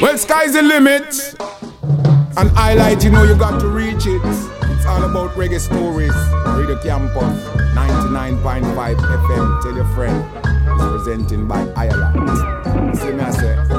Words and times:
Well, 0.00 0.16
sky's 0.16 0.54
the 0.54 0.62
limit. 0.62 1.34
And 2.36 2.48
highlight, 2.50 3.04
you 3.04 3.10
know, 3.10 3.22
you 3.24 3.34
got 3.36 3.60
to 3.60 3.68
reach 3.68 4.06
it. 4.06 4.22
It's 4.24 4.86
all 4.86 5.02
about 5.04 5.36
reggae 5.36 5.60
stories. 5.60 6.14
Radio 6.56 6.80
Campus, 6.82 7.44
99.5 7.74 8.96
FM. 8.96 9.62
Tell 9.62 9.74
your 9.74 9.84
friend. 9.94 10.24
It's 10.44 10.84
presenting 11.04 11.46
by 11.46 11.68
Ireland. 11.76 12.96
See 12.96 13.12
me, 13.12 13.20
I 13.20 13.30
say. 13.30 13.69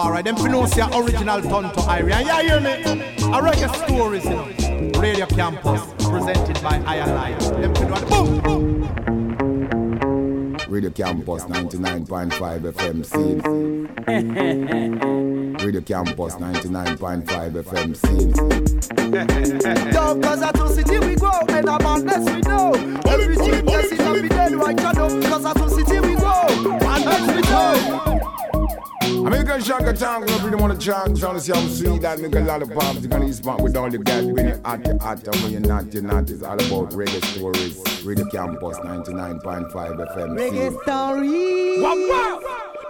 Rastafari. 0.00 0.24
Them 0.24 0.36
pronounce 0.36 0.76
your 0.76 0.88
original 1.02 1.42
tongue 1.42 1.70
to 1.72 1.80
Irian. 1.80 2.24
Yeah, 2.26 2.42
hear 2.42 2.60
me? 2.60 2.72
A 2.72 3.40
reggae 3.40 3.68
stories, 3.86 4.24
you 4.24 4.30
know. 4.30 4.48
Radio 5.00 5.26
Campus, 5.26 5.82
presented 5.98 6.62
by 6.62 6.82
Iron 6.86 7.38
Them 7.60 7.74
pronounce 7.74 8.04
boom, 8.10 8.40
boom. 8.40 8.80
Radio 10.68 10.90
Campus 10.90 11.44
99.5 11.44 12.72
FM 12.72 13.04
scene. 13.04 13.40
Radio 15.58 15.80
Campus 15.82 16.34
99.5 16.36 17.62
FM 17.62 17.96
scene. 17.96 18.32
Yo, 19.92 20.20
cause 20.20 20.42
at 20.42 20.54
two 20.54 20.68
city 20.68 20.98
we 21.00 21.16
go, 21.16 21.30
and 21.48 21.68
a 21.68 21.78
madness 21.82 22.24
we 22.34 22.40
know. 22.42 22.72
Everything 23.08 23.64
that's 23.66 23.92
in 23.92 24.00
a 24.00 24.22
be 24.22 24.28
dead 24.28 24.52
right 24.54 24.78
shadow, 24.78 25.08
cause 25.22 25.44
at 25.44 25.56
two 25.56 25.68
city 25.70 26.00
we 26.00 26.14
go, 26.14 26.46
and 26.48 27.04
that's 27.04 27.34
we 27.34 27.42
go. 27.42 28.29
I 29.30 29.38
make 29.38 29.48
a 29.48 29.62
shaka 29.62 29.92
tongue, 29.92 30.28
I 30.28 30.44
really 30.44 30.56
want 30.56 30.72
to 30.78 30.84
chant, 30.84 31.16
trying 31.16 31.34
to 31.34 31.40
see 31.40 31.52
how 31.52 31.60
sweet 31.68 32.02
that 32.02 32.18
nigga 32.18 32.44
lollipops. 32.44 32.98
You're 32.98 33.10
gonna 33.10 33.28
eat 33.28 33.34
spot 33.34 33.60
with 33.60 33.76
all 33.76 33.88
the 33.88 33.98
gas, 33.98 34.24
when 34.24 34.48
you're 34.48 34.60
hot, 34.64 34.84
you're 34.84 34.98
hot, 34.98 35.24
and 35.24 35.36
when 35.36 35.52
you're 35.52 35.60
not, 35.60 35.94
you're 35.94 36.02
not. 36.02 36.28
It's 36.30 36.42
all 36.42 36.54
about 36.54 36.90
reggae 36.90 37.24
stories. 37.26 38.04
Radio 38.04 38.24
Campus 38.26 38.78
99.5 38.78 39.70
FM 39.70 40.36
Reggae 40.36 40.70
scene. 40.70 40.78
stories. 40.82 41.84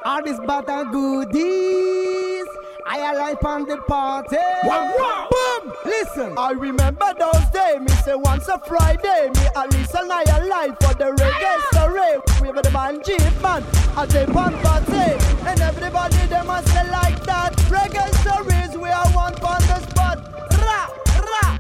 All 0.03 0.23
this 0.25 0.39
bad 0.47 0.65
and 0.71 0.91
goodies. 0.91 2.47
I 2.87 3.13
alive 3.13 3.37
on 3.45 3.67
the 3.67 3.77
party. 3.77 4.39
Boom! 4.63 5.75
Listen. 5.85 6.39
I 6.39 6.53
remember 6.53 7.13
those 7.19 7.51
days. 7.53 7.81
Me 7.81 7.89
say 8.03 8.15
once 8.15 8.49
a 8.49 8.59
Friday. 8.61 9.31
Me 9.35 9.47
at 9.55 9.73
least 9.75 9.95
and 9.95 10.11
I 10.11 10.23
alive 10.23 10.75
for 10.81 10.95
the 10.95 11.13
reggae 11.21 11.61
story. 11.71 12.41
We 12.41 12.51
were 12.51 12.63
the 12.63 12.71
man 12.71 13.03
jeep 13.05 13.21
man. 13.43 13.63
I 13.95 14.07
take 14.07 14.29
one 14.29 14.55
party. 14.61 15.20
And 15.47 15.61
everybody 15.61 16.17
they 16.27 16.43
must 16.43 16.69
say 16.69 16.89
like 16.91 17.23
that. 17.25 17.57
Reggae 17.69 18.09
stories. 18.23 18.77
We 18.77 18.91
are 18.91 19.09
one 19.09 19.35
on 19.43 19.61
the 19.63 19.81
spot. 19.89 20.19
Ra, 20.59 20.89
ra, 21.17 21.59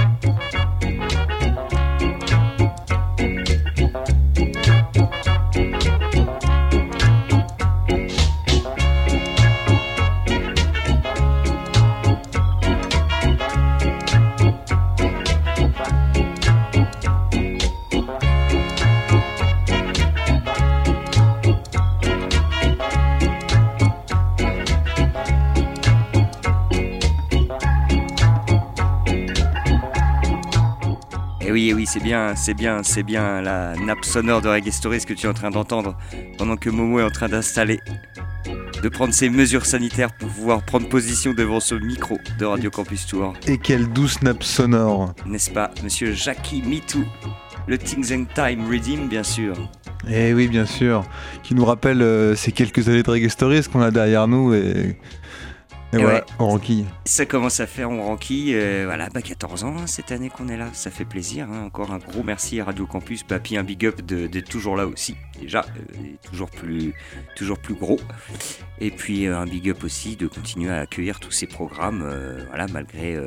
Et 31.50 31.52
oui, 31.52 31.70
eh 31.72 31.74
oui, 31.74 31.88
c'est 31.88 32.00
bien, 32.00 32.36
c'est 32.36 32.54
bien, 32.54 32.84
c'est 32.84 33.02
bien 33.02 33.42
la 33.42 33.74
nappe 33.76 34.06
sonore 34.06 34.40
de 34.40 34.50
Reggae 34.50 34.70
Stories 34.70 35.04
que 35.04 35.16
tu 35.16 35.26
es 35.26 35.30
en 35.30 35.34
train 35.34 35.50
d'entendre 35.50 35.98
pendant 36.38 36.58
que 36.58 36.70
Momo 36.70 37.00
est 37.00 37.04
en 37.04 37.10
train 37.10 37.28
d'installer, 37.28 37.80
de 38.84 38.88
prendre 38.88 39.16
ses 39.16 39.32
mesures 39.32 39.66
sanitaires 39.66 40.14
pour 40.14 40.30
pouvoir 40.30 40.64
prendre 40.64 40.88
position 40.88 41.34
devant 41.34 41.60
ce 41.60 41.74
micro 41.74 42.20
de 42.38 42.46
Radio 42.46 42.70
Campus 42.70 43.08
Tour. 43.08 43.34
Et 43.48 43.58
quelle 43.58 43.92
douce 43.92 44.22
nappe 44.22 44.44
sonore. 44.44 45.16
N'est-ce 45.26 45.50
pas, 45.50 45.72
monsieur 45.84 46.14
Jackie 46.14 46.62
Mitou 46.62 47.04
Le 47.66 47.80
Things 47.80 48.14
and 48.14 48.26
Time 48.36 48.70
Redeem, 48.70 49.08
bien 49.08 49.24
sûr. 49.24 49.56
Eh 50.08 50.36
oui, 50.36 50.50
bien 50.50 50.68
sûr. 50.68 51.04
Qui 51.42 51.56
nous 51.56 51.66
rappelle 51.66 52.04
euh, 52.04 52.36
ces 52.36 52.52
quelques 52.52 52.88
années 52.90 53.02
de 53.02 53.10
Reggae 53.10 53.28
Stories 53.28 53.64
qu'on 53.64 53.82
a 53.82 53.90
derrière 53.90 54.28
nous 54.28 54.54
et. 54.54 55.00
Et, 55.92 55.96
Et 55.96 56.00
voilà, 56.02 56.20
ouais. 56.20 56.24
on. 56.38 56.60
Ça 57.06 57.26
commence 57.26 57.60
à 57.60 57.66
faire, 57.68 57.90
on 57.90 58.04
ranquille. 58.04 58.54
euh, 58.54 58.84
voilà, 58.86 59.10
bah 59.10 59.22
14 59.24 59.64
ans 59.64 59.76
hein, 59.80 59.88
cette 59.88 60.12
année 60.12 60.30
qu'on 60.30 60.48
est 60.48 60.58
là, 60.58 60.68
ça 60.74 60.92
fait 60.92 61.06
plaisir. 61.06 61.48
hein. 61.52 61.64
Encore 61.66 61.92
un 61.92 61.98
gros 61.98 62.22
merci 62.24 62.60
à 62.60 62.66
Radio 62.66 62.86
Campus, 62.86 63.24
Papy, 63.24 63.58
un 63.58 63.64
big 63.64 63.86
up 63.88 64.02
de- 64.02 64.28
d'être 64.28 64.50
toujours 64.50 64.76
là 64.76 64.86
aussi. 64.86 65.16
Déjà, 65.42 65.62
euh, 65.62 65.96
toujours 66.24 66.52
plus, 66.52 66.94
toujours 67.36 67.58
plus 67.58 67.74
gros. 67.74 68.00
Et 68.80 68.92
puis 68.92 69.26
euh, 69.26 69.38
un 69.40 69.46
big 69.46 69.68
up 69.70 69.84
aussi 69.84 70.16
de 70.16 70.28
continuer 70.28 70.70
à 70.72 70.82
accueillir 70.82 71.20
tous 71.20 71.32
ces 71.32 71.48
programmes, 71.48 72.08
voilà, 72.50 72.68
malgré 72.68 73.18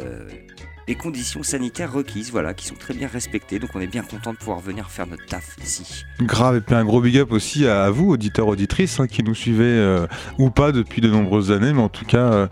les 0.88 0.94
conditions 0.94 1.43
sanitaires 1.43 1.93
requises, 1.93 2.31
voilà, 2.31 2.54
qui 2.54 2.66
sont 2.66 2.75
très 2.75 2.94
bien 2.94 3.09
respectées. 3.09 3.59
Donc 3.59 3.70
on 3.75 3.81
est 3.81 3.87
bien 3.87 4.03
content 4.03 4.32
de 4.32 4.38
pouvoir 4.38 4.60
venir 4.60 4.91
faire 4.91 5.06
notre 5.06 5.26
taf 5.26 5.56
ici. 5.62 6.04
Grave, 6.20 6.56
et 6.56 6.60
puis 6.60 6.75
un 6.75 6.84
gros 6.84 7.00
big 7.00 7.19
up 7.19 7.32
aussi 7.32 7.66
à 7.66 7.91
vous, 7.91 8.10
auditeurs, 8.10 8.48
auditrices, 8.48 9.00
hein, 9.00 9.06
qui 9.06 9.22
nous 9.22 9.34
suivez 9.34 9.65
euh, 9.65 10.06
ou 10.38 10.50
pas 10.50 10.72
depuis 10.72 11.00
de 11.00 11.09
nombreuses 11.09 11.53
années, 11.53 11.72
mais 11.72 11.82
en 11.82 11.88
tout 11.88 12.04
cas, 12.04 12.32
euh, 12.32 12.47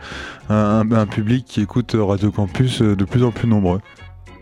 un, 0.48 0.90
un 0.90 1.06
public 1.06 1.44
qui 1.46 1.62
écoute 1.62 1.96
Radio 1.98 2.30
Campus 2.30 2.82
euh, 2.82 2.96
de 2.96 3.04
plus 3.04 3.24
en 3.24 3.30
plus 3.30 3.48
nombreux. 3.48 3.80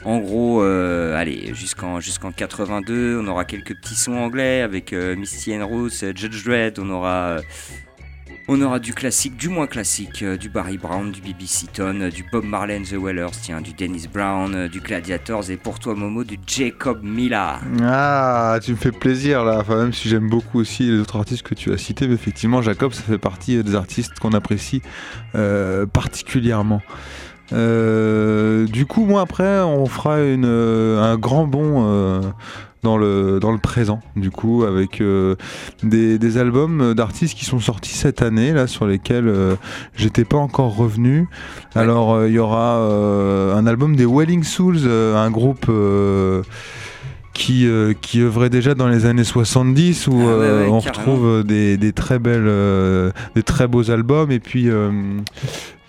en 0.06 0.20
gros 0.20 0.64
euh, 0.64 1.16
allez, 1.16 1.54
jusqu'en 1.54 2.00
jusqu'en 2.00 2.32
82. 2.32 3.20
On 3.22 3.28
aura 3.28 3.46
quelques 3.46 3.76
petits 3.76 3.96
sons 3.96 4.16
anglais 4.16 4.62
avec 4.62 4.94
euh, 4.94 5.16
Misty 5.16 5.56
and 5.56 5.68
Roots, 5.68 6.04
euh, 6.04 6.14
Judge 6.16 6.44
Dredd. 6.44 6.80
On 6.80 6.90
aura. 6.90 7.40
du 8.80 8.94
classique, 8.94 9.38
du 9.38 9.48
moins 9.48 9.68
classique, 9.68 10.24
du 10.24 10.50
Barry 10.50 10.78
Brown, 10.78 11.12
du 11.12 11.22
B.B. 11.22 11.44
Seaton, 11.46 12.10
du 12.14 12.26
Bob 12.32 12.44
Marley 12.44 12.78
and 12.78 12.84
the 12.84 13.02
Wellers, 13.02 13.32
tiens, 13.42 13.62
du 13.62 13.74
Dennis 13.74 14.08
Brown, 14.14 14.68
du 14.68 14.82
Gladiators 14.82 15.50
et 15.50 15.58
pour 15.58 15.80
toi 15.80 15.96
Momo, 15.96 16.26
du 16.26 16.38
Jacob 16.46 17.02
Miller. 17.04 17.62
Ah, 17.82 18.60
tu 18.62 18.72
me 18.72 18.76
fais 18.76 18.92
plaisir 18.92 19.46
là, 19.46 19.60
enfin, 19.60 19.78
même 19.78 19.94
si 19.94 20.10
j'aime 20.10 20.30
beaucoup 20.30 20.60
aussi 20.60 20.84
les 20.84 21.00
autres 21.00 21.16
artistes 21.16 21.44
que 21.44 21.56
tu 21.56 21.72
as 21.72 21.78
cités, 21.78 22.08
mais 22.08 22.16
effectivement, 22.16 22.62
Jacob, 22.62 22.92
ça 22.92 23.04
fait 23.04 23.18
partie 23.18 23.64
des 23.64 23.76
artistes 23.76 24.20
qu'on 24.20 24.34
apprécie 24.34 24.82
particulièrement. 25.94 26.82
Euh, 27.54 28.66
du 28.68 28.86
coup, 28.86 29.06
moi 29.06 29.22
après, 29.22 29.60
on 29.62 29.86
fera 29.86 30.22
une, 30.22 30.46
euh, 30.46 31.02
un 31.02 31.18
grand 31.18 31.46
bond 31.46 31.84
euh, 31.86 32.22
dans, 32.82 32.98
le, 32.98 33.40
dans 33.40 33.52
le 33.52 33.58
présent, 33.60 34.00
du 34.16 34.32
coup, 34.32 34.64
avec 34.64 35.02
euh, 35.02 35.36
des, 35.84 36.18
des 36.18 36.38
albums 36.38 36.94
d'artistes 36.94 37.38
qui 37.38 37.46
sont 37.46 37.60
sortis 37.60 37.94
cette 37.94 38.22
année, 38.22 38.52
là, 38.54 38.68
sur 38.68 38.86
lesquels 38.88 39.32
j'étais 39.96 40.26
pas 40.26 40.38
encore 40.38 40.76
revenu. 40.76 41.28
Alors, 41.76 42.26
il 42.26 42.34
y 42.34 42.40
aura 42.40 42.78
un 42.78 43.68
album 43.68 43.96
des 43.96 44.06
Welling 44.06 44.44
Souls, 44.44 44.80
un 44.88 45.30
groupe. 45.32 45.70
qui, 47.34 47.66
euh, 47.66 47.94
qui 48.00 48.22
œuvrait 48.22 48.52
déjà 48.52 48.76
dans 48.76 48.88
les 48.88 49.08
années 49.08 49.24
70 49.24 50.06
où 50.08 50.12
Ah 50.12 50.16
ouais, 50.18 50.22
euh, 50.30 50.68
on 50.68 50.82
carrément. 50.82 51.14
retrouve 51.16 51.44
des, 51.44 51.78
des 51.78 51.92
très 51.92 52.20
belles 52.20 52.46
euh, 52.46 53.10
des 53.36 53.42
très 53.42 53.68
beaux 53.68 53.90
albums 53.90 54.30
et 54.32 54.40
puis 54.40 54.70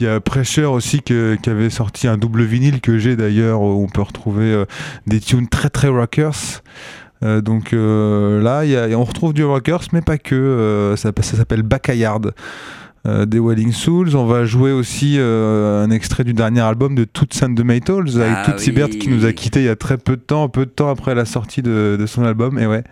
Il 0.01 0.07
y 0.07 0.09
a 0.09 0.21
Pressure 0.21 0.73
aussi 0.73 1.03
que- 1.03 1.37
qui 1.41 1.51
avait 1.51 1.71
sorti 1.71 2.09
un 2.09 2.17
double 2.17 2.43
vinyle 2.43 2.81
que 2.81 2.99
j'ai 2.99 3.15
d'ailleurs 3.17 3.61
où 3.63 3.85
on 3.85 3.87
peut 3.89 4.03
retrouver 4.03 4.53
euh, 4.53 4.65
des 5.07 5.21
tunes 5.21 5.49
très 5.49 5.71
très 5.71 5.89
rockers. 5.89 6.63
Euh, 7.23 7.41
donc 7.41 7.73
euh, 7.73 8.43
là, 8.43 8.65
il 8.65 8.71
y 8.73 8.77
a- 8.77 8.89
on 8.99 9.05
retrouve 9.05 9.33
du 9.33 9.45
rockers, 9.45 9.83
mais 9.93 10.03
pas 10.03 10.19
que. 10.19 10.35
euh, 10.35 10.97
ça 10.97 11.13
ça 11.21 11.37
s'appelle 11.37 11.63
Backyard 11.63 12.33
des 13.27 13.39
Welling 13.39 13.71
Souls. 13.73 14.17
On 14.17 14.25
va 14.25 14.47
jouer 14.47 14.73
aussi 14.73 15.19
un 15.21 15.91
extrait 15.91 16.25
du 16.25 16.33
dernier 16.33 16.63
album 16.63 16.95
de 16.95 17.05
Toots 17.05 17.43
and 17.45 17.55
the 17.55 17.61
Maytals 17.63 18.19
avec 18.19 18.33
Ah 18.35 18.51
Tootsie 18.51 18.73
Bird 18.73 18.91
oui. 18.95 18.99
qui 18.99 19.09
nous 19.11 19.27
a 19.27 19.33
quitté 19.35 19.61
il 19.61 19.67
y 19.67 19.69
a 19.69 19.77
très 19.77 19.99
peu 19.99 20.17
de 20.17 20.23
temps, 20.23 20.49
peu 20.49 20.65
de 20.65 20.71
temps 20.71 20.89
après 20.89 21.15
la 21.15 21.27
sortie 21.27 21.61
de, 21.61 21.99
de 22.01 22.07
son 22.07 22.25
album. 22.25 22.59
Et 22.59 22.67
ouais, 22.67 22.83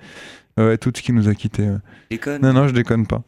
ouais, 0.58 0.76
Toots 0.76 0.92
qui 0.92 1.14
nous 1.14 1.30
a 1.30 1.34
quitté. 1.34 1.62
ouais. 1.62 1.78
Déconne. 2.10 2.42
Non, 2.42 2.52
non, 2.52 2.68
je 2.68 2.74
déconne 2.74 3.06
pas. 3.06 3.22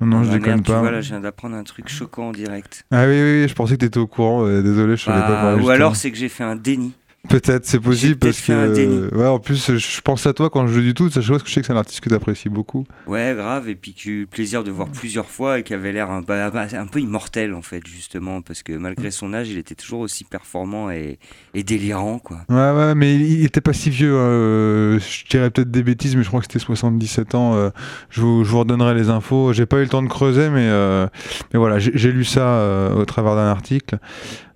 Non, 0.00 0.06
non, 0.08 0.18
Ah, 0.18 0.24
je 0.24 0.28
merde, 0.30 0.42
déconne 0.42 0.62
tu 0.62 0.72
pas. 0.72 0.80
vois, 0.80 0.90
là, 0.90 1.00
je 1.00 1.08
viens 1.10 1.20
d'apprendre 1.20 1.56
un 1.56 1.64
truc 1.64 1.88
choquant 1.88 2.28
en 2.28 2.32
direct. 2.32 2.84
Ah 2.90 3.04
oui, 3.06 3.12
oui, 3.14 3.42
oui, 3.42 3.48
je 3.48 3.54
pensais 3.54 3.74
que 3.74 3.80
tu 3.80 3.86
étais 3.86 3.98
au 3.98 4.06
courant. 4.06 4.44
euh, 4.46 4.62
désolé, 4.62 4.96
je 4.96 5.04
savais 5.04 5.20
Ah, 5.22 5.28
pas 5.28 5.36
parler. 5.42 5.62
ou 5.62 5.68
alors 5.70 5.96
c'est 5.96 6.10
que 6.10 6.16
j'ai 6.18 6.28
fait 6.28 6.44
un 6.44 6.56
déni. 6.56 6.92
Peut-être, 7.28 7.64
c'est 7.64 7.80
possible 7.80 8.16
parce 8.16 8.36
fait 8.38 8.52
un 8.52 8.68
déni. 8.68 9.08
que. 9.08 9.14
Ouais, 9.16 9.26
en 9.26 9.38
plus, 9.38 9.76
je 9.76 10.00
pense 10.02 10.26
à 10.26 10.32
toi 10.34 10.50
quand 10.50 10.66
je 10.66 10.74
joue 10.74 10.80
du 10.82 10.94
tout. 10.94 11.08
Ça, 11.10 11.20
je 11.20 11.32
sais 11.32 11.40
que 11.40 11.48
je 11.48 11.52
sais 11.54 11.60
que 11.60 11.66
c'est 11.66 11.72
un 11.72 11.76
artiste 11.76 12.00
que 12.00 12.08
tu 12.08 12.14
apprécies 12.14 12.48
beaucoup. 12.50 12.86
Ouais, 13.06 13.34
grave, 13.36 13.68
et 13.68 13.74
puis 13.74 13.94
que 13.94 14.00
j'ai 14.02 14.10
eu 14.10 14.20
le 14.22 14.26
plaisir 14.26 14.62
de 14.62 14.70
voir 14.70 14.88
plusieurs 14.88 15.26
fois 15.30 15.58
et 15.58 15.62
qui 15.62 15.72
avait 15.74 15.92
l'air 15.92 16.10
un, 16.10 16.22
un 16.28 16.86
peu 16.86 17.00
immortel 17.00 17.54
en 17.54 17.62
fait, 17.62 17.80
justement, 17.86 18.42
parce 18.42 18.62
que 18.62 18.72
malgré 18.74 19.10
son 19.10 19.32
âge, 19.32 19.48
il 19.48 19.58
était 19.58 19.74
toujours 19.74 20.00
aussi 20.00 20.24
performant 20.24 20.90
et, 20.90 21.18
et 21.54 21.62
délirant, 21.62 22.18
quoi. 22.18 22.40
Ouais, 22.48 22.70
ouais, 22.72 22.94
mais 22.94 23.14
il, 23.14 23.44
était 23.44 23.60
pas 23.60 23.72
si 23.72 23.90
vieux. 23.90 24.14
euh, 24.14 24.98
je 24.98 25.24
dirais 25.28 25.50
peut-être 25.50 25.70
des 25.70 25.82
bêtises, 25.82 26.16
mais 26.16 26.22
je 26.22 26.28
crois 26.28 26.40
que 26.40 26.46
c'était 26.46 26.58
77 26.58 27.34
ans. 27.34 27.54
euh, 27.54 27.70
je, 28.10 28.20
vous, 28.20 28.44
je 28.44 28.50
vous 28.50 28.58
redonnerai 28.60 28.94
les 28.94 29.08
infos. 29.08 29.52
J'ai 29.52 29.66
pas 29.66 29.78
eu 29.78 29.82
le 29.82 29.88
temps 29.88 30.02
de 30.02 30.08
creuser, 30.08 30.50
mais, 30.50 30.68
euh, 30.68 31.06
mais 31.52 31.58
voilà, 31.58 31.78
j'ai 31.78 32.12
lu 32.12 32.24
ça 32.24 32.46
euh, 32.46 32.94
au 32.94 33.04
travers 33.04 33.34
d'un 33.34 33.48
article. 33.48 33.98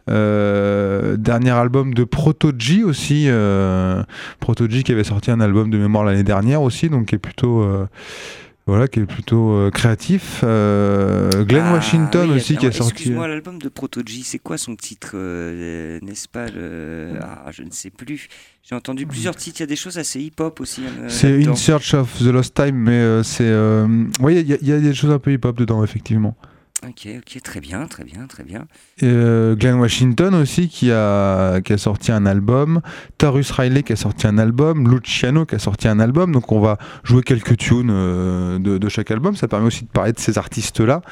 Euh, 0.08 1.16
dernier 1.16 1.50
album 1.50 1.94
de 1.94 2.04
Proto-G 2.04 2.82
aussi. 2.84 3.26
Euh, 3.28 4.02
Proto-G 4.40 4.82
qui 4.82 4.92
avait 4.92 5.04
sorti 5.04 5.30
un 5.30 5.40
album 5.40 5.70
de 5.70 5.78
mémoire 5.78 6.04
l'année 6.04 6.22
dernière 6.24 6.62
aussi, 6.62 6.88
donc 6.88 7.06
qui 7.06 7.14
est 7.14 7.18
plutôt. 7.18 7.62
euh, 7.62 7.86
voilà, 8.66 8.86
qui 8.86 9.00
est 9.00 9.06
plutôt 9.06 9.52
euh, 9.52 9.70
créatif. 9.70 10.40
Glenn 10.42 11.64
Ah, 11.68 11.72
Washington 11.72 12.28
oui, 12.30 12.36
aussi 12.36 12.54
qui 12.58 12.66
a 12.66 12.72
sorti. 12.72 12.92
Excuse-moi, 12.92 13.26
l'album 13.26 13.58
de 13.58 13.70
Proto-G, 13.70 14.20
c'est 14.24 14.38
quoi 14.38 14.58
son 14.58 14.76
titre 14.76 15.12
N'est-ce 16.02 16.28
pas 16.28 16.48
le... 16.50 17.12
Ah, 17.22 17.46
je 17.50 17.62
ne 17.62 17.70
sais 17.70 17.88
plus. 17.88 18.28
J'ai 18.62 18.74
entendu 18.74 19.06
plusieurs 19.06 19.36
titres, 19.36 19.60
il 19.60 19.62
y 19.62 19.64
a 19.64 19.66
des 19.68 19.74
choses 19.76 19.96
assez 19.96 20.20
hip-hop 20.20 20.60
aussi. 20.60 20.82
euh, 20.84 21.08
C'est. 21.08 21.46
In 21.48 21.54
Search 21.54 21.94
of 21.94 22.18
the 22.18 22.26
Lost 22.26 22.52
Time, 22.52 22.76
mais 22.76 22.90
euh, 22.92 23.22
c'est. 23.22 23.44
euh, 23.48 23.86
Oui, 24.20 24.36
il 24.40 24.46
y, 24.46 24.52
a- 24.52 24.58
il 24.60 24.68
y 24.68 24.72
a 24.72 24.78
des 24.80 24.92
choses 24.92 25.12
un 25.12 25.18
peu 25.18 25.32
hip-hop 25.32 25.56
dedans, 25.56 25.82
effectivement. 25.82 26.36
Ok, 26.86 27.08
ok, 27.16 27.42
très 27.42 27.60
bien, 27.60 27.88
très 27.88 28.04
bien, 28.04 28.28
très 28.28 28.44
bien. 28.44 28.66
Euh, 29.02 29.56
Glenn 29.56 29.80
Washington 29.80 30.32
aussi 30.36 30.68
qui 30.68 30.92
a, 30.92 31.60
qui 31.60 31.72
a 31.72 31.78
sorti 31.78 32.12
un 32.12 32.24
album, 32.24 32.82
Tarus 33.18 33.50
Riley 33.50 33.82
qui 33.82 33.94
a 33.94 33.96
sorti 33.96 34.28
un 34.28 34.38
album, 34.38 34.88
Luciano 34.88 35.44
qui 35.44 35.56
a 35.56 35.58
sorti 35.58 35.88
un 35.88 35.98
album. 35.98 36.30
Donc 36.30 36.52
on 36.52 36.60
va 36.60 36.78
jouer 37.02 37.22
quelques 37.22 37.56
tunes 37.56 37.90
euh, 37.90 38.60
de, 38.60 38.78
de 38.78 38.88
chaque 38.88 39.10
album. 39.10 39.34
Ça 39.34 39.48
permet 39.48 39.66
aussi 39.66 39.82
de 39.82 39.88
parler 39.88 40.12
de 40.12 40.20
ces 40.20 40.38
artistes-là. 40.38 41.02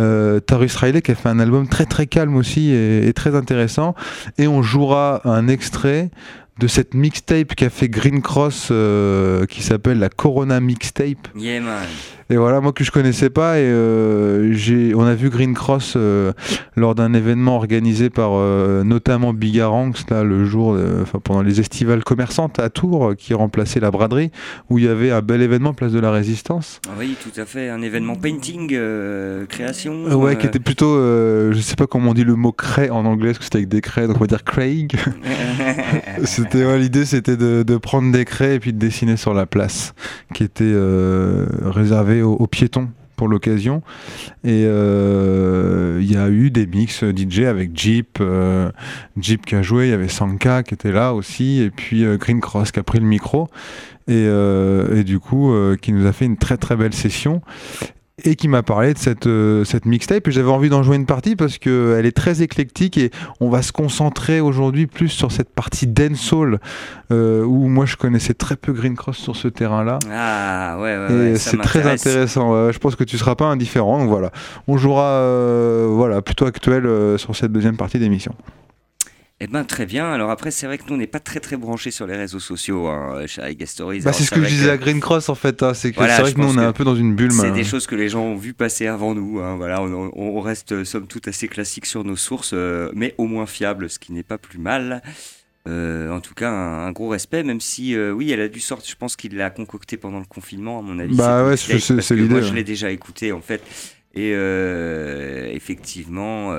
Euh, 0.00 0.40
Tarus 0.40 0.74
Riley 0.76 1.02
qui 1.02 1.10
a 1.10 1.14
fait 1.14 1.28
un 1.28 1.40
album 1.40 1.68
très 1.68 1.84
très 1.84 2.06
calme 2.06 2.34
aussi 2.34 2.70
et, 2.70 3.06
et 3.06 3.12
très 3.12 3.36
intéressant. 3.36 3.94
Et 4.38 4.48
on 4.48 4.62
jouera 4.62 5.20
un 5.24 5.46
extrait 5.46 6.10
de 6.58 6.66
cette 6.66 6.94
mixtape 6.94 7.54
qu'a 7.54 7.70
fait 7.70 7.88
Green 7.88 8.22
Cross 8.22 8.68
euh, 8.70 9.46
qui 9.46 9.62
s'appelle 9.62 9.98
la 9.98 10.08
Corona 10.08 10.60
Mixtape. 10.60 11.28
Yeah, 11.34 11.60
man. 11.60 11.86
Et 12.32 12.36
voilà, 12.38 12.62
moi 12.62 12.72
que 12.72 12.82
je 12.82 12.90
connaissais 12.90 13.28
pas, 13.28 13.58
et 13.58 13.64
euh, 13.64 14.54
j'ai, 14.54 14.94
on 14.94 15.02
a 15.02 15.14
vu 15.14 15.28
Green 15.28 15.52
Cross 15.52 15.94
euh, 15.96 16.32
lors 16.76 16.94
d'un 16.94 17.12
événement 17.12 17.56
organisé 17.56 18.08
par 18.08 18.30
euh, 18.32 18.84
notamment 18.84 19.34
Bigaranx, 19.34 20.06
là, 20.08 20.24
le 20.24 20.46
jour, 20.46 20.78
enfin 21.02 21.18
pendant 21.22 21.42
les 21.42 21.60
estivales 21.60 22.02
commerçantes 22.02 22.58
à 22.58 22.70
Tours, 22.70 23.12
qui 23.18 23.34
remplaçait 23.34 23.80
la 23.80 23.90
braderie, 23.90 24.30
où 24.70 24.78
il 24.78 24.86
y 24.86 24.88
avait 24.88 25.10
un 25.10 25.20
bel 25.20 25.42
événement 25.42 25.74
Place 25.74 25.92
de 25.92 26.00
la 26.00 26.10
Résistance. 26.10 26.80
Ah 26.88 26.92
oui, 26.98 27.16
tout 27.22 27.38
à 27.38 27.44
fait, 27.44 27.68
un 27.68 27.82
événement 27.82 28.14
painting, 28.14 28.78
création. 29.50 30.04
Ouais, 30.18 30.38
qui 30.38 30.46
était 30.46 30.58
plutôt, 30.58 30.96
je 30.96 31.60
sais 31.60 31.76
pas 31.76 31.86
comment 31.86 32.12
on 32.12 32.14
dit 32.14 32.24
le 32.24 32.34
mot 32.34 32.52
craie 32.52 32.88
en 32.88 33.04
anglais, 33.04 33.32
parce 33.32 33.40
que 33.40 33.44
c'était 33.44 33.58
avec 33.58 33.68
des 33.68 33.82
craies, 33.82 34.06
donc 34.06 34.16
on 34.16 34.20
va 34.20 34.26
dire 34.26 34.44
Craig. 34.44 34.96
C'était 36.24 36.64
ouais, 36.64 36.78
l'idée, 36.78 37.04
c'était 37.04 37.36
de, 37.36 37.62
de 37.62 37.76
prendre 37.76 38.12
des 38.12 38.24
craies 38.24 38.56
et 38.56 38.60
puis 38.60 38.72
de 38.72 38.78
dessiner 38.78 39.16
sur 39.16 39.34
la 39.34 39.46
place, 39.46 39.94
qui 40.34 40.44
était 40.44 40.64
euh, 40.64 41.46
réservée 42.22 42.24
aux, 42.24 42.34
aux 42.34 42.46
piétons 42.46 42.88
pour 43.16 43.28
l'occasion. 43.28 43.82
Et 44.42 44.64
euh, 44.66 46.00
il 46.00 46.10
y 46.10 46.16
a 46.16 46.28
eu 46.28 46.50
des 46.50 46.66
mix 46.66 47.04
DJ 47.04 47.40
avec 47.40 47.70
Jeep, 47.76 48.18
euh, 48.20 48.70
Jeep 49.16 49.46
qui 49.46 49.54
a 49.54 49.62
joué, 49.62 49.86
il 49.86 49.90
y 49.90 49.92
avait 49.92 50.08
Sanka 50.08 50.62
qui 50.62 50.74
était 50.74 50.92
là 50.92 51.14
aussi, 51.14 51.60
et 51.60 51.70
puis 51.70 52.04
euh, 52.04 52.16
Green 52.16 52.40
Cross 52.40 52.72
qui 52.72 52.80
a 52.80 52.82
pris 52.82 52.98
le 52.98 53.06
micro. 53.06 53.48
Et, 54.08 54.24
et 54.24 55.04
du 55.04 55.20
coup, 55.20 55.54
qui 55.80 55.92
nous 55.92 56.06
a 56.06 56.12
fait 56.12 56.24
une 56.24 56.36
très 56.36 56.56
très 56.56 56.74
belle 56.74 56.92
session 56.92 57.40
et 58.24 58.36
qui 58.36 58.48
m'a 58.48 58.62
parlé 58.62 58.94
de 58.94 58.98
cette, 58.98 59.26
euh, 59.26 59.64
cette 59.64 59.86
mixtape. 59.86 60.28
Et 60.28 60.30
j'avais 60.30 60.50
envie 60.50 60.68
d'en 60.68 60.82
jouer 60.82 60.96
une 60.96 61.06
partie 61.06 61.36
parce 61.36 61.58
qu'elle 61.58 62.06
est 62.06 62.16
très 62.16 62.42
éclectique 62.42 62.98
et 62.98 63.10
on 63.40 63.48
va 63.48 63.62
se 63.62 63.72
concentrer 63.72 64.40
aujourd'hui 64.40 64.86
plus 64.86 65.08
sur 65.08 65.32
cette 65.32 65.50
partie 65.50 65.86
dancehall 65.86 66.60
euh, 67.10 67.42
où 67.44 67.68
moi 67.68 67.86
je 67.86 67.96
connaissais 67.96 68.34
très 68.34 68.56
peu 68.56 68.72
Green 68.72 68.96
Cross 68.96 69.16
sur 69.16 69.36
ce 69.36 69.48
terrain-là. 69.48 69.98
Ah 70.10 70.78
ouais, 70.80 70.96
ouais, 70.96 71.34
c'est 71.36 71.58
très 71.58 71.90
intéressant. 71.90 72.70
Je 72.70 72.78
pense 72.78 72.96
que 72.96 73.04
tu 73.04 73.18
seras 73.18 73.34
pas 73.34 73.46
indifférent. 73.46 73.98
Donc 73.98 74.08
voilà, 74.08 74.30
on 74.68 74.76
jouera 74.76 75.04
euh, 75.04 75.86
voilà 75.90 76.22
plutôt 76.22 76.46
actuel 76.46 76.86
euh, 76.86 77.18
sur 77.18 77.36
cette 77.36 77.52
deuxième 77.52 77.76
partie 77.76 77.98
d'émission. 77.98 78.34
Eh 79.44 79.48
ben 79.48 79.64
très 79.64 79.86
bien. 79.86 80.12
Alors 80.12 80.30
après, 80.30 80.52
c'est 80.52 80.66
vrai 80.66 80.78
que 80.78 80.84
nous 80.86 80.94
on 80.94 80.98
n'est 80.98 81.08
pas 81.08 81.18
très 81.18 81.40
très 81.40 81.56
branchés 81.56 81.90
sur 81.90 82.06
les 82.06 82.14
réseaux 82.16 82.38
sociaux 82.38 82.86
hein, 82.86 83.26
chez 83.26 83.56
Stories. 83.66 84.00
Bah, 84.02 84.12
c'est 84.12 84.22
ce 84.22 84.30
que 84.30 84.40
je 84.40 84.46
disais 84.48 84.70
à 84.70 84.76
Green 84.76 85.00
Cross 85.00 85.28
en 85.28 85.34
fait. 85.34 85.64
hein, 85.64 85.74
c'est 85.74 85.90
que 85.90 85.96
Voilà, 85.96 86.14
c'est 86.14 86.22
vrai 86.22 86.30
je 86.30 86.36
que 86.36 86.40
nous 86.40 86.46
on 86.56 86.62
est 86.62 86.64
un 86.64 86.72
peu 86.72 86.84
dans 86.84 86.94
une 86.94 87.16
bulle. 87.16 87.32
C'est 87.32 87.50
des 87.50 87.64
choses 87.64 87.88
que 87.88 87.96
les 87.96 88.08
gens 88.08 88.22
ont 88.22 88.36
vu 88.36 88.54
passer 88.54 88.86
avant 88.86 89.16
nous. 89.16 89.40
hein, 89.40 89.56
Voilà, 89.56 89.82
on, 89.82 90.12
on- 90.14 90.40
reste 90.40 90.84
somme 90.84 91.08
toute 91.08 91.26
assez 91.26 91.48
classique 91.48 91.86
sur 91.86 92.04
nos 92.04 92.14
sources, 92.14 92.52
euh, 92.54 92.90
mais 92.94 93.16
au 93.18 93.26
moins 93.26 93.46
fiable, 93.46 93.90
ce 93.90 93.98
qui 93.98 94.12
n'est 94.12 94.22
pas 94.22 94.38
plus 94.38 94.58
mal. 94.60 95.02
Euh, 95.68 96.10
en 96.10 96.20
tout 96.20 96.34
cas, 96.34 96.48
un, 96.50 96.86
un 96.86 96.92
gros 96.92 97.08
respect, 97.08 97.42
même 97.42 97.60
si, 97.60 97.96
euh, 97.96 98.12
oui, 98.12 98.30
elle 98.30 98.40
a 98.40 98.48
dû 98.48 98.60
sortir. 98.60 98.90
Je 98.92 98.96
pense 98.96 99.16
qu'il 99.16 99.36
l'a 99.36 99.50
concocté 99.50 99.96
pendant 99.96 100.18
le 100.20 100.24
confinement, 100.24 100.78
à 100.78 100.82
mon 100.82 101.00
avis. 101.00 101.16
Bah 101.16 101.44
ouais, 101.44 101.56
c'est- 101.56 101.74
l'idée, 102.14 102.28
Moi, 102.28 102.40
je 102.42 102.50
ouais. 102.50 102.54
l'ai 102.56 102.64
déjà 102.64 102.90
écouté, 102.92 103.32
en 103.32 103.40
fait. 103.40 103.60
Et 104.14 104.30
effectivement, 105.54 106.52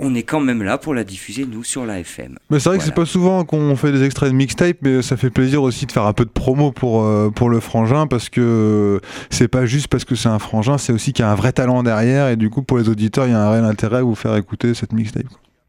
on 0.00 0.14
est 0.14 0.22
quand 0.24 0.40
même 0.40 0.62
là 0.62 0.76
pour 0.76 0.92
la 0.94 1.04
diffuser, 1.04 1.46
nous, 1.46 1.62
sur 1.64 1.86
la 1.86 2.00
FM. 2.00 2.36
Mais 2.50 2.58
c'est 2.58 2.68
vrai 2.68 2.78
que 2.78 2.84
c'est 2.84 2.90
Voilà. 2.90 3.04
pas 3.06 3.10
souvent 3.10 3.44
qu'on 3.44 3.76
fait 3.76 3.92
des 3.92 4.02
extraits 4.02 4.30
de 4.30 4.34
mixtape, 4.34 4.78
mais 4.82 5.02
ça 5.02 5.16
fait 5.16 5.30
plaisir 5.30 5.62
aussi 5.62 5.86
de 5.86 5.92
faire 5.92 6.04
un 6.06 6.12
peu 6.12 6.24
de 6.24 6.30
promo 6.30 6.72
pour, 6.72 7.04
euh, 7.04 7.30
pour 7.30 7.48
le 7.48 7.60
frangin 7.60 8.06
parce 8.06 8.28
que 8.28 9.00
c'est 9.30 9.48
pas 9.48 9.66
juste 9.66 9.88
parce 9.88 10.04
que 10.04 10.14
c'est 10.16 10.28
un 10.28 10.38
frangin, 10.40 10.78
c'est 10.78 10.92
aussi 10.92 11.12
qu'il 11.12 11.24
y 11.24 11.28
a 11.28 11.30
un 11.30 11.36
vrai 11.36 11.52
talent 11.52 11.82
derrière 11.82 12.28
et 12.28 12.36
du 12.36 12.50
coup 12.50 12.62
pour 12.62 12.78
les 12.78 12.88
auditeurs 12.88 13.26
il 13.26 13.30
y 13.30 13.34
a 13.34 13.40
un 13.40 13.50
réel 13.50 13.64
intérêt 13.64 13.98
à 13.98 14.02
vous 14.02 14.14
faire 14.16 14.36
écouter 14.36 14.74
cette 14.74 14.92
mixtape. 14.92 15.26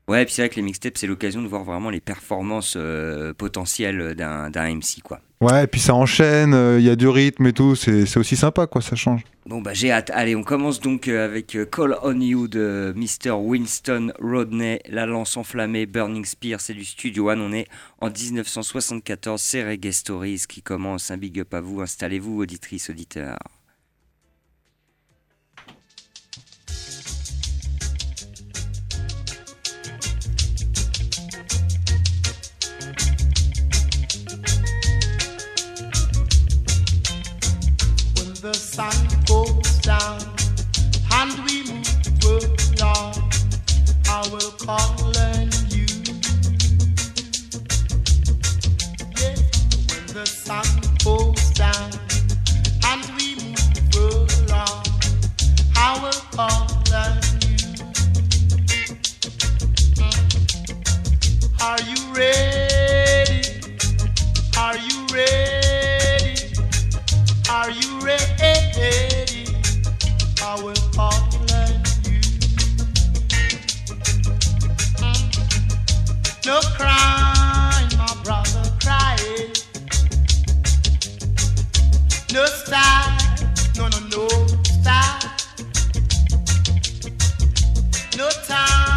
Ouais, 0.08 0.22
et 0.22 0.26
puis 0.26 0.34
c'est 0.36 0.44
vrai 0.44 0.50
que 0.50 0.56
les 0.58 0.62
mixtapes, 0.62 0.98
c'est 0.98 1.08
l'occasion 1.08 1.42
de 1.42 1.48
voir 1.48 1.64
vraiment 1.64 1.90
les 1.90 2.00
performances 2.00 2.76
euh, 2.78 3.34
potentielles 3.34 4.14
d'un 4.16 4.52
d'un 4.52 4.76
MC, 4.76 5.02
quoi. 5.04 5.20
Ouais, 5.46 5.66
et 5.66 5.68
puis 5.68 5.80
ça 5.80 5.94
enchaîne, 5.94 6.56
euh, 6.56 6.80
il 6.80 6.86
y 6.86 6.90
a 6.90 6.96
du 6.96 7.08
rythme 7.08 7.46
et 7.46 7.54
tout, 7.54 7.76
c'est 7.76 8.18
aussi 8.18 8.36
sympa 8.36 8.66
quoi, 8.66 8.82
ça 8.82 8.96
change. 8.96 9.22
Bon 9.46 9.62
bah 9.62 9.76
j'ai 9.76 9.92
hâte. 9.92 10.10
Allez, 10.12 10.36
on 10.36 10.42
commence 10.42 10.80
donc 10.80 11.08
euh, 11.08 11.24
avec 11.24 11.54
euh, 11.54 11.68
Call 11.68 11.96
on 12.02 12.20
You 12.20 12.48
de 12.48 12.96
Mr. 12.96 13.34
Winston 13.34 14.12
Rodney, 14.20 14.82
La 14.90 15.06
lance 15.06 15.38
enflammée, 15.38 15.86
Burning 15.86 16.26
Spear, 16.26 16.60
c'est 16.60 16.74
du 16.74 16.84
Studio 16.84 17.30
One. 17.30 17.42
On 17.42 17.54
est 17.54 17.68
en 18.02 18.10
1974, 18.10 19.40
c'est 19.40 19.64
Reggae 19.64 19.92
Stories 19.92 20.46
qui 20.50 20.64
commence. 20.64 21.12
Un 21.12 21.18
big 21.18 21.40
up 21.40 21.54
à 21.54 21.62
vous, 21.62 21.80
installez-vous, 21.80 22.42
auditrices, 22.42 22.90
auditeurs. 22.90 23.38
The 38.46 38.54
sun 38.54 38.94
goes 39.26 39.80
down 39.80 40.22
and 41.14 41.34
we 41.46 41.64
move 42.24 42.54
along, 42.78 43.16
I 44.08 44.22
will 44.32 44.52
call 44.52 45.18
on 45.18 45.50
you. 45.74 45.88
Yeah, 49.18 49.34
when 49.90 50.06
the 50.14 50.26
sun 50.28 50.68
goes 51.04 51.50
down 51.54 51.90
and 52.86 53.04
we 53.18 53.34
move 53.98 54.30
along, 54.46 54.86
I 55.76 56.00
will 56.04 56.22
call 56.38 56.70
on 56.94 57.18
you. 57.42 57.58
Mm. 59.98 60.18
Are 61.64 61.82
you 61.82 62.00
ready? 62.14 63.42
Are 64.56 64.78
you 64.78 65.08
ready? 65.12 65.55
Are 67.48 67.70
you 67.70 68.00
ready? 68.00 69.46
I 70.42 70.60
will 70.64 70.74
call 70.96 71.14
you. 72.04 72.20
No 76.44 76.60
crying, 76.76 77.98
my 77.98 78.16
brother, 78.24 78.72
crying. 78.82 79.54
No 82.34 82.46
style, 82.48 83.38
no, 83.78 83.90
no, 83.90 84.00
no 84.10 84.28
style. 84.64 85.20
No 88.18 88.30
time. 88.48 88.95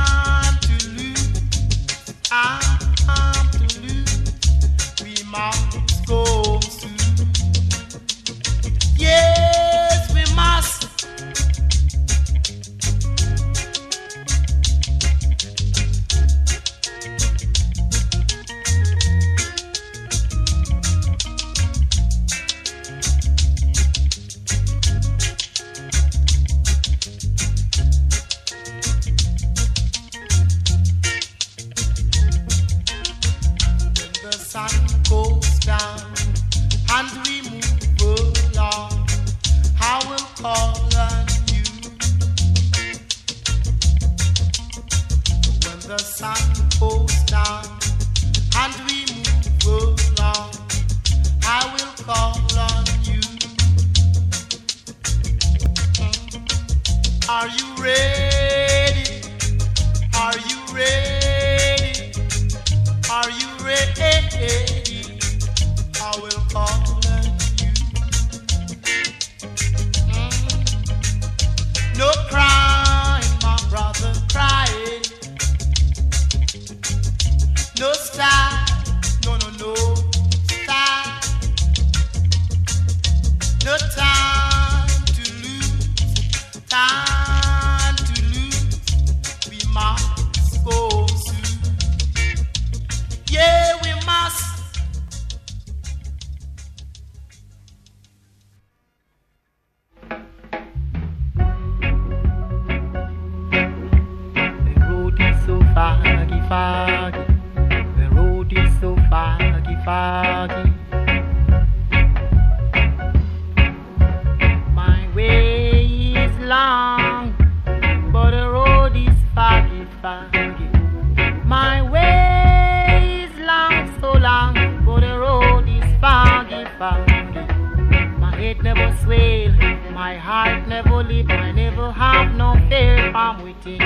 my 130.08 130.16
heart 130.16 130.66
never 130.66 131.04
leave, 131.04 131.28
I 131.28 131.52
never 131.52 131.92
have 131.92 132.34
no 132.34 132.54
fear, 132.70 133.12
I'm 133.14 133.44
waiting. 133.44 133.78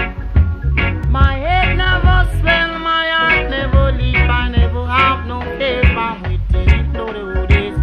My 1.11 1.35
head 1.35 1.77
never 1.77 2.19
swell, 2.39 2.79
my 2.79 3.09
heart 3.09 3.51
never 3.51 3.91
leave, 3.91 4.31
I 4.43 4.49
never 4.49 4.87
have 4.87 5.27
no 5.27 5.41
fear, 5.59 5.83
I'm 5.83 6.23
waiting. 6.23 6.93
Though 6.93 7.13
the 7.13 7.25
road 7.25 7.51
is 7.51 7.75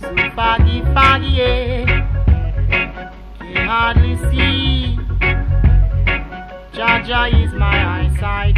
so 0.00 0.14
foggy, 0.36 0.82
foggy, 0.94 1.32
yeah. 1.40 1.86
Can 3.40 3.66
hardly 3.66 4.14
see. 4.30 4.96
Jah 6.72 7.02
Jah 7.04 7.26
is 7.26 7.52
my 7.52 7.76
eyesight. 7.96 8.57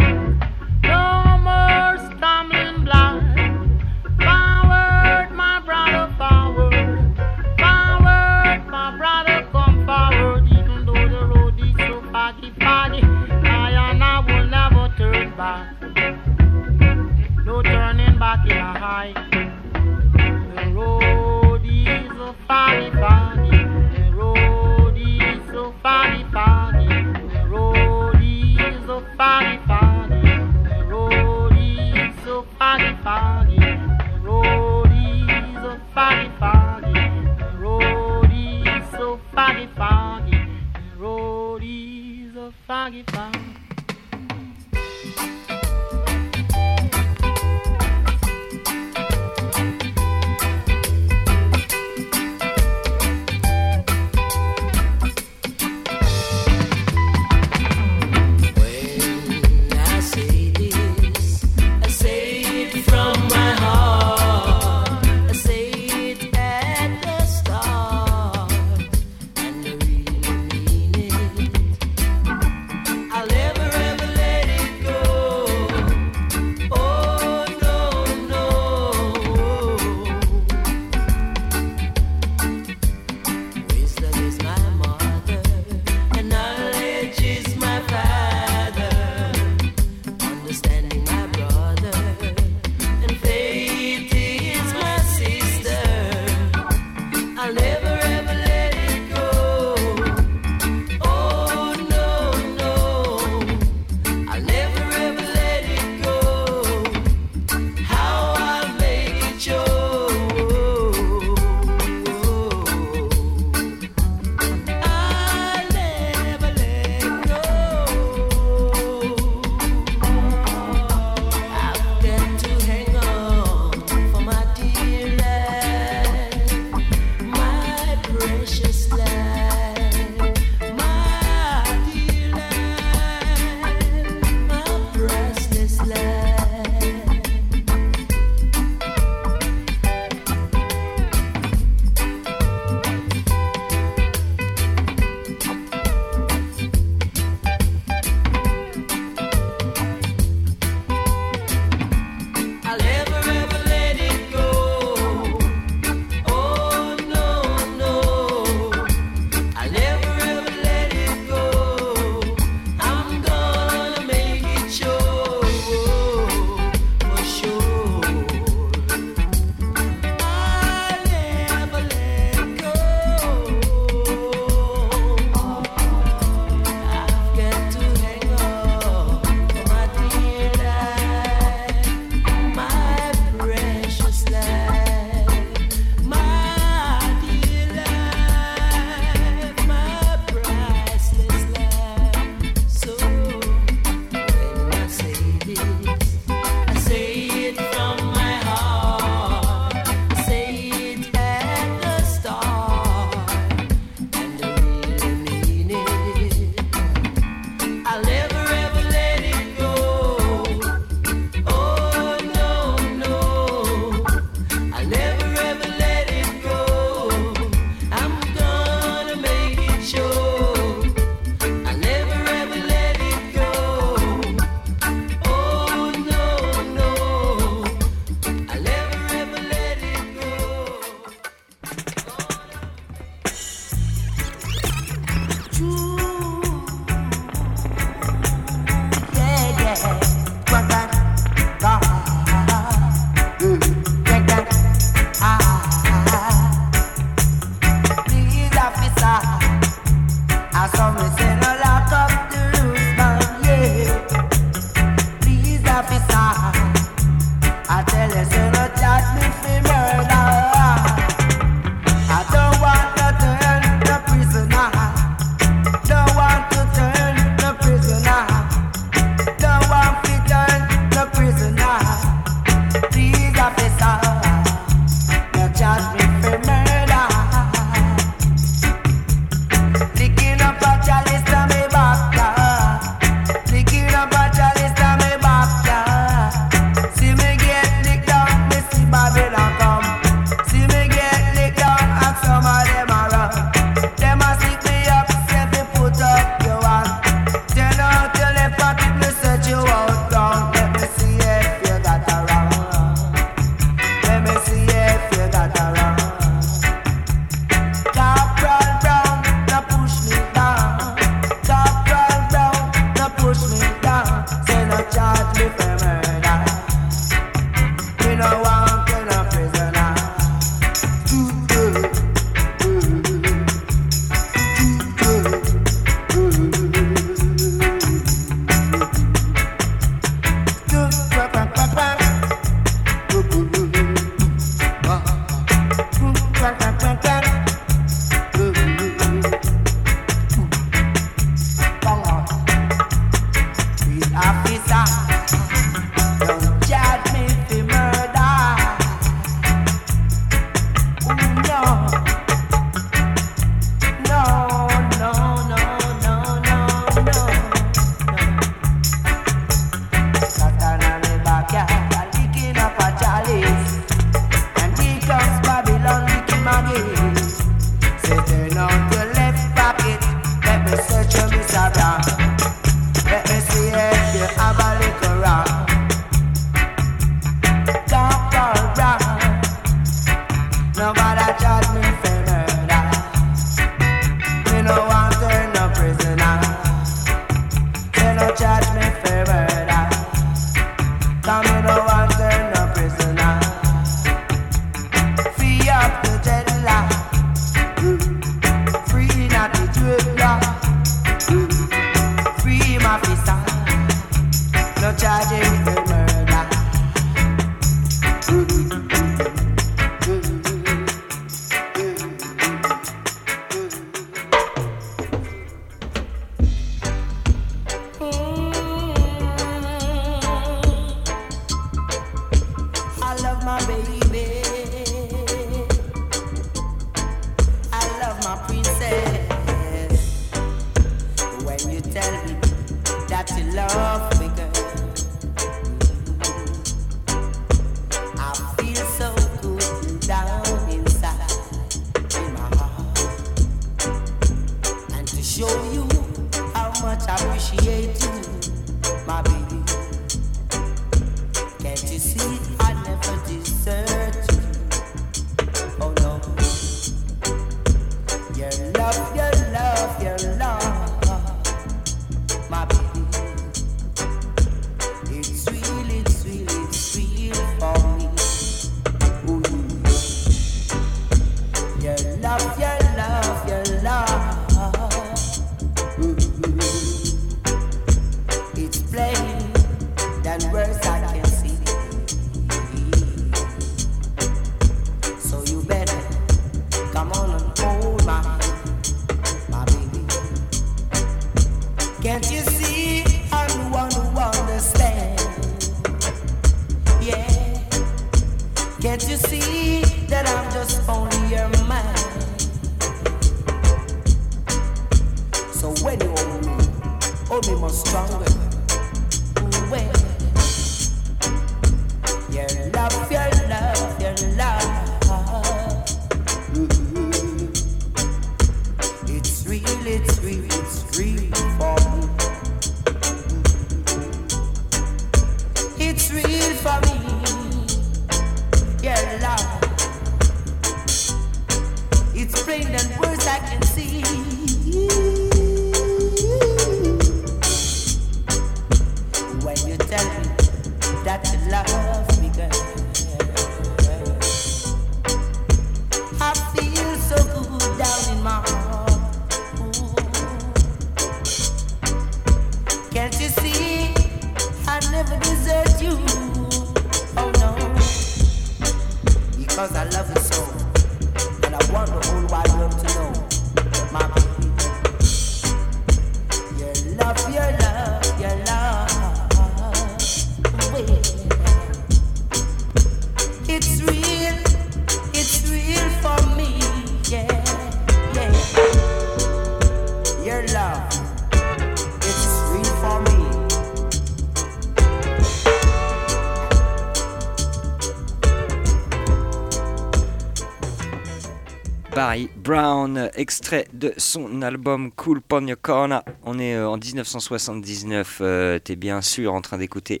Extrait 593.14 593.66
de 593.72 593.92
son 593.96 594.42
album 594.42 594.90
Cool 594.92 595.20
Pon 595.20 595.46
Corner. 595.60 596.02
On 596.24 596.38
est 596.38 596.54
euh, 596.54 596.68
en 596.68 596.76
1979, 596.76 598.18
euh, 598.20 598.58
t'es 598.58 598.76
bien 598.76 599.00
sûr 599.02 599.34
en 599.34 599.40
train 599.40 599.58
d'écouter 599.58 600.00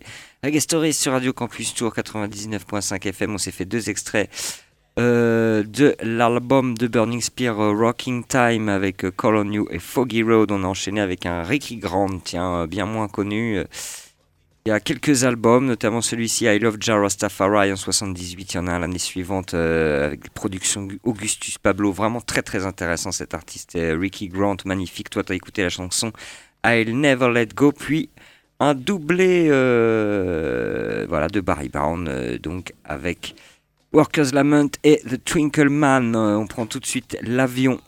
Stories 0.58 0.94
sur 0.94 1.12
Radio 1.12 1.32
Campus 1.32 1.74
Tour 1.74 1.92
99.5 1.94 3.06
FM. 3.08 3.34
On 3.34 3.38
s'est 3.38 3.50
fait 3.50 3.64
deux 3.64 3.90
extraits 3.90 4.30
euh, 4.98 5.62
de 5.62 5.96
l'album 6.02 6.76
de 6.76 6.86
Burning 6.86 7.20
Spear 7.20 7.56
Rocking 7.56 8.24
Time 8.24 8.68
avec 8.68 9.06
Call 9.16 9.36
on 9.36 9.50
You 9.52 9.68
et 9.70 9.78
Foggy 9.78 10.22
Road. 10.22 10.50
On 10.50 10.64
a 10.64 10.66
enchaîné 10.66 11.00
avec 11.00 11.26
un 11.26 11.42
Ricky 11.42 11.76
Grant, 11.76 12.18
tiens, 12.24 12.66
bien 12.66 12.86
moins 12.86 13.08
connu. 13.08 13.62
Il 14.68 14.72
y 14.72 14.74
a 14.74 14.80
quelques 14.80 15.24
albums, 15.24 15.64
notamment 15.64 16.02
celui-ci 16.02 16.44
I 16.44 16.58
Love 16.58 16.76
Jah 16.78 17.00
Rastafari 17.00 17.72
en 17.72 17.76
78. 17.76 18.52
Il 18.52 18.56
y 18.56 18.60
en 18.60 18.66
a 18.66 18.72
un 18.72 18.80
l'année 18.80 18.98
suivante 18.98 19.54
euh, 19.54 20.08
avec 20.08 20.30
des 20.50 20.60
Augustus 21.04 21.56
Pablo. 21.56 21.90
Vraiment 21.90 22.20
très 22.20 22.42
très 22.42 22.66
intéressant 22.66 23.10
cet 23.10 23.32
artiste. 23.32 23.76
euh, 23.76 23.96
Ricky 23.98 24.28
Grant, 24.28 24.58
magnifique. 24.66 25.08
Toi, 25.08 25.24
tu 25.24 25.32
écouté 25.32 25.62
la 25.62 25.70
chanson 25.70 26.12
I'll 26.66 27.00
Never 27.00 27.30
Let 27.32 27.46
Go. 27.54 27.72
Puis 27.72 28.10
un 28.60 28.74
doublé 28.74 29.48
euh, 29.48 31.06
voilà, 31.08 31.28
de 31.28 31.40
Barry 31.40 31.70
Brown, 31.70 32.36
donc 32.42 32.74
avec 32.84 33.36
Workers 33.94 34.34
Lament 34.34 34.72
et 34.84 35.00
The 35.08 35.24
Twinkle 35.24 35.70
Man. 35.70 36.14
On 36.14 36.46
prend 36.46 36.66
tout 36.66 36.78
de 36.78 36.86
suite 36.86 37.16
l'avion 37.22 37.80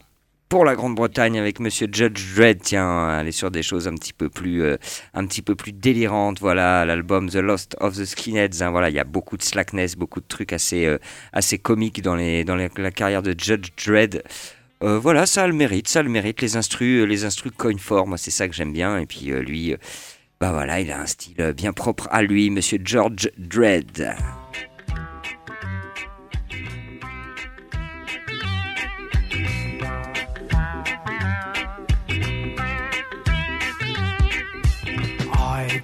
pour 0.50 0.64
la 0.64 0.74
Grande-Bretagne 0.74 1.38
avec 1.38 1.60
Monsieur 1.60 1.86
Judge 1.90 2.34
Dredd. 2.34 2.60
Tiens, 2.60 3.08
aller 3.08 3.30
sur 3.30 3.52
des 3.52 3.62
choses 3.62 3.86
un 3.86 3.94
petit 3.94 4.12
peu 4.12 4.28
plus, 4.28 4.64
euh, 4.64 4.76
un 5.14 5.24
petit 5.24 5.42
peu 5.42 5.54
plus 5.54 5.72
délirantes. 5.72 6.40
Voilà, 6.40 6.84
l'album 6.84 7.30
The 7.30 7.36
Lost 7.36 7.76
of 7.78 7.96
the 7.96 8.04
Skinheads. 8.04 8.60
hein, 8.60 8.70
voilà, 8.70 8.90
il 8.90 8.96
y 8.96 8.98
a 8.98 9.04
beaucoup 9.04 9.36
de 9.36 9.42
slackness, 9.42 9.94
beaucoup 9.94 10.20
de 10.20 10.26
trucs 10.26 10.52
assez, 10.52 10.86
euh, 10.86 10.98
assez 11.32 11.56
comiques 11.56 12.02
dans 12.02 12.16
les, 12.16 12.42
dans 12.44 12.56
la 12.56 12.90
carrière 12.90 13.22
de 13.22 13.32
Judge 13.38 13.68
Dredd. 13.86 14.24
Euh, 14.82 14.98
voilà, 14.98 15.24
ça 15.24 15.44
a 15.44 15.46
le 15.46 15.54
mérite, 15.54 15.86
ça 15.86 16.00
a 16.00 16.02
le 16.02 16.10
mérite. 16.10 16.42
Les 16.42 16.56
instrus, 16.56 17.06
les 17.06 17.24
instrus 17.24 17.52
coin 17.56 17.76
c'est 18.16 18.32
ça 18.32 18.48
que 18.48 18.54
j'aime 18.54 18.72
bien. 18.72 18.98
Et 18.98 19.06
puis 19.06 19.26
lui, 19.26 19.76
bah 20.40 20.50
voilà, 20.50 20.80
il 20.80 20.90
a 20.90 21.00
un 21.00 21.06
style 21.06 21.54
bien 21.56 21.72
propre 21.72 22.08
à 22.10 22.22
lui, 22.22 22.50
Monsieur 22.50 22.80
George 22.82 23.30
Dredd. 23.38 24.16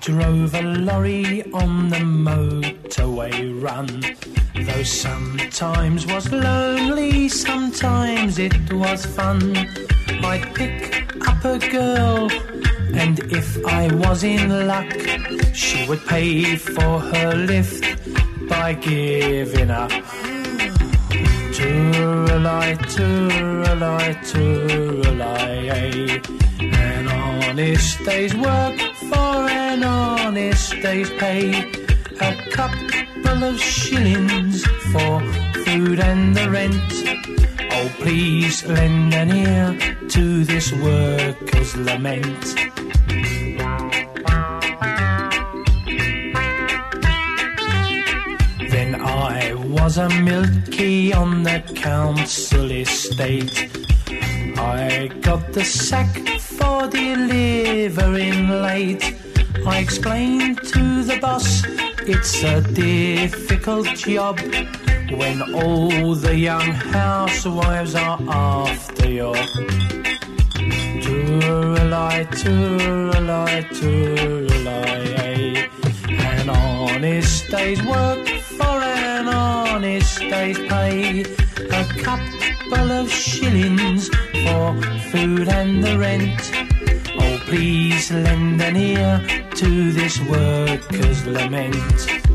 Drove 0.01 0.55
a 0.55 0.63
lorry 0.63 1.43
on 1.53 1.89
the 1.89 1.99
motorway 1.99 3.63
run. 3.63 3.87
Though 4.55 4.83
sometimes 4.83 6.07
was 6.07 6.31
lonely, 6.33 7.29
sometimes 7.29 8.39
it 8.39 8.73
was 8.73 9.05
fun. 9.07 9.57
I'd 10.25 10.55
pick 10.55 11.27
up 11.29 11.45
a 11.45 11.59
girl, 11.59 12.31
and 12.95 13.19
if 13.33 13.65
I 13.67 13.93
was 13.95 14.25
in 14.25 14.67
luck, 14.67 14.91
she 15.53 15.87
would 15.89 16.05
pay 16.07 16.57
for 16.57 17.01
her 17.01 17.35
lift 17.35 17.85
by 18.49 18.75
giving 18.75 19.71
up. 19.71 19.91
Tooralai, 21.57 22.77
tooralai, 22.95 24.15
tooralai, 24.31 25.71
an 25.71 26.46
honest 27.49 28.05
day's 28.05 28.35
work 28.35 28.79
for 29.11 29.49
an 29.49 29.85
honest 29.85 30.71
day's 30.83 31.11
pay. 31.11 31.51
A 32.21 32.35
couple 32.51 33.45
of 33.45 33.59
shillings 33.61 34.65
for 34.93 35.21
food 35.65 36.01
and 36.01 36.35
the 36.35 36.51
rent. 36.51 36.93
Oh, 37.73 37.89
please 38.01 38.65
lend 38.67 39.15
an 39.15 39.31
ear 39.31 39.97
to 40.09 40.45
this 40.45 40.73
worker's 40.73 41.77
lament. 41.77 42.45
Then 48.71 49.01
I 49.01 49.55
was 49.55 49.99
a 49.99 50.09
milky 50.09 51.13
on 51.13 51.45
the 51.45 51.63
council 51.77 52.71
estate. 52.71 53.86
I 54.59 55.11
got 55.21 55.53
the 55.53 55.64
sack 55.64 56.16
for 56.40 56.88
delivering 56.88 58.49
late. 58.49 59.14
I 59.66 59.79
explained 59.79 60.62
to 60.69 61.03
the 61.03 61.19
boss 61.21 61.62
it's 62.09 62.45
a 62.45 62.61
difficult 62.73 63.88
job 63.97 64.38
when 65.11 65.42
all 65.55 66.14
the 66.14 66.37
young 66.37 66.71
housewives 66.71 67.97
are 67.97 68.19
after 68.31 69.11
you. 69.11 69.33
Tooralai, 71.03 72.27
tooralai, 72.31 73.64
an 73.81 75.16
honest 76.97 77.51
day's 77.51 77.83
work 77.83 78.27
for 78.27 78.65
an 78.65 79.29
honest 79.29 80.19
day's 80.19 80.59
pay. 80.61 81.21
A 81.21 81.85
couple 82.03 82.91
of 82.91 83.11
shillings 83.11 84.09
for 84.45 84.81
food 85.11 85.47
and 85.47 85.85
the 85.85 85.99
rent. 85.99 86.41
Oh, 87.21 87.39
please 87.45 88.11
lend 88.11 88.63
an 88.63 88.77
ear 88.77 89.23
to 89.57 89.93
this 89.93 90.19
worker's 90.21 91.27
lament. 91.27 92.26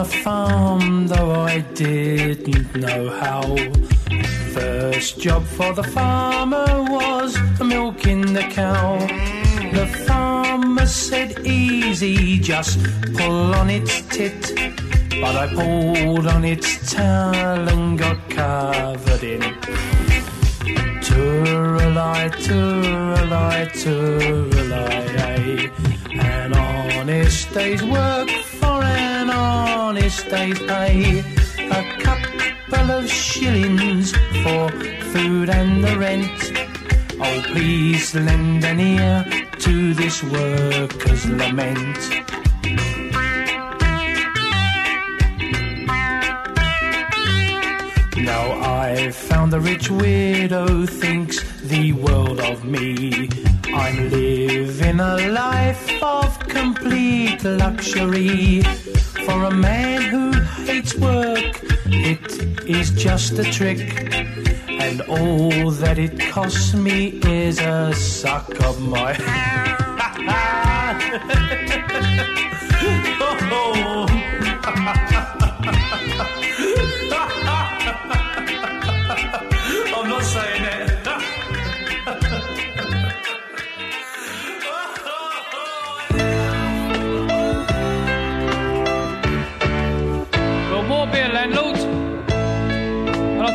A 0.00 0.04
farm, 0.04 1.06
though 1.06 1.30
I 1.30 1.60
didn't 1.72 2.76
know 2.76 3.08
how. 3.08 3.56
First 4.52 5.20
job 5.20 5.42
for 5.44 5.72
the 5.72 5.84
farmer 5.84 6.66
was 6.96 7.38
milking 7.60 8.34
the 8.34 8.42
cow. 8.42 8.98
The 9.72 9.86
farmer 10.06 10.84
said, 10.84 11.46
Easy, 11.46 12.38
just 12.38 12.78
pull 13.14 13.54
on 13.54 13.70
its 13.70 14.02
tit. 14.14 14.52
But 15.22 15.34
I 15.34 15.46
pulled 15.54 16.26
on 16.26 16.44
its 16.44 16.92
tail 16.92 17.66
and 17.74 17.98
got 17.98 18.18
covered 18.28 19.24
in. 19.24 19.40
Tooralai, 21.06 22.24
tooralai, 22.44 23.60
tooralai, 23.80 25.70
an 26.20 26.52
honest 26.52 27.54
day's 27.54 27.82
work 27.82 28.28
an 29.30 29.36
honest 29.36 30.28
day's 30.28 30.58
pay. 30.60 31.24
A 31.70 31.82
couple 32.00 32.90
of 32.90 33.10
shillings 33.10 34.12
for 34.42 34.70
food 35.12 35.50
and 35.50 35.82
the 35.82 35.98
rent. 35.98 36.52
Oh, 37.20 37.42
please 37.46 38.14
lend 38.14 38.64
an 38.64 38.80
ear 38.80 39.24
to 39.58 39.94
this 39.94 40.22
worker's 40.22 41.26
lament. 41.26 41.98
Now 48.18 48.46
I've 48.60 49.14
found 49.14 49.52
the 49.52 49.60
rich 49.60 49.90
widow 49.90 50.86
thinks 50.86 51.36
the 51.62 51.92
world 51.92 52.40
of 52.40 52.64
me. 52.64 53.28
I'm 53.72 54.10
living 54.10 55.00
a 55.00 55.16
life 55.28 56.02
of 56.02 56.38
complete 56.40 57.42
luxury. 57.44 58.62
For 59.26 59.42
a 59.42 59.50
man 59.50 60.02
who 60.02 60.30
hates 60.64 60.94
work, 60.94 61.60
it 61.86 62.64
is 62.64 62.92
just 62.92 63.36
a 63.40 63.44
trick. 63.44 63.80
And 64.68 65.00
all 65.02 65.72
that 65.82 65.98
it 65.98 66.20
costs 66.30 66.74
me 66.74 67.18
is 67.24 67.58
a 67.58 67.92
suck 67.92 68.48
of 68.62 68.80
my. 68.80 69.16
I'm 70.28 72.40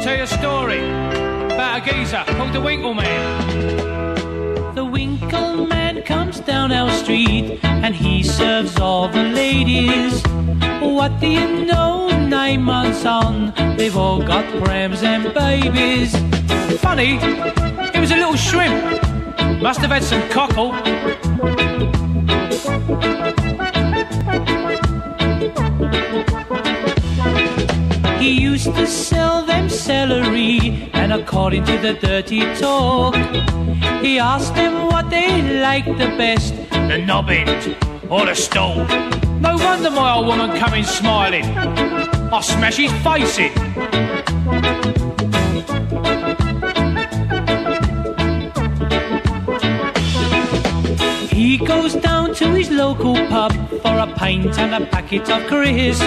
Tell 0.02 0.18
you 0.18 0.24
a 0.24 0.28
story 0.28 0.80
about 0.80 1.88
a 1.88 1.92
geezer 1.92 2.24
called 2.30 2.54
the 2.54 2.60
Winkle 2.60 2.96
Man. 2.96 4.74
The 4.74 4.84
Winkle 4.84 5.68
Man 5.68 6.02
comes 6.02 6.40
down 6.40 6.72
our 6.72 6.90
street 6.90 7.60
and 7.64 7.94
he 7.94 8.24
serves 8.24 8.80
all 8.80 9.08
the 9.08 9.22
ladies. 9.22 10.24
What 10.82 11.20
do 11.20 11.28
you 11.28 11.66
know? 11.66 12.10
Nine 12.28 12.64
months 12.64 13.06
on, 13.06 13.54
they've 13.78 13.96
all 13.96 14.24
got 14.24 14.44
prams 14.64 15.04
and 15.04 15.32
babies. 15.36 16.16
Funny, 16.82 17.20
it 17.94 18.00
was 18.00 18.10
a 18.10 18.16
little 18.16 18.36
shrimp. 18.36 18.82
Must 19.62 19.82
have 19.82 19.92
had 19.92 20.04
some 20.04 20.28
cockle. 20.30 20.72
He 28.22 28.40
used 28.40 28.76
to 28.76 28.86
sell 28.86 29.44
them 29.44 29.68
celery, 29.68 30.92
and 30.94 31.12
according 31.12 31.64
to 31.66 31.78
the 31.80 31.96
dirty 31.96 32.42
talk, 32.54 33.16
he 34.04 34.20
asked 34.20 34.54
them 34.54 34.86
what 34.86 35.10
they 35.10 35.42
liked 35.60 35.98
the 35.98 36.14
best 36.22 36.54
the 36.70 37.00
nobbin 37.00 37.48
or 38.12 38.28
the 38.28 38.36
stall. 38.36 38.86
No 39.40 39.56
wonder 39.56 39.90
my 39.90 40.14
old 40.14 40.28
woman 40.28 40.56
come 40.60 40.76
in 40.76 40.84
smiling. 40.84 41.46
I'll 42.32 42.44
smash 42.44 42.78
his 42.78 42.92
face 43.02 43.40
in. 43.40 43.52
He 51.30 51.58
goes 51.58 51.96
down 51.96 52.36
to 52.36 52.54
his 52.54 52.70
local 52.70 53.16
pub 53.30 53.52
for 53.82 53.98
a 53.98 54.06
pint 54.14 54.60
and 54.60 54.76
a 54.76 54.86
packet 54.86 55.28
of 55.28 55.48
crisps. 55.48 56.06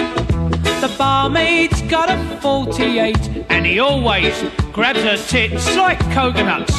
The 0.81 0.93
barmaid's 0.97 1.81
got 1.83 2.09
a 2.09 2.39
48 2.41 3.45
and 3.49 3.65
he 3.65 3.79
always 3.79 4.43
grabs 4.71 5.01
her 5.01 5.17
tits 5.17 5.75
like 5.75 5.99
coconuts. 6.11 6.75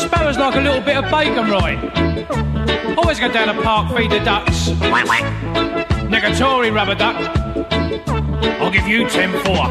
Sparrows 0.00 0.38
like 0.38 0.54
a 0.54 0.60
little 0.60 0.80
bit 0.80 0.96
of 0.96 1.10
bacon 1.10 1.50
right. 1.50 1.78
Always 2.96 3.18
go 3.18 3.30
down 3.32 3.54
the 3.54 3.62
park, 3.62 3.96
feed 3.96 4.10
the 4.10 4.20
ducks. 4.20 4.68
Negatory 6.08 6.72
rubber 6.72 6.94
duck. 6.94 7.16
I'll 8.60 8.70
give 8.70 8.86
you 8.86 9.08
10 9.08 9.32
for. 9.44 9.66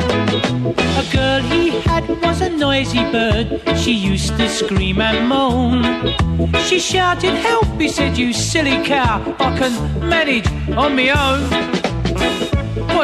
A 0.76 1.06
girl 1.14 1.42
he 1.42 1.70
had 1.82 2.10
was 2.22 2.42
a 2.42 2.50
noisy 2.50 3.04
bird. 3.12 3.62
She 3.78 3.94
used 3.94 4.36
to 4.38 4.50
scream 4.50 5.00
and 5.02 5.30
moan. 5.30 6.54
She 6.64 6.80
shouted, 6.80 7.34
Help! 7.36 7.68
He 7.80 7.90
said, 7.90 8.18
You 8.18 8.34
silly 8.34 8.84
cow, 8.86 9.36
I 9.40 9.58
can 9.58 10.10
manage 10.10 10.48
on 10.72 10.96
my 10.96 11.10
own. 11.10 11.87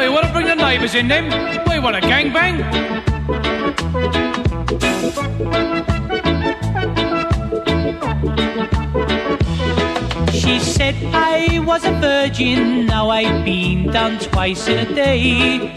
You 0.02 0.12
want 0.12 0.26
to 0.26 0.32
bring 0.32 0.46
the 0.46 0.54
neighbours 0.54 0.94
in 0.94 1.08
then? 1.08 1.24
You 1.72 1.82
want 1.82 1.96
a 1.96 2.00
gangbang? 2.00 2.62
She 10.32 10.58
said 10.58 10.94
I 11.12 11.60
was 11.60 11.84
a 11.84 11.92
virgin, 12.00 12.86
now 12.86 13.08
I've 13.08 13.44
been 13.44 13.86
done 13.86 14.18
twice 14.18 14.68
in 14.68 14.78
a 14.78 14.94
day. 14.94 15.72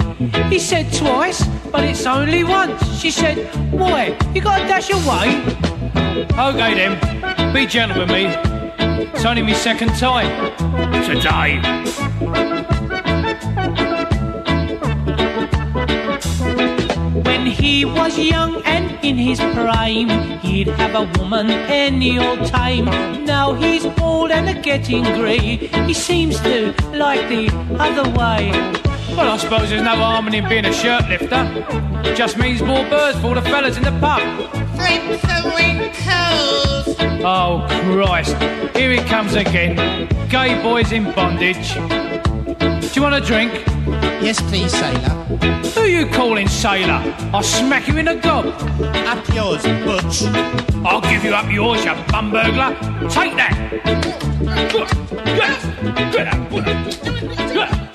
He 0.50 0.60
said 0.60 0.92
twice, 0.92 1.46
but 1.72 1.84
it's 1.84 2.06
only 2.06 2.44
once. 2.44 3.00
She 3.00 3.12
said, 3.12 3.38
Why? 3.72 4.18
You 4.34 4.42
got 4.42 4.62
a 4.62 4.68
dash 4.68 4.92
wine? 5.06 5.42
Okay 6.38 6.74
then, 6.74 7.54
be 7.54 7.66
gentle 7.66 8.00
with 8.00 8.10
me. 8.10 8.26
It's 9.14 9.26
only 9.26 9.44
my 9.44 9.54
second 9.54 9.96
time. 9.98 10.32
Today. 11.06 12.57
He 17.78 17.86
was 17.86 18.18
young 18.18 18.60
and 18.66 18.86
in 19.06 19.18
his 19.18 19.40
prime, 19.40 20.10
he'd 20.40 20.68
have 20.68 20.96
a 20.96 21.06
woman 21.20 21.48
any 21.52 22.18
old 22.18 22.44
time. 22.48 22.86
Now 23.24 23.54
he's 23.54 23.86
old 24.02 24.32
and 24.32 24.64
getting 24.64 25.04
grey. 25.04 25.58
He 25.86 25.94
seems 25.94 26.40
to 26.42 26.74
like 26.94 27.30
the 27.30 27.52
other 27.78 28.10
way. 28.18 28.50
Well, 29.16 29.30
I 29.30 29.38
suppose 29.38 29.70
there's 29.70 29.84
no 29.84 29.96
harm 29.96 30.26
in 30.26 30.34
him 30.34 30.50
being 30.50 30.66
a 30.66 30.74
shirt 30.74 31.08
lifter. 31.08 31.44
Just 32.16 32.40
means 32.40 32.64
more 32.64 32.84
birds 32.90 33.20
for 33.20 33.28
all 33.28 33.36
the 33.36 33.44
fellas 33.44 33.78
in 33.78 33.84
the 33.84 33.96
pub. 34.00 34.24
Flip 34.76 35.04
the 35.30 35.40
winkles. 35.58 36.96
Oh, 37.24 37.64
Christ. 37.92 38.36
Here 38.76 38.92
he 38.92 38.98
comes 39.08 39.36
again. 39.36 39.76
Gay 40.30 40.60
boys 40.64 40.92
in 40.92 41.04
bondage. 41.14 41.76
Do 41.76 42.90
you 42.96 43.04
want 43.04 43.14
a 43.14 43.22
drink? 43.22 43.77
Yes, 44.22 44.42
please, 44.42 44.72
sailor. 44.72 45.10
Who 45.76 45.82
you 45.84 46.08
calling 46.08 46.48
sailor? 46.48 47.02
I'll 47.34 47.44
smack 47.44 47.88
you 47.88 47.98
in 47.98 48.06
the 48.06 48.16
gob. 48.16 48.48
Up 48.48 49.28
yours, 49.34 49.64
Butch. 49.86 50.24
I'll 50.86 51.02
give 51.02 51.24
you 51.24 51.34
up 51.34 51.52
yours, 51.52 51.86
you 51.86 51.94
bum 52.12 52.32
burglar. 52.32 52.74
Take 53.10 53.36
that. 53.36 53.54
Get 55.26 55.42
out. 55.44 56.12
Get 56.12 56.28
out. 56.28 56.50
Get 57.54 57.87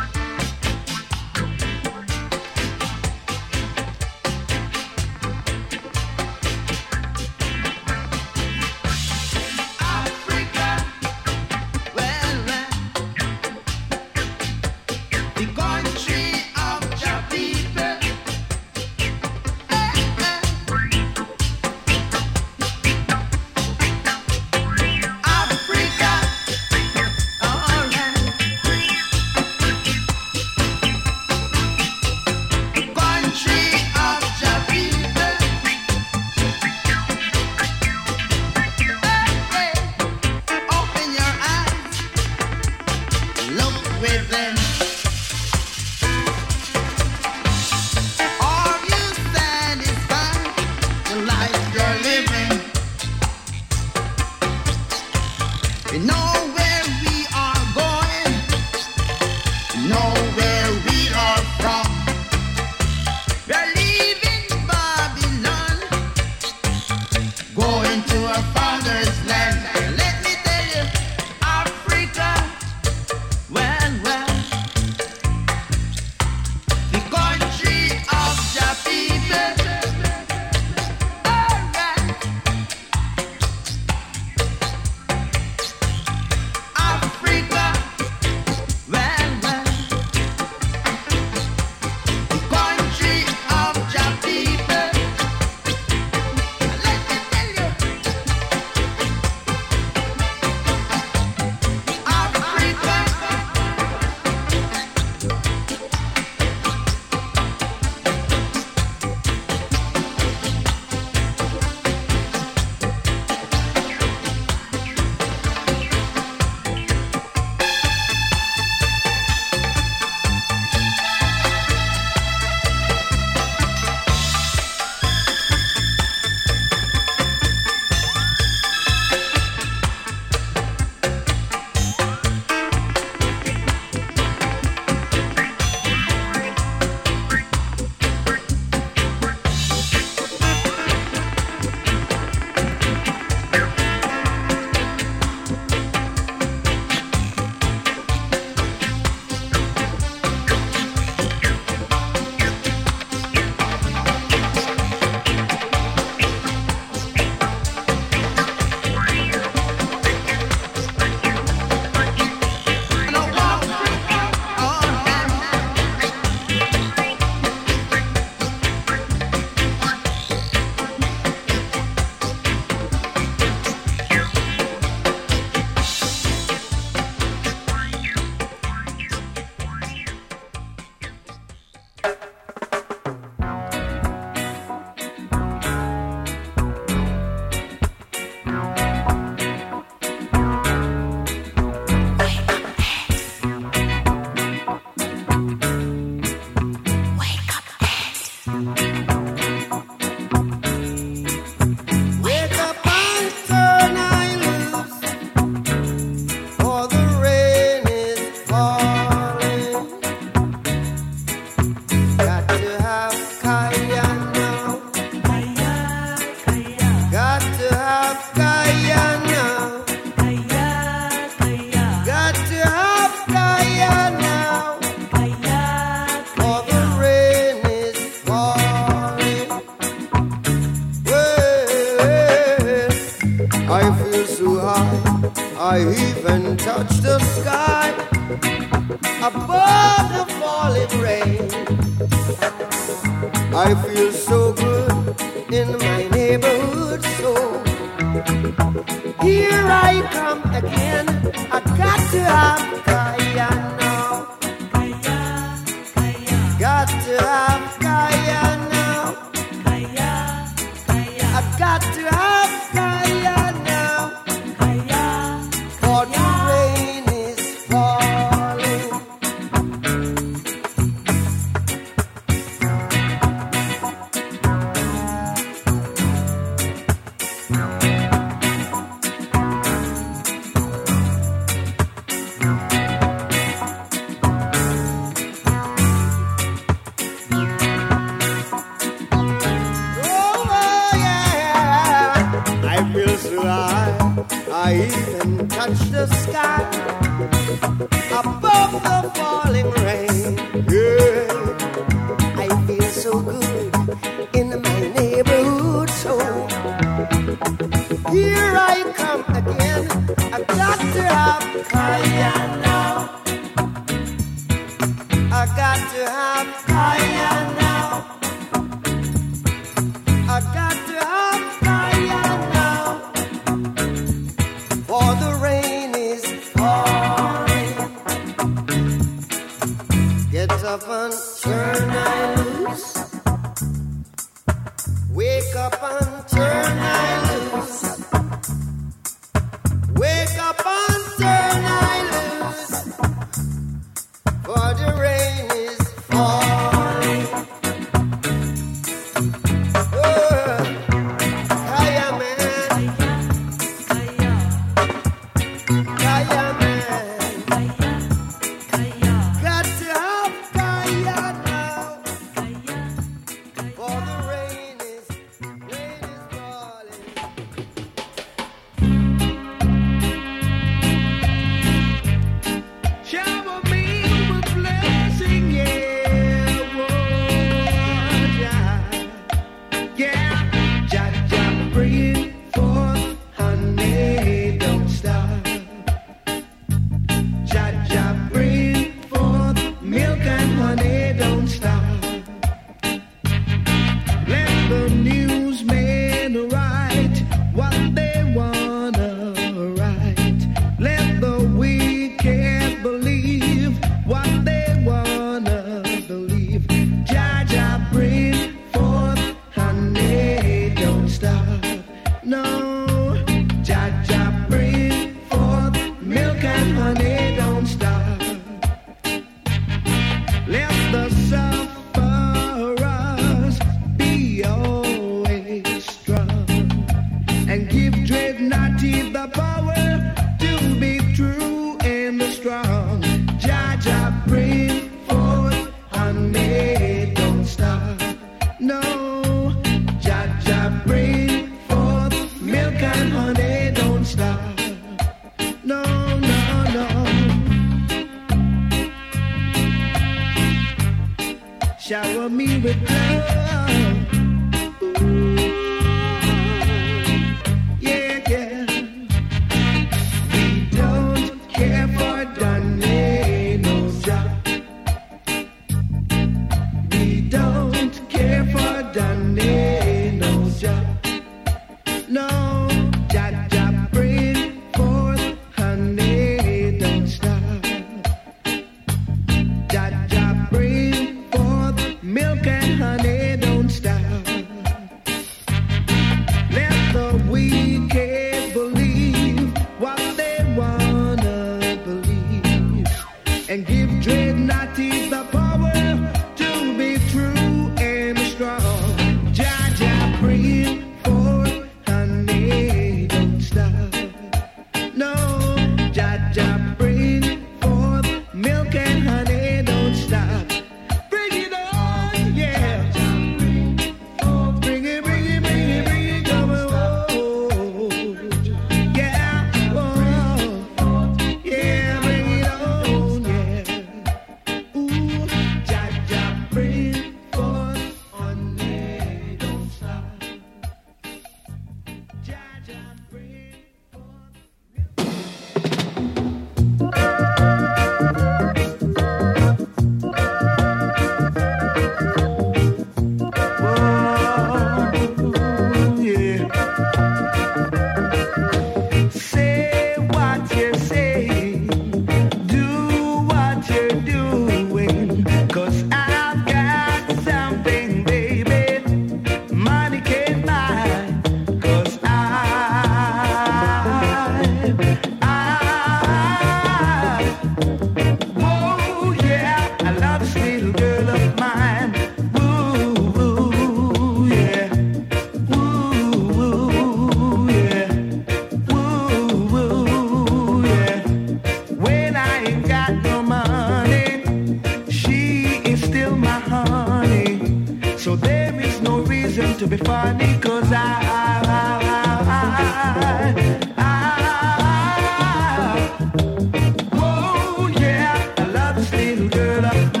girl. 599.31 600.00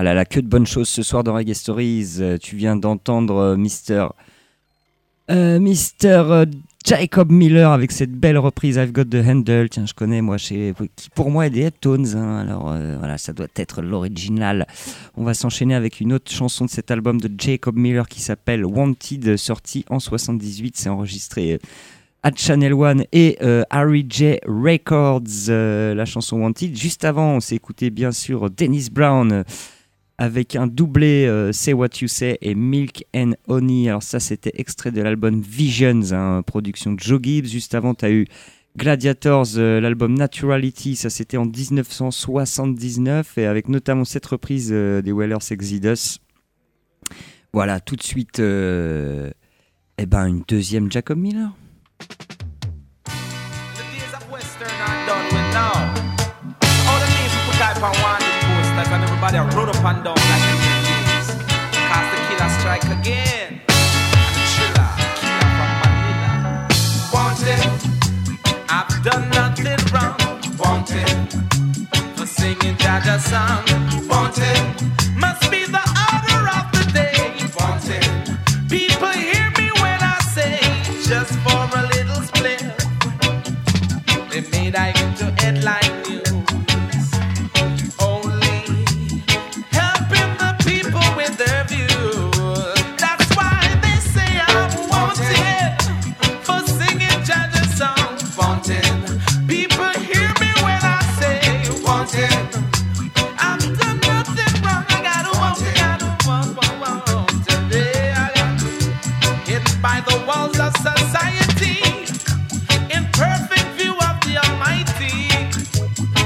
Ah 0.00 0.04
là 0.04 0.14
là, 0.14 0.24
que 0.24 0.38
de 0.38 0.46
bonnes 0.46 0.64
choses 0.64 0.88
ce 0.88 1.02
soir 1.02 1.24
dans 1.24 1.34
Reggae 1.34 1.54
Stories. 1.54 2.18
Euh, 2.20 2.38
Tu 2.40 2.54
viens 2.54 2.76
d'entendre 2.76 3.34
euh, 3.34 3.56
Mister, 3.56 4.06
euh, 5.28 5.58
Mister 5.58 6.44
Jacob 6.86 7.32
Miller 7.32 7.72
avec 7.72 7.90
cette 7.90 8.12
belle 8.12 8.38
reprise 8.38 8.76
I've 8.76 8.92
Got 8.92 9.06
the 9.06 9.16
Handle. 9.26 9.68
Tiens, 9.68 9.86
je 9.86 9.94
connais 9.94 10.22
moi, 10.22 10.38
chez, 10.38 10.72
qui 10.94 11.10
pour 11.10 11.32
moi 11.32 11.48
est 11.48 11.50
des 11.50 11.62
Heptones. 11.62 12.14
hein. 12.16 12.38
Alors 12.38 12.72
voilà, 13.00 13.18
ça 13.18 13.32
doit 13.32 13.48
être 13.56 13.82
l'original. 13.82 14.68
On 15.16 15.24
va 15.24 15.34
s'enchaîner 15.34 15.74
avec 15.74 15.98
une 15.98 16.12
autre 16.12 16.30
chanson 16.30 16.66
de 16.66 16.70
cet 16.70 16.92
album 16.92 17.20
de 17.20 17.28
Jacob 17.36 17.76
Miller 17.76 18.08
qui 18.08 18.20
s'appelle 18.20 18.64
Wanted, 18.64 19.36
sorti 19.36 19.84
en 19.90 19.98
78. 19.98 20.76
C'est 20.76 20.90
enregistré. 20.90 21.58
à 22.22 22.30
Channel 22.32 22.72
One 22.72 23.04
et 23.10 23.36
euh, 23.42 23.64
Harry 23.70 24.06
J 24.08 24.38
Records, 24.46 25.48
la 25.48 26.04
chanson 26.04 26.36
Wanted. 26.40 26.76
Juste 26.76 27.04
avant, 27.04 27.32
on 27.34 27.40
s'est 27.40 27.56
écouté 27.56 27.90
bien 27.90 28.12
sûr 28.12 28.48
Dennis 28.48 28.90
Brown 28.92 29.42
avec 30.18 30.56
un 30.56 30.66
doublé 30.66 31.26
euh, 31.26 31.52
Say 31.52 31.72
What 31.72 32.00
You 32.00 32.08
Say 32.08 32.38
et 32.42 32.56
Milk 32.56 33.04
and 33.14 33.32
Honey. 33.46 33.88
Alors 33.88 34.02
ça, 34.02 34.18
c'était 34.18 34.52
extrait 34.54 34.90
de 34.90 35.00
l'album 35.00 35.40
Visions, 35.40 36.12
hein, 36.12 36.42
production 36.44 36.92
de 36.92 37.00
Joe 37.00 37.20
Gibbs. 37.22 37.46
Juste 37.46 37.74
avant, 37.74 37.94
tu 37.94 38.04
as 38.04 38.10
eu 38.10 38.26
Gladiators, 38.76 39.56
euh, 39.56 39.80
l'album 39.80 40.14
Naturality, 40.14 40.94
ça 40.94 41.10
c'était 41.10 41.36
en 41.36 41.46
1979 41.46 43.38
et 43.38 43.46
avec 43.46 43.68
notamment 43.68 44.04
cette 44.04 44.26
reprise 44.26 44.70
euh, 44.72 45.02
des 45.02 45.10
Whalers 45.10 45.50
Exodus. 45.50 46.18
Voilà, 47.52 47.80
tout 47.80 47.96
de 47.96 48.02
suite, 48.02 48.38
eh 48.38 50.06
ben, 50.06 50.26
une 50.26 50.42
deuxième 50.46 50.92
Jacob 50.92 51.18
Miller. 51.18 51.50
And 59.28 59.36
everybody 59.36 59.56
rode 59.58 59.76
up 59.76 59.84
and 59.84 60.04
down 60.04 60.14
like 60.16 60.44
the 60.48 60.54
news. 60.88 61.28
Cause 61.88 62.08
the 62.12 62.18
killer 62.28 62.50
strike 62.60 62.84
again. 62.84 63.60
Chiller, 64.56 64.88
killer 65.20 65.50
from 65.58 65.72
Manila. 65.84 66.32
Wanted, 67.12 67.60
I've 68.70 68.88
done 69.04 69.28
nothing 69.28 69.80
wrong. 69.92 70.16
Wanted, 70.56 71.12
for 72.16 72.24
singing 72.24 72.76
Jah 72.78 73.02
Jah 73.04 73.18
song. 73.18 73.64
Wanted, 74.08 74.64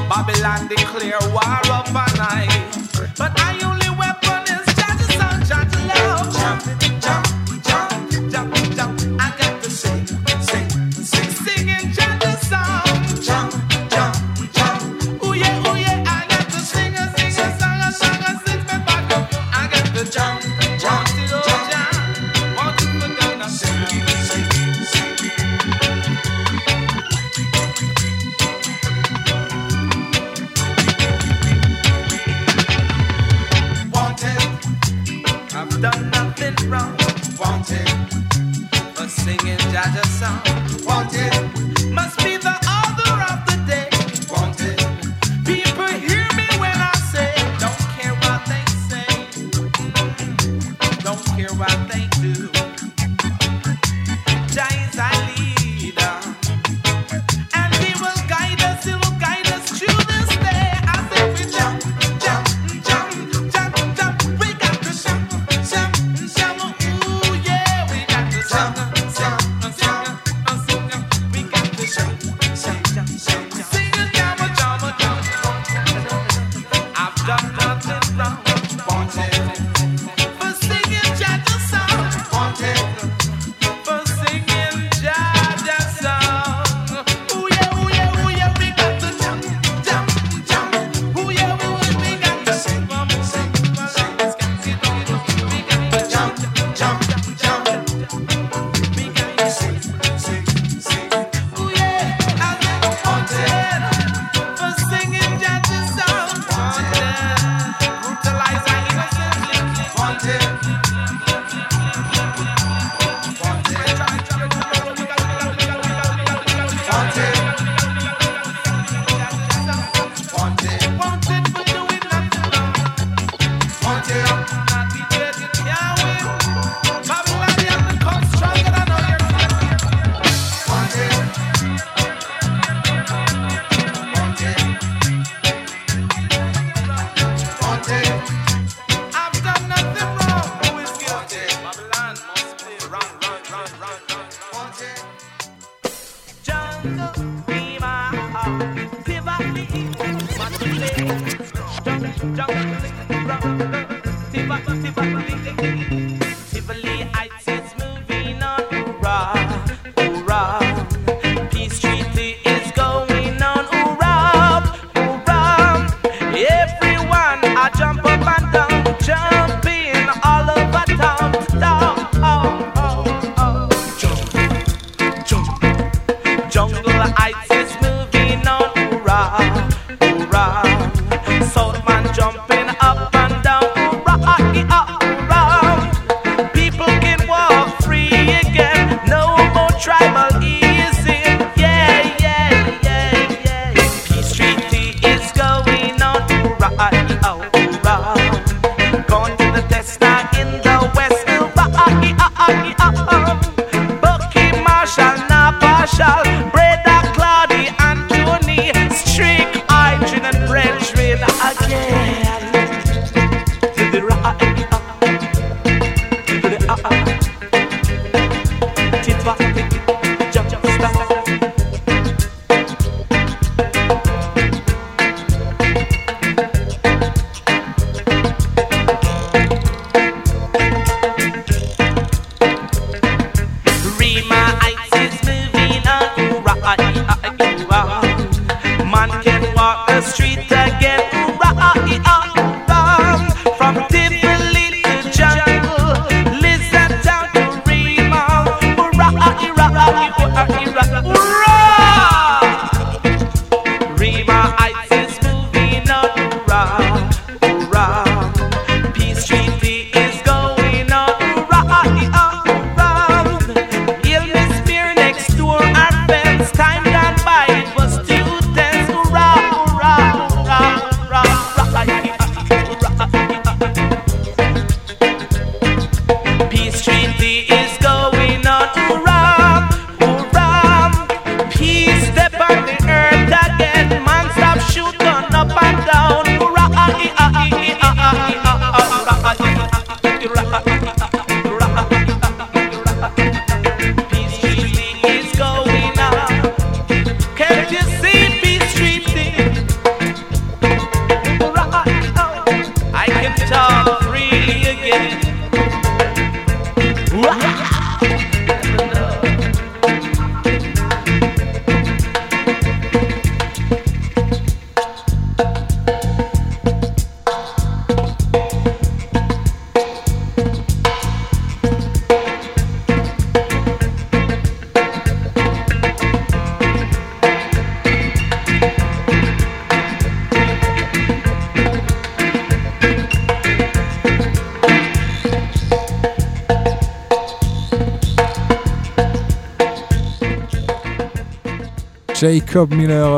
Babylon 0.08 0.68
declare 0.68 1.18
war 1.32 1.81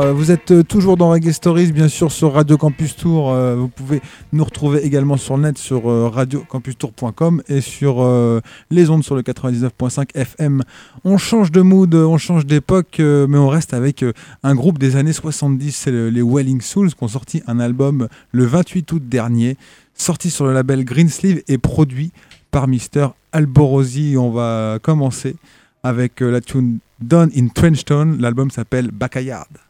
Euh, 0.05 0.13
vous 0.13 0.29
êtes 0.29 0.51
euh, 0.51 0.61
toujours 0.61 0.97
dans 0.97 1.09
Reggae 1.09 1.31
Stories, 1.31 1.71
bien 1.71 1.87
sûr, 1.87 2.11
sur 2.11 2.33
Radio 2.33 2.57
Campus 2.57 2.95
Tour. 2.95 3.31
Euh, 3.31 3.55
vous 3.55 3.69
pouvez 3.69 4.01
nous 4.33 4.43
retrouver 4.43 4.85
également 4.85 5.17
sur 5.17 5.35
le 5.35 5.43
net, 5.43 5.57
sur 5.57 5.85
radiocampustour.com 6.13 7.41
et 7.47 7.61
sur 7.61 8.05
les 8.69 8.89
ondes 8.89 9.03
sur 9.03 9.15
le 9.15 9.23
99.5 9.23 10.09
FM. 10.13 10.61
On 11.03 11.17
change 11.17 11.51
de 11.51 11.61
mood, 11.61 11.93
on 11.95 12.17
change 12.17 12.45
d'époque, 12.45 12.97
mais 12.99 13.37
on 13.37 13.47
reste 13.47 13.73
avec 13.73 14.05
un 14.43 14.55
groupe 14.55 14.77
des 14.77 14.95
années 14.95 15.13
70, 15.13 15.71
c'est 15.71 15.91
les 15.91 16.21
Welling 16.21 16.61
Souls, 16.61 16.93
qui 16.93 17.03
ont 17.03 17.07
sorti 17.07 17.41
un 17.47 17.59
album 17.59 18.07
le 18.31 18.45
28 18.45 18.91
août 18.91 19.03
dernier, 19.07 19.57
sorti 19.95 20.29
sur 20.29 20.45
le 20.45 20.53
label 20.53 20.83
Greensleeve 20.85 21.41
et 21.47 21.57
produit 21.57 22.11
par 22.51 22.67
Mister 22.67 23.07
Alborosi. 23.31 24.15
On 24.17 24.31
va 24.31 24.77
commencer 24.81 25.35
avec 25.83 26.19
la 26.19 26.41
tune 26.41 26.79
Done 26.99 27.31
in 27.35 27.47
Trenchtown. 27.47 28.19
L'album 28.19 28.51
s'appelle 28.51 28.91
Backyard. 28.91 29.64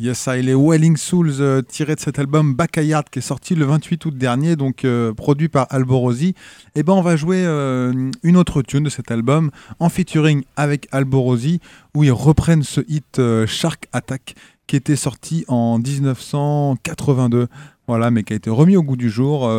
Yes, 0.00 0.18
ça, 0.18 0.38
il 0.38 0.54
Welling 0.54 0.96
Souls 0.96 1.40
euh, 1.40 1.60
tiré 1.60 1.94
de 1.94 2.00
cet 2.00 2.18
album 2.18 2.54
Backyard 2.54 3.04
qui 3.10 3.18
est 3.18 3.22
sorti 3.22 3.54
le 3.54 3.66
28 3.66 4.06
août 4.06 4.16
dernier, 4.16 4.56
donc 4.56 4.84
euh, 4.84 5.12
produit 5.12 5.48
par 5.48 5.66
Alborosi. 5.70 6.28
Et 6.28 6.34
eh 6.76 6.82
ben, 6.84 6.94
on 6.94 7.02
va 7.02 7.16
jouer 7.16 7.44
euh, 7.44 8.10
une 8.22 8.36
autre 8.38 8.62
tune 8.62 8.84
de 8.84 8.90
cet 8.90 9.10
album 9.10 9.50
en 9.78 9.88
featuring 9.90 10.44
avec 10.56 10.88
Alborosi, 10.92 11.60
où 11.94 12.04
ils 12.04 12.12
reprennent 12.12 12.62
ce 12.62 12.80
hit 12.88 13.18
euh, 13.18 13.46
Shark 13.46 13.88
Attack 13.92 14.36
qui 14.68 14.76
était 14.76 14.96
sorti 14.96 15.44
en 15.48 15.78
1982, 15.78 17.48
voilà, 17.88 18.10
mais 18.10 18.22
qui 18.22 18.34
a 18.34 18.36
été 18.36 18.48
remis 18.50 18.76
au 18.76 18.82
goût 18.82 18.96
du 18.96 19.10
jour 19.10 19.50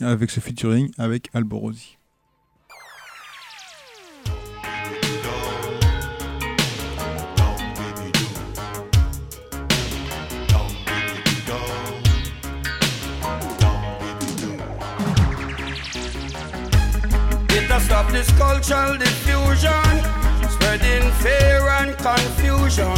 avec 0.00 0.30
ce 0.30 0.40
featuring 0.40 0.90
avec 0.98 1.28
Alborosi. 1.34 1.99
Stop 18.00 18.12
this 18.12 18.30
cultural 18.38 18.96
diffusion, 18.96 19.92
spreading 20.48 21.10
fear 21.20 21.68
and 21.80 21.96
confusion, 21.98 22.96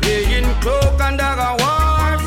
playing 0.00 0.48
cloak 0.60 1.00
and 1.00 1.18
dagger 1.18 1.54
wars, 1.60 2.22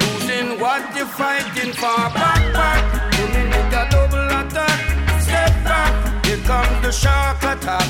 losing 0.00 0.60
what 0.60 0.82
you're 0.94 1.06
fighting 1.06 1.72
for. 1.72 1.96
Back, 2.12 2.42
back, 2.52 3.12
coming 3.12 3.48
with 3.48 3.80
a 3.80 3.88
double 3.90 4.28
attack. 4.40 4.78
Step 5.22 5.52
back, 5.64 6.26
here 6.26 6.42
comes 6.44 6.82
the 6.84 6.92
shark 6.92 7.42
attack. 7.42 7.88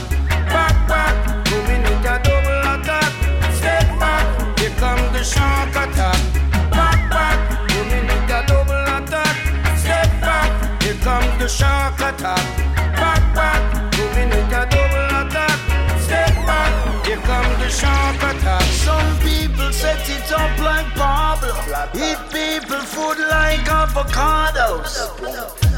Back, 0.54 0.76
back, 0.88 1.14
coming 1.46 1.82
with 1.82 2.12
a 2.12 2.20
double 2.22 2.60
attack. 2.74 3.12
Step 3.58 3.88
back, 3.98 4.58
here 4.60 4.76
comes 4.78 5.10
the 5.16 5.24
shark 5.24 5.70
attack. 5.70 6.20
Back, 6.70 7.10
back, 7.10 7.68
coming 7.70 8.06
with 8.06 8.36
a 8.38 8.44
double 8.46 8.86
attack. 8.96 9.36
Step 9.78 10.10
back, 10.20 10.82
here 10.82 11.00
comes 11.02 11.38
the 11.40 11.48
shark 11.48 11.98
attack. 12.00 12.66
People 22.66 22.84
food 22.84 23.18
like 23.30 23.66
avocados. 23.66 24.92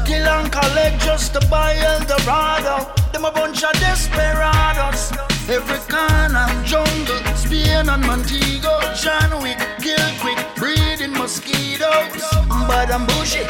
Kill 0.05 0.27
and 0.27 0.51
collect 0.51 0.99
just 1.01 1.33
to 1.33 1.39
buy 1.47 1.75
Eldorado. 1.77 2.91
Them 3.11 3.25
a 3.25 3.31
bunch 3.31 3.63
of 3.63 3.73
desperados. 3.73 5.11
Every 5.47 5.79
corner, 5.89 6.47
jungle, 6.65 7.21
Spain 7.35 7.89
and 7.89 8.03
Montego. 8.05 8.73
John 8.95 9.41
Wick, 9.41 9.59
kill 9.81 10.07
quick, 10.21 10.39
breeding 10.55 11.13
mosquitoes. 11.13 12.23
Bad 12.67 12.89
and 12.91 13.07
bushy, 13.07 13.43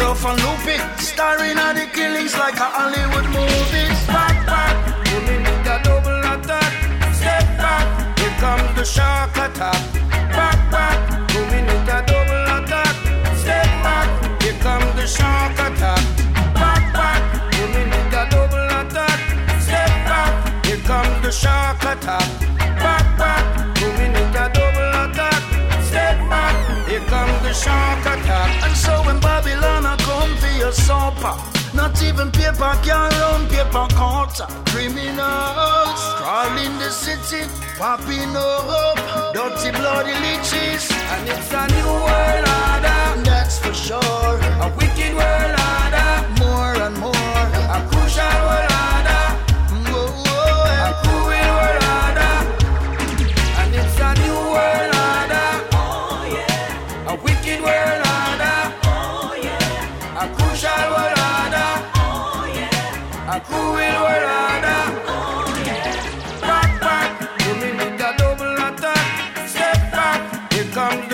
rough 0.00 0.24
and 0.24 0.38
loopy. 0.44 0.78
Starring 1.02 1.58
at 1.58 1.74
the 1.74 1.86
killings 1.92 2.36
like 2.38 2.56
a 2.56 2.68
Hollywood 2.76 3.26
movies. 3.34 3.98
Back, 4.06 4.46
back, 4.46 4.74
moving 5.10 5.42
with 5.42 5.74
a 5.74 5.80
double 5.82 6.20
attack. 6.34 6.72
Step 7.14 7.46
back, 7.58 8.18
here 8.18 8.36
comes 8.38 8.74
the 8.76 8.84
shark 8.84 9.36
attack. 9.36 10.02
Shark 15.12 15.52
attack. 15.66 16.02
Back, 16.54 16.82
back, 16.96 17.20
moving 17.56 17.88
with 17.92 18.20
a 18.20 18.24
double 18.32 18.68
attack. 18.80 19.18
Step 19.60 19.92
back, 20.08 20.66
here 20.66 20.82
comes 20.88 21.20
the 21.24 21.30
shark 21.30 21.82
attack. 21.92 22.28
Back, 22.84 23.06
back, 23.18 23.44
moving 23.80 24.12
with 24.12 24.42
a 24.44 24.46
double 24.56 24.92
attack. 25.04 25.42
Step 25.88 26.18
back, 26.32 26.54
here 26.88 27.06
comes 27.12 27.38
the 27.46 27.52
shark 27.52 28.00
attack. 28.14 28.50
And 28.64 28.76
so 28.76 28.92
when 29.06 29.18
Babylon 29.20 29.84
a 29.86 29.96
come 30.08 30.34
for 30.36 30.52
your 30.62 30.72
supper, 30.72 31.34
not 31.74 32.02
even 32.02 32.30
paper 32.30 32.72
can 32.82 33.10
run 33.20 33.48
paper 33.48 33.86
cutter. 33.98 34.48
Criminals 36.42 36.52
crawling 36.52 36.78
the 36.78 36.90
city, 36.90 37.48
popping 37.78 38.36
up, 38.36 39.32
dirty 39.32 39.70
bloody 39.70 40.12
leeches. 40.12 40.90
And 40.90 41.28
it's 41.28 41.52
a 41.52 41.66
new 41.68 41.86
world 41.86 42.48
order. 42.48 43.22
That's 43.24 43.58
for 43.58 43.72
sure. 43.74 44.00
A 44.00 44.72
wicked 44.76 45.14
world 45.14 45.50
order. 45.50 45.61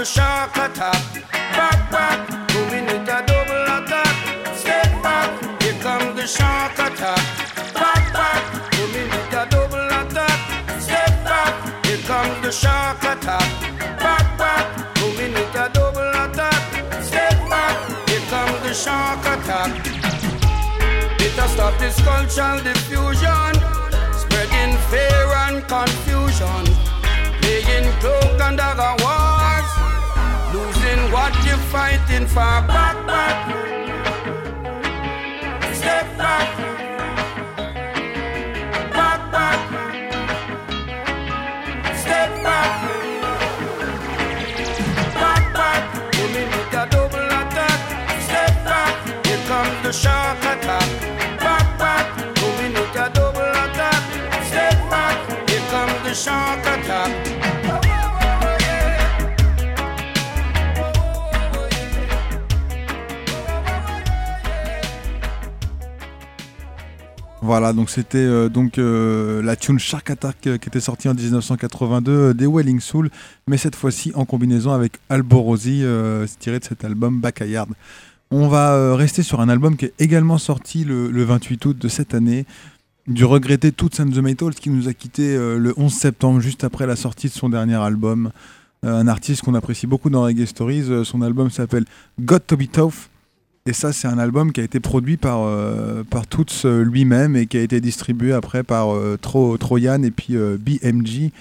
Shark 0.08 0.56
attack. 0.56 1.02
Back 1.32 1.90
back, 1.90 2.18
moving 2.54 2.86
with 2.86 3.08
a 3.16 3.20
double 3.28 3.64
attack. 3.76 4.14
Step 4.56 4.90
back, 5.02 5.62
here 5.62 5.78
comes 5.82 6.16
the 6.16 6.26
shark 6.26 6.72
attack. 6.78 7.22
Back 7.74 8.04
back, 8.12 8.42
moving 8.78 9.08
with 9.10 9.38
a 9.40 9.44
double 9.50 9.88
attack. 10.00 10.80
Step 10.80 11.12
back, 11.24 11.52
here 11.84 12.02
comes 12.08 12.40
the 12.42 12.50
shark 12.50 13.02
attack. 13.02 13.48
Back 14.00 14.26
back, 14.38 14.64
moving 15.00 15.32
with 15.32 15.54
a 15.54 15.68
double 15.74 16.10
attack. 16.24 16.62
Step 17.02 17.36
back, 17.52 17.76
here 18.08 18.26
comes 18.30 18.60
the 18.66 18.72
shark 18.72 19.20
attack. 19.20 19.70
Has 21.38 21.52
stopped 21.52 21.78
this 21.78 21.94
cultural 22.02 22.58
diffusion, 22.58 23.54
spreading 24.18 24.74
fear 24.90 25.26
and 25.46 25.62
confusion, 25.68 26.64
playing 27.40 27.92
cloak 28.00 28.40
and 28.40 28.56
dagger 28.58 28.94
fighting 32.06 32.26
for. 32.26 32.36
Back, 32.36 33.06
back, 33.06 33.87
Voilà, 67.60 67.72
donc 67.72 67.90
c'était 67.90 68.18
euh, 68.18 68.48
donc 68.48 68.78
euh, 68.78 69.42
la 69.42 69.56
tune 69.56 69.80
Shark 69.80 70.08
Attack 70.10 70.46
euh, 70.46 70.58
qui 70.58 70.68
était 70.68 70.78
sortie 70.78 71.08
en 71.08 71.14
1982 71.14 72.12
euh, 72.12 72.32
des 72.32 72.46
Welling 72.46 72.78
Soul, 72.78 73.10
mais 73.48 73.56
cette 73.56 73.74
fois-ci 73.74 74.12
en 74.14 74.24
combinaison 74.24 74.70
avec 74.70 75.00
Alborosi, 75.08 75.82
tiré 76.38 76.60
de 76.60 76.64
cet 76.64 76.84
album 76.84 77.20
Backyard. 77.20 77.66
On 78.30 78.46
va 78.46 78.94
rester 78.94 79.24
sur 79.24 79.40
un 79.40 79.48
album 79.48 79.76
qui 79.76 79.86
est 79.86 79.94
également 79.98 80.38
sorti 80.38 80.84
le, 80.84 81.10
le 81.10 81.24
28 81.24 81.66
août 81.66 81.76
de 81.76 81.88
cette 81.88 82.14
année, 82.14 82.46
du 83.08 83.24
regretté 83.24 83.72
Toots 83.72 84.00
and 84.00 84.10
the 84.10 84.18
Maytals 84.18 84.54
qui 84.54 84.70
nous 84.70 84.86
a 84.86 84.92
quitté 84.92 85.36
le 85.36 85.74
11 85.76 85.92
septembre, 85.92 86.38
juste 86.38 86.62
après 86.62 86.86
la 86.86 86.94
sortie 86.94 87.26
de 87.26 87.32
son 87.32 87.48
dernier 87.48 87.74
album. 87.74 88.30
Un 88.84 89.08
artiste 89.08 89.42
qu'on 89.42 89.54
apprécie 89.54 89.88
beaucoup 89.88 90.10
dans 90.10 90.22
Reggae 90.22 90.46
Stories. 90.46 91.04
Son 91.04 91.22
album 91.22 91.50
s'appelle 91.50 91.86
Got 92.20 92.40
to 92.46 92.56
Be 92.56 92.70
Tough. 92.70 93.08
Et 93.68 93.74
ça, 93.74 93.92
c'est 93.92 94.08
un 94.08 94.16
album 94.16 94.50
qui 94.50 94.62
a 94.62 94.64
été 94.64 94.80
produit 94.80 95.18
par, 95.18 95.42
euh, 95.42 96.02
Toots 96.30 96.64
euh, 96.64 96.82
lui-même 96.82 97.36
et 97.36 97.44
qui 97.44 97.58
a 97.58 97.60
été 97.60 97.82
distribué 97.82 98.32
après 98.32 98.62
par 98.62 98.94
euh, 98.94 99.18
Tro 99.20 99.58
Troyan 99.58 100.02
et 100.04 100.10
puis 100.10 100.36
euh, 100.36 100.56
BMG. 100.58 101.32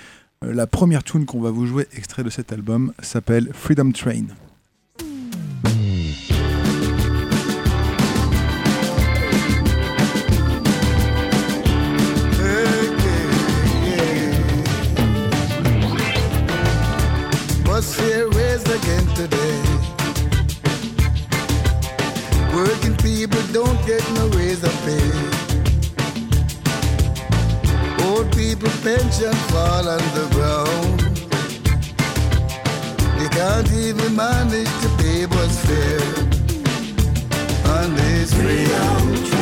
La 0.41 0.68
première 0.68 1.06
tune 1.06 1.26
qu'on 1.26 1.40
va 1.40 1.52
vous 1.52 1.66
jouer, 1.66 1.88
extrait 1.95 2.24
de 2.24 2.30
cet 2.30 2.52
album, 2.52 2.91
s'appelle 2.99 3.48
Freedom 3.54 3.91
Train. 3.91 4.26
People 28.59 28.81
pension 28.81 29.34
fall 29.51 29.88
on 29.88 30.03
the 30.17 30.27
ground. 30.34 31.01
can't 33.29 33.71
even 33.73 34.15
manage 34.15 34.71
to 34.81 34.89
pay 34.97 35.25
what's 35.25 35.59
fair. 35.65 36.01
On 37.75 37.93
this 37.95 38.34
freedom 38.34 39.27
freedom 39.27 39.36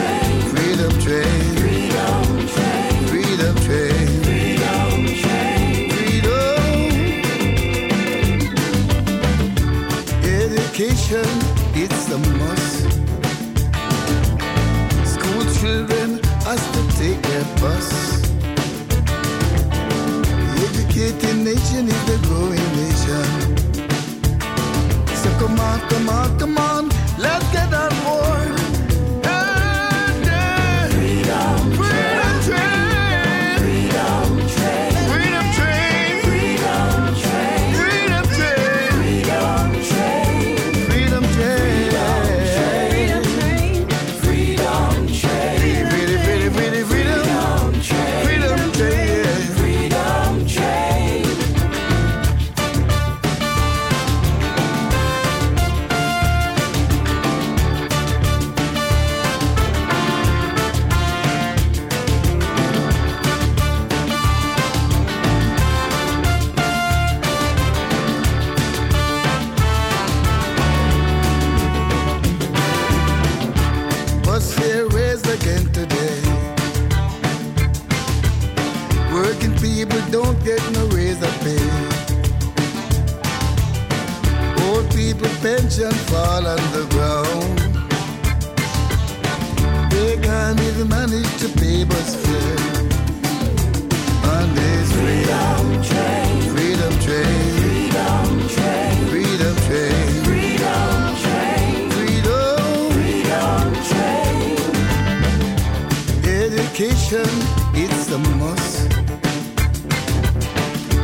is 21.88 22.04
the 22.06 22.18
growing 22.28 22.70
nation. 22.82 23.28
So 25.22 25.30
come 25.40 25.60
on, 25.60 25.80
come 25.90 26.10
on, 26.10 26.40
come 26.40 26.58
on, 26.58 26.75
pension 85.46 85.92
fall 86.10 86.48
on 86.48 86.64
the 86.74 86.86
ground. 86.90 87.58
They 89.92 90.18
can't 90.18 90.60
even 90.60 90.88
manage 90.90 91.32
to 91.42 91.48
pay 91.60 91.84
bus 91.84 92.16
fare. 92.24 92.82
On 94.34 94.48
this 94.58 94.88
freedom 94.98 95.66
train, 95.90 96.42
freedom 96.54 96.94
train, 97.06 97.50
freedom 97.62 98.28
train, 98.56 98.96
freedom 99.14 99.56
train, 99.68 100.24
freedom 100.26 100.98
train, 101.24 101.74
freedom, 101.96 102.60
freedom 102.98 103.66
train. 103.90 104.58
Education, 106.42 107.30
it's 107.84 108.10
a 108.10 108.18
must. 108.42 108.78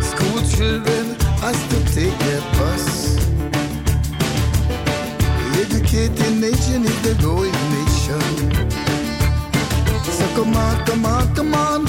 School 0.09 0.41
children 0.55 1.00
Educated 5.93 6.39
nation 6.39 6.85
is 6.85 7.01
the 7.01 7.13
growing 7.19 7.51
nation. 7.51 8.21
So 10.03 10.25
come 10.35 10.55
on, 10.55 10.85
come 10.85 11.05
on, 11.05 11.35
come 11.35 11.53
on, 11.53 11.85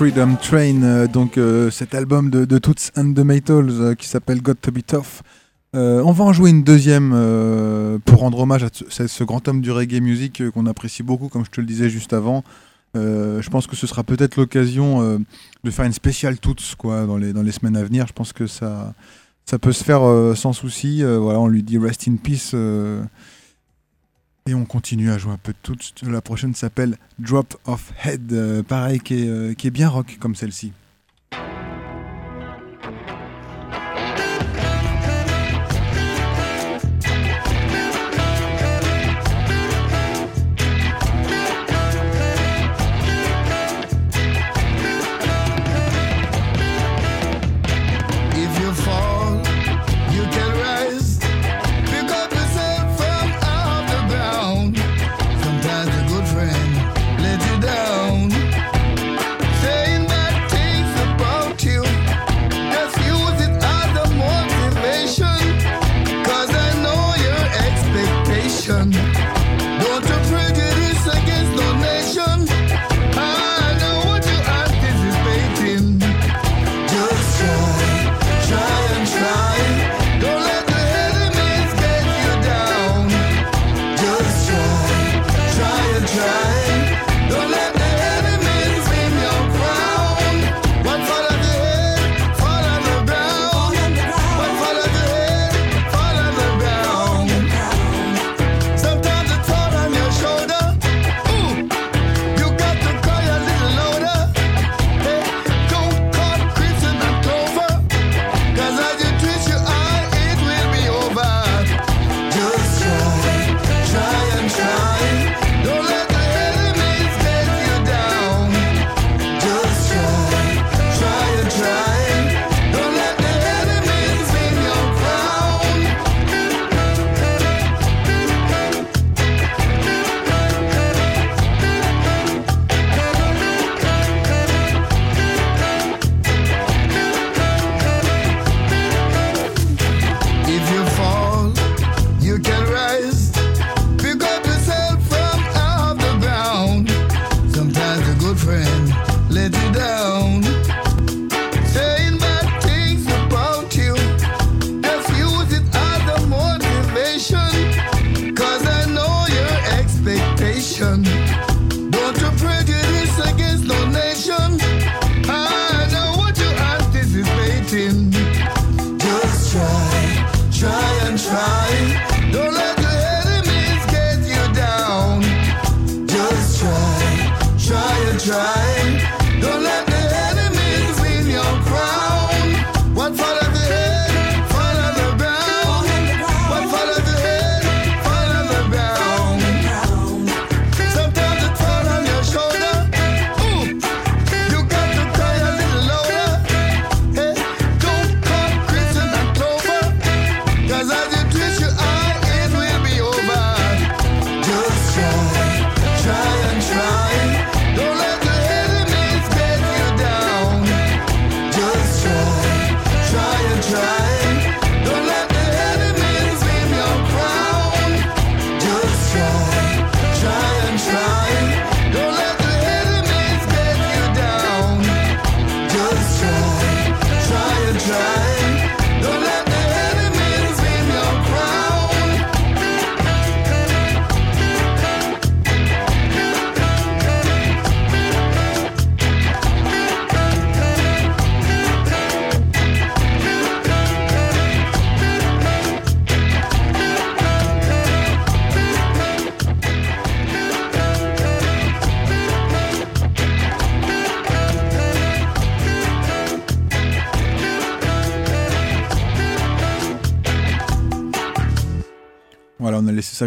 Freedom 0.00 0.36
Train, 0.40 0.82
euh, 0.82 1.06
donc 1.06 1.36
euh, 1.36 1.70
cet 1.70 1.94
album 1.94 2.30
de, 2.30 2.58
Toots 2.58 2.90
and 2.96 3.12
the 3.12 3.18
Maytals 3.18 3.68
euh, 3.68 3.94
qui 3.94 4.08
s'appelle 4.08 4.40
Got 4.40 4.54
to 4.54 4.72
Be 4.72 4.78
Tough. 4.78 5.20
Euh, 5.76 6.00
on 6.02 6.12
va 6.12 6.24
en 6.24 6.32
jouer 6.32 6.48
une 6.48 6.64
deuxième 6.64 7.10
pour 8.06 8.20
rendre 8.20 8.38
hommage 8.38 8.64
à 8.64 8.70
ce, 8.70 9.24
grand 9.24 9.46
homme 9.46 9.60
du 9.60 9.70
reggae 9.70 10.00
music 10.00 10.42
qu'on 10.52 10.64
apprécie 10.64 11.02
beaucoup, 11.02 11.28
comme 11.28 11.44
je 11.44 11.50
te 11.50 11.60
le 11.60 11.66
disais 11.66 11.90
juste 11.90 12.14
avant. 12.14 12.44
Je 12.94 13.46
pense 13.50 13.66
que 13.66 13.76
ce 13.76 13.86
sera 13.86 14.02
peut-être 14.02 14.36
l'occasion 14.36 15.20
de 15.64 15.70
faire 15.70 15.84
une 15.84 15.92
spéciale 15.92 16.38
Toots 16.38 16.76
quoi, 16.78 17.04
dans, 17.04 17.18
les, 17.18 17.52
semaines 17.52 17.76
à 17.76 17.84
venir. 17.84 18.06
Je 18.06 18.14
pense 18.14 18.32
que 18.32 18.46
ça, 18.46 18.94
ça 19.44 19.58
peut 19.58 19.72
se 19.72 19.84
faire 19.84 20.00
sans 20.34 20.54
souci. 20.54 21.02
Voilà, 21.02 21.40
on 21.40 21.46
lui 21.46 21.62
dit 21.62 21.76
Rest 21.76 22.08
in 22.08 22.16
Peace. 22.16 22.54
Et 24.46 24.54
on 24.54 24.64
continue 24.64 25.10
à 25.10 25.18
jouer 25.18 25.32
un 25.32 25.38
peu 25.38 25.52
de 25.52 25.58
Toots. 25.62 26.02
La 26.02 26.20
prochaine 26.20 26.54
s'appelle 26.54 26.96
Drop 27.18 27.56
of 27.66 27.92
Head, 28.04 28.32
euh, 28.32 28.62
pareil, 28.62 29.00
qui 29.00 29.22
est, 29.22 29.28
euh, 29.28 29.54
qui 29.54 29.66
est 29.66 29.70
bien 29.70 29.88
rock 29.88 30.18
comme 30.20 30.34
celle-ci. 30.34 30.72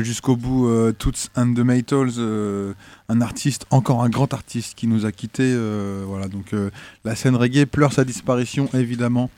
Jusqu'au 0.02 0.36
bout. 0.36 0.68
euh, 0.68 0.92
Toots 0.92 1.30
and 1.36 1.54
the 1.54 1.60
Maytals, 1.60 2.14
euh, 2.18 2.74
un 3.10 3.22
artiste, 3.22 3.66
encore 3.70 4.04
un 4.04 4.10
grand 4.10 4.34
artiste 4.34 4.76
qui 4.76 4.88
nous 4.88 5.06
a 5.06 5.12
quittés. 5.12 5.54
euh, 5.56 6.04
voilà, 6.08 6.28
donc 6.28 6.56
la 7.04 7.16
scène 7.16 7.36
reggae 7.36 7.66
pleure 7.66 7.94
sa 7.94 8.06
disparition, 8.06 8.70
évidemment. 8.74 9.30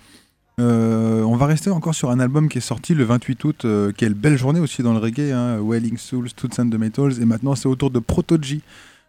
On 0.58 1.36
va 1.36 1.48
rester 1.48 1.70
encore 1.70 1.96
sur 1.96 2.12
un 2.12 2.20
album 2.20 2.48
qui 2.48 2.60
est 2.60 2.62
sorti 2.62 2.94
le 2.94 3.04
28 3.04 3.44
août. 3.44 3.66
quelle 3.98 4.14
belle 4.14 4.38
journée 4.38 4.60
aussi 4.60 4.84
dans 4.84 4.94
le 4.94 5.00
reggae. 5.00 5.32
Hein, 5.34 5.60
Wailing 5.60 5.98
Souls, 5.98 6.32
Toots 6.32 6.60
and 6.60 6.70
the 6.70 6.76
Maytals. 6.76 7.22
Et 7.22 7.26
maintenant, 7.26 7.56
c'est 7.56 7.68
au 7.68 7.76
tour 7.76 7.92
de 7.92 8.00
Protoji 8.00 8.62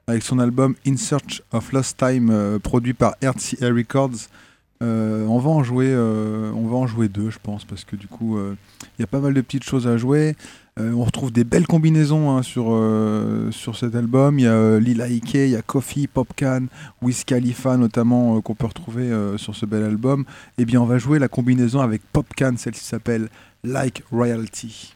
avec 0.09 0.23
son 0.23 0.39
album 0.39 0.74
In 0.86 0.97
Search 0.97 1.43
of 1.52 1.73
Lost 1.73 1.98
Time, 1.98 2.59
produit 2.62 2.94
par 2.94 3.14
RCA 3.23 3.68
Records. 3.68 4.28
On 4.81 5.39
va 5.39 5.51
en 5.51 5.62
jouer, 5.62 5.94
on 5.94 6.66
va 6.66 6.77
en 6.77 6.86
jouer 6.86 7.09
deux, 7.09 7.31
je 7.31 7.39
pense, 7.40 7.64
parce 7.64 7.85
que 7.85 7.94
du 7.94 8.09
coup, 8.09 8.39
il 8.39 9.01
y 9.01 9.05
a 9.05 9.06
pas 9.06 9.20
mal 9.20 9.35
de 9.35 9.40
petites 9.40 9.64
choses 9.64 9.86
à 9.86 9.97
jouer. 9.97 10.35
Euh, 10.78 10.92
on 10.92 11.04
retrouve 11.04 11.32
des 11.32 11.44
belles 11.44 11.66
combinaisons 11.66 12.36
hein, 12.36 12.42
sur, 12.42 12.66
euh, 12.68 13.50
sur 13.50 13.76
cet 13.76 13.94
album. 13.94 14.38
Il 14.38 14.42
y 14.42 14.46
a 14.46 14.52
euh, 14.52 14.78
Lila 14.78 15.06
Ike, 15.06 15.34
il 15.34 15.48
y 15.48 15.56
a 15.56 15.62
Coffee, 15.62 16.06
Popcan, 16.06 16.66
Wiz 17.00 17.24
Khalifa 17.24 17.78
notamment 17.78 18.42
qu'on 18.42 18.54
peut 18.54 18.66
retrouver 18.66 19.10
sur 19.38 19.56
ce 19.56 19.64
bel 19.64 19.84
album. 19.84 20.24
Et 20.58 20.66
bien, 20.66 20.80
on 20.80 20.86
va 20.86 20.98
jouer 20.98 21.18
la 21.18 21.28
combinaison 21.28 21.80
avec 21.80 22.02
Popcan, 22.12 22.54
celle 22.58 22.74
qui 22.74 22.84
s'appelle 22.84 23.28
Like 23.64 24.02
Royalty. 24.12 24.92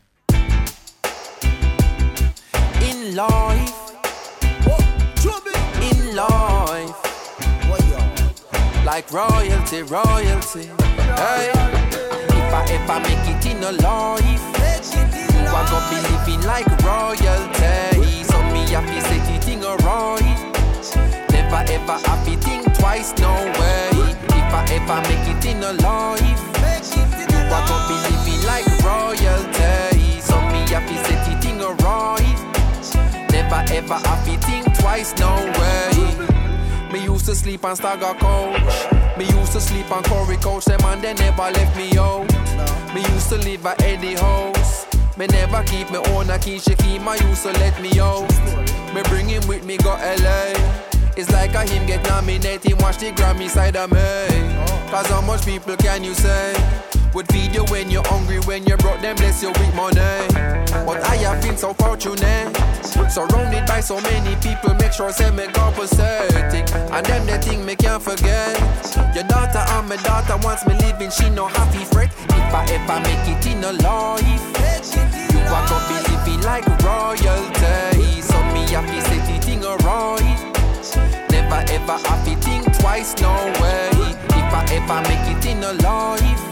in 2.83 3.15
life. 3.15 3.73
In 5.81 6.15
life. 6.15 6.95
Like 8.85 9.11
royalty, 9.11 9.83
royalty. 9.83 10.69
Hey. 11.17 11.51
If 12.73 12.91
are 15.55 15.67
gonna 15.71 15.91
be 15.91 15.99
living 16.11 16.43
like 16.47 16.67
royalty. 16.83 18.25
So 18.25 18.39
me 18.53 18.63
happy 18.71 19.01
set 19.01 19.27
it 19.31 19.49
in 19.49 19.63
a 19.63 19.77
right. 19.87 20.37
Never 21.31 21.63
ever 21.73 21.99
happy 22.07 22.37
think 22.37 22.73
twice, 22.79 23.13
no 23.19 23.33
way. 23.59 23.91
If 24.39 24.55
I 24.55 24.63
ever 24.73 25.01
make 25.09 25.27
it 25.33 25.45
in 25.47 25.63
a 25.63 25.73
life, 25.83 26.43
you 27.31 27.57
are 27.57 27.67
gonna 27.67 27.89
be 27.89 27.97
living 28.09 28.43
like 28.47 28.67
royalty. 28.83 30.21
So 30.21 30.37
me 30.53 30.63
happy 30.71 30.97
set 31.07 31.27
it 31.33 31.45
in 31.51 31.61
a 31.61 31.71
right. 31.85 32.39
Never 33.33 33.63
ever 33.73 33.99
happy 34.09 34.37
think 34.47 34.67
twice, 34.79 35.15
no 35.19 35.35
way. 35.59 36.31
Me 36.93 37.05
used 37.05 37.27
to 37.27 37.35
sleep 37.35 37.65
on 37.65 37.77
Stagger 37.77 38.15
Coach. 38.19 39.17
Me 39.17 39.25
used 39.25 39.53
to 39.53 39.61
sleep 39.61 39.91
on 39.93 40.03
Corey 40.05 40.37
Coach. 40.39 40.65
Them 40.65 40.81
and 40.85 41.03
they 41.03 41.15
never 41.15 41.51
left 41.51 41.77
me 41.77 41.97
out. 41.97 42.27
Me 42.95 43.01
used 43.15 43.29
to 43.29 43.37
live 43.37 43.65
at 43.67 43.81
Eddie 43.83 44.15
House. 44.15 44.90
Me 45.21 45.27
never 45.27 45.63
keep 45.65 45.91
me 45.91 45.99
own 45.99 46.31
a 46.31 46.39
key. 46.39 46.59
She 46.59 46.75
keep 46.77 47.03
my 47.03 47.15
used 47.17 47.43
so 47.43 47.51
let 47.51 47.79
me 47.83 48.01
out. 48.01 48.27
Me 48.95 49.03
bring 49.03 49.29
him 49.29 49.47
with 49.47 49.67
me 49.67 49.77
go 49.77 49.91
LA. 49.91 50.55
It's 51.15 51.31
like 51.31 51.53
a 51.53 51.63
him 51.63 51.87
get 51.87 52.03
nominated. 52.09 52.81
Watch 52.81 52.97
the 52.97 53.13
Grammy 53.13 53.51
side 53.51 53.77
of 53.77 53.93
me. 53.93 54.01
Cause 54.91 55.09
how 55.09 55.21
much 55.21 55.45
people 55.45 55.77
can 55.77 56.03
you 56.03 56.15
say? 56.15 56.55
Would 57.13 57.29
feed 57.31 57.55
you 57.55 57.65
when 57.65 57.91
you're 57.91 58.07
hungry, 58.07 58.39
when 58.47 58.65
you 58.65 58.79
broke 58.79 59.03
them, 59.03 59.15
bless 59.17 59.43
you 59.43 59.49
with 59.51 59.75
money. 59.75 60.01
But 60.87 61.05
I 61.05 61.17
have 61.17 61.43
been 61.43 61.59
so 61.59 61.75
fortunate. 61.75 62.57
Surrounded 63.11 63.67
by 63.67 63.81
so 63.81 64.01
many 64.01 64.37
people, 64.37 64.73
make 64.75 64.93
sure 64.93 65.13
say 65.13 65.31
me 65.31 65.47
compensating. 65.49 66.65
And 66.95 67.05
them 67.07 67.27
the 67.27 67.39
thing 67.39 67.65
me 67.65 67.77
can't 67.77 68.03
forget. 68.03 68.59
Your 69.15 69.25
daughter 69.25 69.65
and 69.75 69.89
my 69.89 69.97
daughter 69.97 70.37
wants 70.47 70.67
me 70.67 70.75
living, 70.79 71.11
she 71.11 71.29
no 71.31 71.47
happy 71.47 71.85
fret. 71.85 72.11
If 72.31 72.55
I 72.55 72.65
ever 72.71 73.01
make 73.01 73.27
it 73.27 73.47
in 73.47 73.65
a 73.65 73.73
life, 73.73 74.23
you 75.33 75.41
are 75.41 75.67
gonna 75.69 75.89
be 75.89 75.99
living 76.11 76.41
like 76.43 76.67
royalty. 76.83 78.23
So 78.23 78.39
me 78.55 78.63
happy 78.71 79.01
set 79.01 79.29
it 79.29 79.49
in 79.49 79.63
a 79.65 79.77
right. 79.85 80.39
Never 81.31 81.65
ever 81.73 81.99
happy 82.09 82.35
think 82.37 82.65
twice, 82.79 83.15
no 83.21 83.33
way. 83.61 83.91
If 84.39 84.55
I 84.55 84.65
ever 84.73 85.01
make 85.09 85.27
it 85.37 85.47
in 85.47 85.65
a 85.65 85.73
life, 85.83 86.43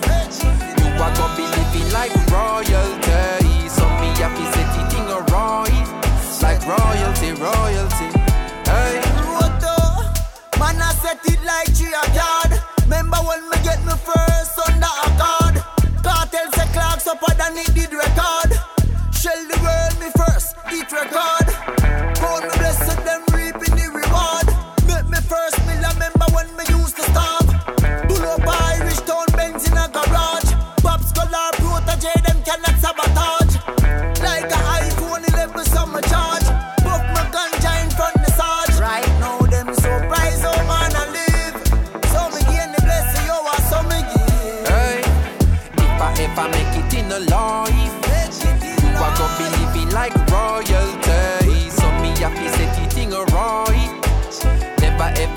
you 0.78 1.02
are 1.02 1.14
gonna 1.14 1.36
be 1.36 1.44
living 1.46 1.92
like 1.92 2.14
royalty. 2.30 3.07
Royalty, 6.68 7.32
royalty. 7.40 8.08
Hey. 8.68 9.00
Roto, 9.24 9.76
man, 10.60 10.76
I 10.76 10.92
set 11.00 11.24
it 11.24 11.40
like 11.48 11.72
tree 11.72 11.96
a. 11.96 12.60
Remember 12.84 13.16
when 13.24 13.40
me 13.48 13.56
get 13.64 13.80
me 13.88 13.96
first 13.96 14.52
under 14.68 14.84
a 14.84 15.08
card? 15.16 15.56
Cartel 16.04 16.52
say 16.52 16.68
clocks 16.76 17.06
up 17.06 17.20
than 17.40 17.56
it 17.56 17.72
did 17.74 17.92
record. 17.92 18.52
Shell 19.16 19.40
the 19.48 19.56
world 19.64 19.96
me 19.96 20.12
first, 20.12 20.56
it 20.68 20.92
record. 20.92 21.48
Call 22.20 22.40
me 22.42 22.52
blessed, 22.60 23.00
them 23.04 23.24
reaping 23.32 23.74
the 23.74 23.88
reward. 23.88 24.46
Me 25.08 25.20
first 25.24 25.56
remember 25.64 26.26
when 26.36 26.48
me 26.56 26.64
used 26.68 26.96
to. 26.96 27.04
Pull 28.08 28.24
up 28.28 28.46
Irish 28.76 29.00
Benz 29.32 29.66
in 29.66 29.76
a 29.76 29.88
garage. 29.88 30.52
Cannot 32.48 32.80
sabotage. 32.80 33.37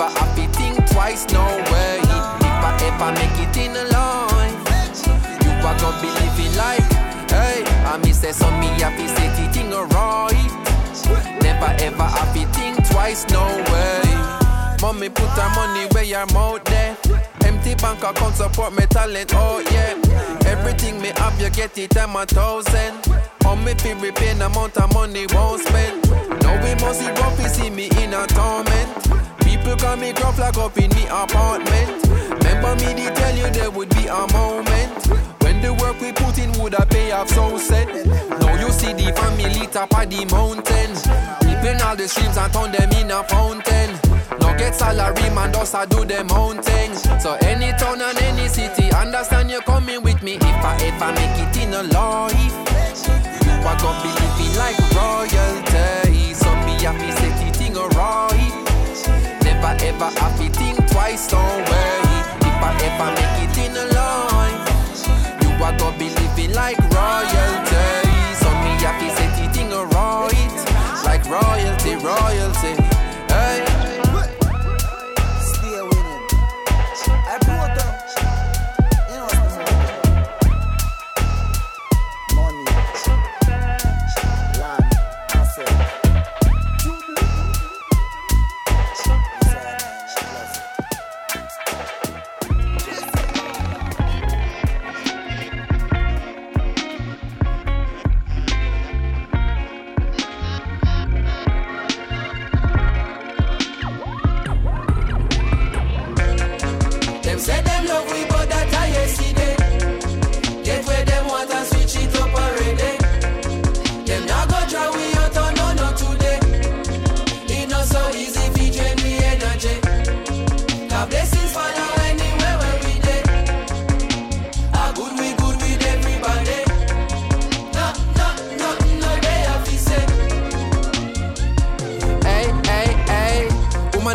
Never 0.02 0.14
ever 0.14 0.20
happy 0.20 0.48
think 0.58 0.90
twice, 0.90 1.28
no 1.32 1.46
way. 1.70 2.00
If 2.02 2.64
I 2.66 2.74
ever 2.90 3.12
make 3.22 3.38
it 3.38 3.56
in 3.56 3.76
a 3.76 3.86
life, 3.94 5.06
you 5.46 5.52
are 5.62 5.78
gonna 5.78 6.02
be 6.02 6.10
living 6.10 6.58
like, 6.58 6.82
hey, 7.30 7.62
I 7.86 8.00
me 8.04 8.12
say 8.12 8.32
so 8.32 8.50
me 8.58 8.66
happy 8.82 9.06
set 9.06 9.38
it 9.38 9.58
in 9.62 9.72
a 9.72 9.84
right. 9.94 11.44
Never 11.44 11.72
ever 11.86 12.04
happy 12.04 12.46
think 12.46 12.84
twice, 12.90 13.30
no 13.30 13.46
way. 13.70 14.02
Mommy 14.82 15.10
put 15.10 15.30
her 15.38 15.50
money 15.54 15.86
where 15.92 16.04
your 16.04 16.26
mouth 16.34 16.64
there. 16.66 16.98
Empty 17.46 17.76
bank 17.76 18.02
account 18.02 18.36
support 18.36 18.74
me 18.74 18.88
talent, 18.88 19.32
oh 19.36 19.60
yeah. 19.70 19.94
Everything 20.50 21.00
me 21.00 21.12
have, 21.18 21.40
you 21.40 21.52
get 21.52 21.78
it, 21.78 21.96
I'm 21.96 22.16
a 22.16 22.26
thousand. 22.26 23.06
On 23.46 23.64
me 23.64 23.76
feel 23.76 24.00
repaying 24.00 24.42
amount 24.42 24.78
of 24.78 24.92
money 24.96 25.28
won't 25.32 25.62
spend. 25.62 26.10
Now 26.42 26.58
we 26.64 26.74
must 26.82 27.02
see 27.02 27.12
rough, 27.22 27.40
you 27.40 27.50
see 27.50 27.70
me 27.70 27.86
in 28.02 28.16
a 28.16 28.26
torment. 28.26 29.21
People 29.64 29.96
me 29.98 30.12
gruff 30.14 30.40
like 30.40 30.58
up 30.58 30.78
in 30.78 30.90
me 30.92 31.06
apartment. 31.06 32.06
Remember 32.30 32.76
me, 32.84 32.94
they 32.94 33.14
tell 33.14 33.36
you 33.36 33.50
there 33.52 33.70
would 33.70 33.90
be 33.90 34.08
a 34.08 34.26
moment. 34.34 35.08
When 35.42 35.62
the 35.62 35.74
work 35.80 36.00
we 36.02 36.12
put 36.12 36.38
in 36.38 36.52
would 36.62 36.74
have 36.74 36.90
pay 36.90 37.12
off 37.12 37.30
so 37.30 37.58
set. 37.58 37.88
Now 37.88 38.60
you 38.60 38.72
see 38.72 38.94
the 38.94 39.14
family 39.14 39.68
top 39.68 39.94
of 39.94 40.10
the 40.10 40.26
mountain. 40.34 40.92
Keeping 41.46 41.82
all 41.82 41.96
the 41.96 42.08
streams 42.08 42.38
and 42.38 42.52
turn 42.52 42.72
them 42.72 42.92
in 42.94 43.12
a 43.12 43.24
fountain. 43.24 44.00
No 44.40 44.58
get 44.58 44.76
salary, 44.76 45.30
man, 45.30 45.54
just 45.54 45.76
a 45.76 45.86
do 45.86 46.06
them 46.06 46.32
own 46.32 46.62
thing. 46.62 46.96
So 47.20 47.38
any 47.42 47.72
town 47.78 48.02
and 48.02 48.22
any 48.22 48.48
city, 48.48 48.92
understand 48.92 49.52
you 49.52 49.62
coming 49.62 50.02
with 50.02 50.24
me. 50.24 50.36
If 50.36 50.66
I 50.66 50.76
ever 50.90 51.14
make 51.14 51.38
it 51.38 51.58
in 51.62 51.74
a 51.74 51.84
life, 51.84 52.56
you 53.46 53.68
are 53.68 53.78
gonna 53.78 54.02
be 54.02 54.10
living 54.10 54.58
like 54.58 54.80
royalty. 54.98 56.34
So 56.34 56.50
me 56.66 56.82
happy 56.82 57.12
set 57.12 57.48
it 57.48 57.62
in 57.62 57.78
a. 57.78 58.41
Never 59.72 59.86
ever 59.86 60.20
happy 60.20 60.50
think 60.50 60.78
twice, 60.92 61.32
no 61.32 61.40
way. 61.40 62.02
If 62.44 62.60
I 62.60 62.76
ever 62.88 63.10
make 63.16 63.38
it 63.48 63.58
in 63.64 63.78
a 63.78 63.86
life, 63.96 64.68
you 65.42 65.64
are 65.64 65.78
gonna 65.78 65.98
be 65.98 66.10
living 66.10 66.54
like 66.54 66.78
royalty. 66.92 68.12
So 68.36 68.50
me 68.64 68.72
happy 68.84 69.08
set 69.16 69.40
it 69.40 69.58
in 69.62 69.72
right. 69.72 71.04
Like 71.06 71.24
royalty, 71.26 71.96
royalty. 72.04 72.81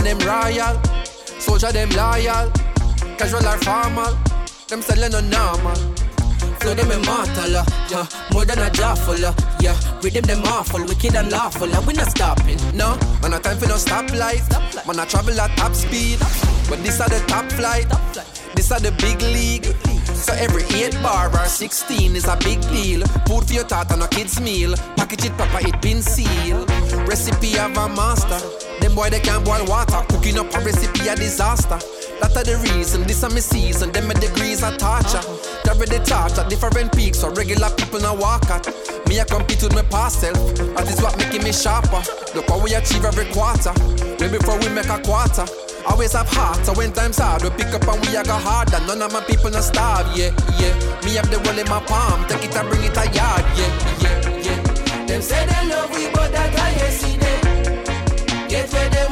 Them 0.06 0.18
royal. 0.20 0.80
Soldier 1.40 1.72
them 1.72 1.90
loyal. 1.90 2.50
Casual 3.18 3.46
or 3.46 3.58
formal. 3.58 4.14
Them 4.68 4.82
selling 4.82 5.12
no 5.12 5.20
normal. 5.20 5.74
Flow 6.60 6.74
them 6.74 6.90
immortal, 6.90 7.56
uh, 7.56 7.64
yeah. 7.90 8.06
More 8.32 8.44
than 8.44 8.58
a 8.58 8.70
jawful, 8.70 9.24
uh, 9.24 9.34
yeah. 9.60 9.76
Rhythm 10.02 10.22
them 10.22 10.42
awful, 10.44 10.84
wicked 10.84 11.14
and 11.14 11.30
lawful, 11.30 11.72
uh, 11.72 11.82
we 11.86 11.92
not 11.94 12.10
stopping, 12.10 12.58
no. 12.74 12.96
Man, 13.20 13.32
no 13.32 13.38
time 13.38 13.58
for 13.58 13.66
no 13.66 13.74
stoplight. 13.74 14.46
Man, 14.86 14.98
I 14.98 15.04
travel 15.04 15.40
at 15.40 15.56
top 15.56 15.74
speed. 15.74 16.18
But 16.68 16.82
this 16.82 17.00
are 17.00 17.08
the 17.08 17.22
top 17.26 17.50
flight. 17.52 17.86
This 18.54 18.72
are 18.72 18.80
the 18.80 18.92
big 18.92 19.20
league. 19.22 19.95
So 20.16 20.32
every 20.32 20.64
8 20.64 20.94
bar 21.02 21.28
or 21.28 21.46
16 21.46 22.16
is 22.16 22.26
a 22.26 22.36
big 22.38 22.60
deal. 22.72 23.06
Food 23.28 23.46
for 23.46 23.52
your 23.52 23.64
thought 23.64 23.92
and 23.92 24.02
a 24.02 24.08
kid's 24.08 24.40
meal. 24.40 24.74
Package 24.96 25.26
it 25.26 25.32
proper, 25.36 25.66
it 25.68 25.80
been 25.82 26.00
sealed. 26.00 26.68
Recipe 27.06 27.58
of 27.58 27.76
a 27.76 27.88
master. 27.88 28.40
Them 28.80 28.94
boy 28.94 29.10
they 29.10 29.20
can't 29.20 29.44
boil 29.44 29.64
water. 29.66 30.02
Cooking 30.08 30.38
up 30.38 30.52
a 30.54 30.60
recipe 30.60 31.08
a 31.08 31.14
disaster. 31.14 31.78
That 32.20 32.34
are 32.34 32.44
the 32.44 32.56
reason, 32.72 33.04
this 33.04 33.22
are 33.24 33.30
my 33.30 33.40
season. 33.40 33.92
Them 33.92 34.08
my 34.08 34.14
degrees 34.14 34.62
are 34.62 34.74
torture. 34.76 35.20
Carry 35.64 35.86
the 35.86 36.00
torch 36.00 36.38
at 36.38 36.48
different 36.48 36.96
peaks, 36.96 37.20
so 37.20 37.30
regular 37.30 37.68
people 37.76 38.00
now 38.00 38.16
walk 38.16 38.48
at. 38.48 38.66
Me 39.08 39.20
I 39.20 39.24
compete 39.24 39.62
with 39.62 39.74
my 39.74 39.82
past 39.82 40.20
self. 40.20 40.36
That 40.56 40.88
is 40.88 41.00
what 41.02 41.18
making 41.18 41.44
me 41.44 41.52
sharper. 41.52 42.02
Look 42.34 42.48
what 42.48 42.64
we 42.64 42.74
achieve 42.74 43.04
every 43.04 43.26
quarter. 43.32 43.72
Way 44.18 44.32
before 44.32 44.58
we 44.58 44.68
make 44.70 44.88
a 44.88 44.98
quarter. 45.02 45.44
Always 45.88 46.12
have 46.12 46.28
heart, 46.28 46.64
so 46.66 46.72
when 46.74 46.92
times 46.92 47.18
hard, 47.18 47.42
we 47.42 47.50
pick 47.50 47.72
up 47.72 47.86
and 47.88 48.04
we 48.04 48.16
a 48.16 48.22
go 48.24 48.34
harder. 48.34 48.80
None 48.86 49.02
of 49.02 49.12
my 49.12 49.20
people 49.22 49.50
not 49.50 49.64
starve, 49.64 50.06
yeah, 50.16 50.30
yeah. 50.58 50.74
Me 51.04 51.14
have 51.14 51.30
the 51.30 51.38
world 51.44 51.58
in 51.58 51.68
my 51.68 51.80
palm, 51.80 52.26
take 52.26 52.44
it 52.44 52.56
and 52.56 52.68
bring 52.68 52.82
it 52.84 52.96
a 52.96 53.04
yard, 53.14 53.44
yeah, 53.56 53.70
yeah, 54.02 54.18
yeah. 54.46 55.06
Them 55.06 55.22
say 55.22 55.46
they 55.46 55.68
love 55.68 55.90
we, 55.94 56.10
but 56.10 56.32
that 56.32 56.58
I 56.58 56.90
see 56.90 57.16
them. 57.16 58.48
Get 58.48 58.72
where 58.72 58.90
them 58.90 59.05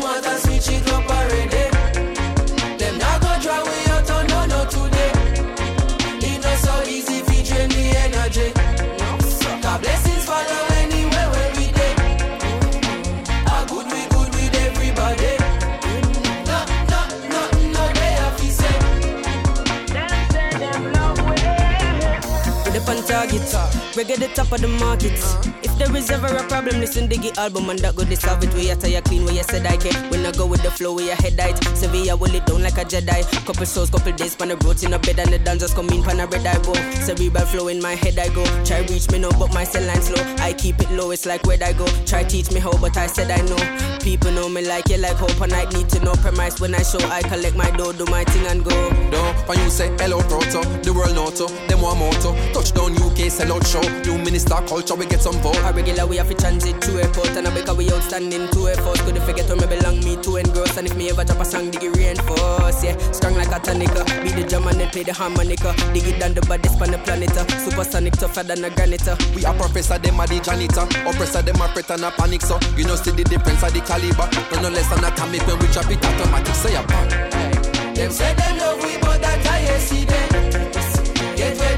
Target. 23.26 23.84
Reggae 23.94 24.18
the 24.18 24.26
top 24.34 24.50
of 24.50 24.60
the 24.60 24.66
market. 24.66 25.14
If 25.62 25.78
there 25.78 25.94
is 25.96 26.10
ever 26.10 26.26
a 26.26 26.42
problem, 26.48 26.80
listen 26.80 27.08
to 27.08 27.16
the 27.16 27.30
album 27.38 27.70
and 27.70 27.78
that 27.78 27.94
go 27.94 28.04
to 28.04 28.16
solve 28.16 28.42
it. 28.42 28.52
We 28.54 28.68
are 28.72 28.74
tired 28.74 29.04
clean 29.04 29.24
where 29.24 29.34
you 29.34 29.44
said 29.44 29.64
I 29.66 29.76
can. 29.76 30.10
When 30.10 30.26
I 30.26 30.32
go 30.32 30.46
with 30.46 30.64
the 30.64 30.70
flow, 30.72 30.94
where 30.94 31.06
your 31.06 31.14
head 31.14 31.38
height. 31.38 31.62
Sevilla 31.78 32.16
will 32.16 32.34
it 32.34 32.44
down 32.44 32.62
like 32.62 32.76
a 32.76 32.84
Jedi. 32.84 33.22
Couple 33.46 33.66
souls, 33.66 33.90
couple 33.90 34.10
days, 34.10 34.34
pan 34.34 34.48
the 34.48 34.56
roads 34.66 34.82
in 34.82 34.94
a 34.94 34.98
bed 34.98 35.20
and 35.20 35.32
the 35.32 35.38
dancers 35.38 35.72
come 35.72 35.88
in, 35.90 36.02
pan 36.02 36.18
a 36.18 36.26
red 36.26 36.44
eye 36.44 36.58
go. 36.66 36.74
Cerebral 37.06 37.46
flow 37.46 37.68
in 37.68 37.80
my 37.80 37.94
head 37.94 38.18
I 38.18 38.34
go. 38.34 38.42
Try 38.64 38.80
reach 38.90 39.08
me 39.12 39.20
now, 39.20 39.30
but 39.38 39.54
my 39.54 39.62
cell 39.62 39.86
line 39.86 40.02
slow. 40.02 40.22
I 40.42 40.54
keep 40.54 40.80
it 40.80 40.90
low, 40.90 41.12
it's 41.12 41.24
like 41.24 41.46
where 41.46 41.62
I 41.62 41.72
go. 41.72 41.86
Try 42.04 42.24
teach 42.24 42.50
me 42.50 42.58
how, 42.58 42.74
but 42.78 42.96
I 42.96 43.06
said 43.06 43.30
I 43.30 43.38
know. 43.46 43.62
People 44.02 44.32
know 44.32 44.48
me 44.48 44.66
like 44.66 44.88
you 44.88 44.98
like 44.98 45.16
hope 45.16 45.40
and 45.40 45.52
I 45.52 45.70
need 45.70 45.88
to 45.90 46.00
know 46.04 46.14
premise 46.18 46.58
when 46.60 46.74
I 46.74 46.82
show. 46.82 46.98
I 47.14 47.22
collect 47.22 47.54
my 47.54 47.70
dough, 47.70 47.92
do 47.92 48.06
my 48.06 48.24
thing 48.24 48.46
and 48.46 48.64
go. 48.64 48.74
Don't 49.10 49.36
when 49.46 49.58
you 49.60 49.70
say 49.70 49.88
hello 49.98 50.18
proto, 50.26 50.66
the 50.82 50.92
world 50.92 51.14
noto, 51.14 51.46
them 51.68 51.80
one 51.80 51.98
moto. 51.98 52.34
Touchdown 52.52 52.98
UK, 52.98 53.30
sell 53.30 53.52
out 53.52 53.64
show. 53.66 53.84
New 54.06 54.19
minister 54.19 54.56
culture, 54.66 54.94
we 54.94 55.06
get 55.06 55.20
some 55.20 55.35
vote. 55.40 55.56
A 55.65 55.73
regular 55.73 56.06
we 56.06 56.16
have 56.16 56.28
to 56.28 56.35
transit 56.35 56.81
to 56.82 57.01
airport 57.01 57.31
and 57.36 57.48
I 57.48 57.55
because 57.55 57.77
we 57.77 57.90
outstanding 57.90 58.48
to 58.51 58.69
effort. 58.69 58.98
Could 59.05 59.19
forget 59.23 59.48
where 59.48 59.56
me 59.56 59.66
belong, 59.66 60.01
me 60.05 60.16
to 60.23 60.36
engross. 60.36 60.77
And 60.77 60.86
if 60.86 60.97
me 60.97 61.11
ever 61.11 61.24
drop 61.24 61.40
a 61.40 61.44
song, 61.44 61.70
dig 61.70 61.85
it 61.85 61.97
reinforce. 61.97 62.85
Yeah, 62.85 62.97
strong 63.12 63.35
like 63.35 63.48
a 63.48 63.61
tonica. 63.61 64.05
Be 64.23 64.31
the 64.31 64.48
drum 64.48 64.66
and 64.69 64.81
then 64.81 64.90
play 64.90 65.02
the 65.02 65.12
harmonica. 65.12 65.74
Dig 65.93 66.06
it 66.06 66.20
down 66.20 66.35
the 66.35 66.40
baddest 66.43 66.81
on 66.81 66.90
the 66.90 66.98
planet. 66.98 67.36
uh. 67.36 67.47
Supersonic 67.65 68.15
tougher 68.15 68.43
than 68.43 68.65
a 68.65 68.70
granite. 68.70 69.06
uh. 69.09 69.16
We 69.35 69.44
are 69.44 69.55
professor, 69.55 69.98
them 69.98 70.20
are 70.20 70.27
the 70.27 70.40
janitor. 70.40 70.86
Oppressor, 71.09 71.43
them 71.43 71.61
are 71.61 71.69
fret 71.69 71.90
and 71.90 72.05
a 72.05 72.11
panic, 72.11 72.43
so 72.43 72.59
you 72.77 72.85
know 72.85 72.97
see 72.97 73.11
the 73.12 73.24
difference 73.24 73.62
of 73.62 73.73
the 73.73 73.81
caliber. 73.81 74.28
No, 74.52 74.62
no 74.62 74.69
less 74.69 74.89
than 74.89 75.05
atomic 75.05 75.47
when 75.47 75.59
we 75.59 75.66
drop 75.69 75.90
it 75.90 76.05
automatic. 76.05 76.55
Say 76.55 76.74
a 76.74 76.82
bang. 76.82 77.94
Them 77.94 78.11
say 78.11 78.35
them 78.35 78.59
love 78.59 78.82
we, 78.82 78.98
but 78.98 79.20
that 79.20 79.47
I 79.47 79.78
see 79.78 80.05
them. 80.05 80.28
Get 81.36 81.59
where 81.59 81.73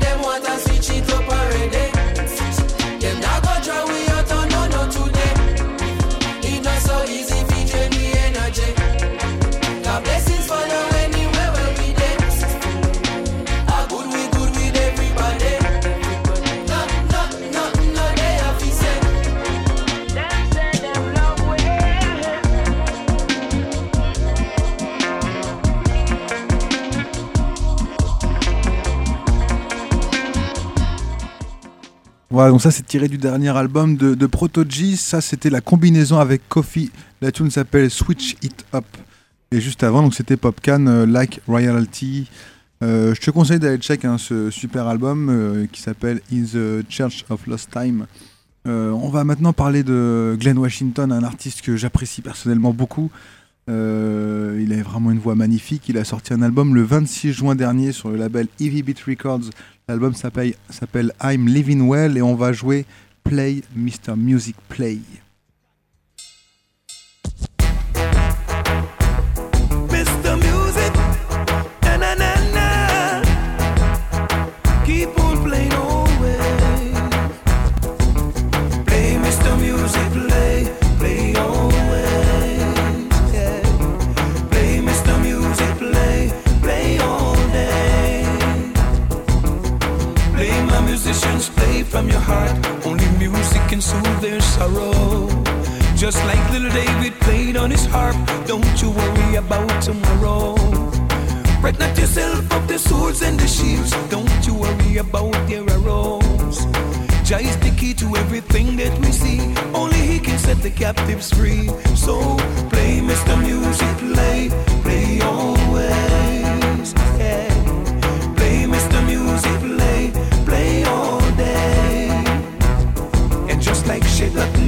Voilà, 32.37 32.51
donc 32.51 32.61
ça 32.61 32.71
c'est 32.71 32.85
tiré 32.85 33.09
du 33.09 33.17
dernier 33.17 33.49
album 33.57 33.97
de, 33.97 34.15
de 34.15 34.27
Proto-G. 34.27 34.97
Ça 34.97 35.23
c'était 35.23 35.49
la 35.49 35.63
combinaison 35.63 36.19
avec 36.19 36.47
Coffee. 36.51 36.91
La 37.23 37.33
tune 37.33 37.51
s'appelle 37.51 37.91
Switch 37.91 38.37
It 38.43 38.67
Up. 38.75 38.85
Et 39.53 39.59
juste 39.59 39.83
avant, 39.83 40.03
donc 40.03 40.15
c'était 40.15 40.37
Popcan, 40.37 40.87
euh, 40.87 41.07
Like 41.07 41.41
Royalty. 41.49 42.29
Euh, 42.85 43.15
je 43.15 43.23
te 43.23 43.31
conseille 43.31 43.59
d'aller 43.59 43.79
check 43.79 44.05
hein, 44.05 44.19
ce 44.19 44.51
super 44.51 44.87
album 44.87 45.31
euh, 45.31 45.67
qui 45.73 45.81
s'appelle 45.81 46.21
In 46.31 46.43
the 46.43 46.85
Church 46.91 47.25
of 47.31 47.47
Lost 47.47 47.71
Time. 47.71 48.05
On 48.67 49.09
va 49.09 49.25
maintenant 49.25 49.55
parler 49.55 49.83
de 49.83 50.37
Glenn 50.39 50.59
Washington, 50.59 51.13
un 51.13 51.25
artiste 51.25 51.63
que 51.63 51.75
j'apprécie 51.75 52.21
personnellement 52.21 52.75
beaucoup. 52.75 53.11
Il 53.69 53.73
a 53.73 54.83
vraiment 54.83 55.11
une 55.11 55.21
voix 55.21 55.37
magnifique. 55.37 55.89
Il 55.89 55.97
a 55.97 56.05
sorti 56.05 56.35
un 56.35 56.43
album 56.43 56.75
le 56.75 56.83
26 56.83 57.33
juin 57.33 57.55
dernier 57.55 57.93
sur 57.93 58.11
le 58.11 58.17
label 58.17 58.47
Heavy 58.61 58.83
Beat 58.83 59.01
Records. 59.01 59.51
L'album 59.89 60.15
s'appelle 60.17 61.13
I'm 61.23 61.47
Living 61.47 61.87
Well 61.87 62.17
et 62.19 62.23
on 62.23 62.35
va 62.35 62.53
jouer 62.53 62.87
Play 63.23 63.63
Mr. 63.77 64.17
Music 64.17 64.57
Play. 64.69 64.99
Sorrow. 94.57 95.29
Just 95.97 96.19
like 96.25 96.43
little 96.51 96.71
David 96.71 97.15
played 97.21 97.57
on 97.57 97.71
his 97.71 97.85
harp. 97.87 98.17
Don't 98.47 98.77
you 98.83 98.91
worry 98.91 99.37
about 99.37 99.71
tomorrow. 99.83 100.55
Fret 101.61 101.79
not 101.79 101.97
yourself 101.99 102.41
of 102.53 102.69
the 102.69 102.79
swords 102.79 103.23
and 103.23 103.39
the 103.39 103.47
shields. 103.47 103.93
Don't 104.09 104.47
you 104.47 104.55
worry 104.55 104.99
about 104.99 105.35
their 105.49 105.65
arrows. 105.77 106.59
Jah 107.29 107.41
is 107.41 107.57
the 107.59 107.73
key 107.79 107.95
to 107.95 108.07
everything 108.17 108.77
that 108.77 108.95
we 109.01 109.11
see. 109.13 109.41
Only 109.75 110.03
He 110.13 110.19
can 110.19 110.39
set 110.39 110.59
the 110.63 110.71
captives 110.71 111.33
free. 111.33 111.69
So 111.95 112.15
play, 112.73 113.01
Mr. 113.11 113.35
Music, 113.47 113.95
play, 114.15 114.51
play 114.83 115.21
always. 115.21 116.16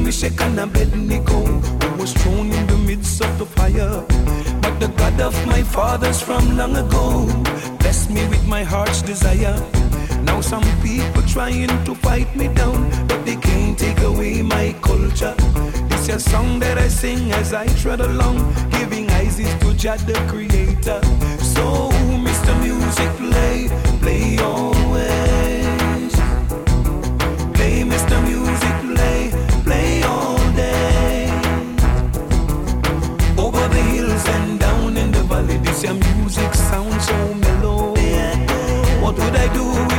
Meshach, 0.09 0.41
and 0.41 0.59
Abednego, 0.59 1.39
was 1.99 2.15
thrown 2.15 2.51
in 2.51 2.67
the 2.67 2.79
midst 2.79 3.21
of 3.21 3.39
the 3.39 3.45
fire. 3.45 4.07
But 4.63 4.81
the 4.81 4.89
God 4.97 5.21
of 5.21 5.47
my 5.47 5.63
fathers 5.63 6.19
from 6.19 6.57
long 6.57 6.75
ago 6.77 7.27
blessed 7.81 8.09
me 8.09 8.27
with 8.29 8.43
my 8.47 8.65
heart's 8.65 9.03
desire. 9.03 9.61
Now 10.23 10.41
some 10.41 10.65
people 10.81 11.21
trying 11.25 11.85
to 11.85 11.95
fight 11.95 12.35
me 12.35 12.49
down, 12.49 12.89
but 13.07 13.27
they 13.27 13.37
can't 13.37 13.79
take 13.79 14.01
away 14.01 14.41
my 14.41 14.75
culture. 14.81 15.35
This 15.91 16.09
is 16.09 16.17
a 16.17 16.21
song 16.21 16.59
that 16.61 16.79
I 16.79 16.89
sing 16.89 17.31
as 17.33 17.53
I 17.53 17.67
tread 17.83 18.01
along, 18.01 18.39
giving 18.71 19.11
eyes 19.11 19.37
to 19.37 19.75
Jah 19.75 19.99
the 20.07 20.15
Creator. 20.27 21.01
So, 21.55 21.91
Mr. 22.25 22.53
Music, 22.65 23.11
play 23.21 23.88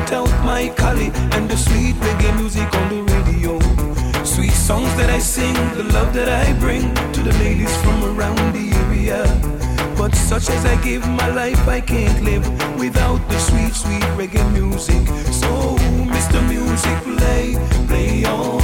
night 0.09 0.17
out 0.17 0.45
my 0.45 0.69
collie 0.75 1.11
and 1.33 1.49
the 1.49 1.57
sweet 1.57 1.95
reggae 1.95 2.35
music 2.37 2.73
on 2.75 2.89
the 2.89 3.01
radio. 3.13 3.59
Sweet 4.23 4.51
songs 4.51 4.89
that 4.97 5.09
I 5.09 5.19
sing, 5.19 5.53
the 5.75 5.83
love 5.83 6.13
that 6.13 6.29
I 6.29 6.53
bring 6.59 6.93
to 7.13 7.21
the 7.21 7.33
ladies 7.39 7.75
from 7.81 8.03
around 8.03 8.53
the 8.53 8.71
area. 8.85 9.23
But 9.97 10.15
such 10.15 10.49
as 10.49 10.65
I 10.65 10.81
give 10.81 11.07
my 11.07 11.29
life, 11.29 11.67
I 11.67 11.81
can't 11.81 12.23
live 12.23 12.45
without 12.77 13.19
the 13.29 13.39
sweet, 13.39 13.73
sweet 13.73 14.03
reggae 14.17 14.45
music. 14.53 15.07
So, 15.33 15.77
Mr. 16.15 16.39
Music, 16.47 16.97
play, 17.17 17.55
play 17.87 18.25
on. 18.25 18.58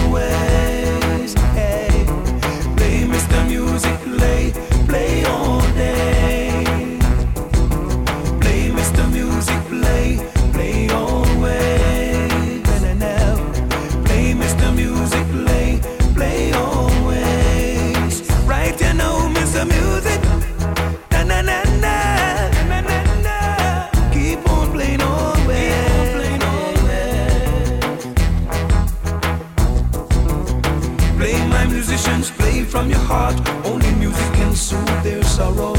Sorrow. 35.35 35.75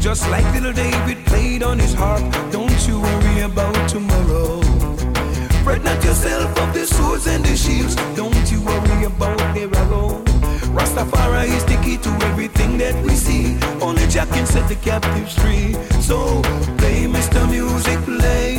Just 0.00 0.28
like 0.30 0.44
little 0.52 0.72
David 0.72 1.18
played 1.26 1.62
on 1.62 1.78
his 1.78 1.94
harp. 1.94 2.22
Don't 2.50 2.80
you 2.88 3.00
worry 3.00 3.40
about 3.42 3.88
tomorrow. 3.88 4.60
Fret 5.62 5.82
not 5.84 6.02
yourself 6.02 6.50
of 6.58 6.74
the 6.74 6.84
swords 6.84 7.26
and 7.28 7.44
the 7.44 7.56
shields. 7.56 7.94
Don't 8.16 8.50
you 8.50 8.60
worry 8.62 9.04
about 9.04 9.38
their 9.54 9.70
arrow. 9.82 10.08
Rastafari 10.76 11.48
is 11.58 11.64
the 11.66 11.78
key 11.84 11.98
to 11.98 12.10
everything 12.26 12.78
that 12.78 12.96
we 13.04 13.14
see. 13.14 13.56
Only 13.80 14.06
Jack 14.08 14.28
can 14.30 14.46
set 14.46 14.68
the 14.68 14.76
captives 14.76 15.34
free. 15.38 15.74
So 16.00 16.42
play, 16.78 17.06
Mr. 17.06 17.40
Music, 17.48 17.98
play, 18.04 18.57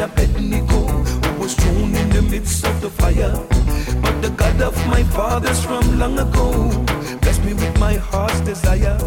and 0.00 0.10
Abednego, 0.10 0.86
who 0.86 1.42
was 1.42 1.54
thrown 1.54 1.94
in 1.94 2.08
the 2.10 2.22
midst 2.22 2.64
of 2.64 2.80
the 2.80 2.90
fire. 2.90 3.32
But 4.02 4.22
the 4.22 4.30
God 4.30 4.60
of 4.62 4.76
my 4.88 5.02
fathers 5.02 5.62
from 5.64 5.98
long 5.98 6.18
ago 6.18 6.70
blessed 7.20 7.44
me 7.44 7.54
with 7.54 7.78
my 7.78 7.94
heart's 7.94 8.40
desire. 8.40 8.98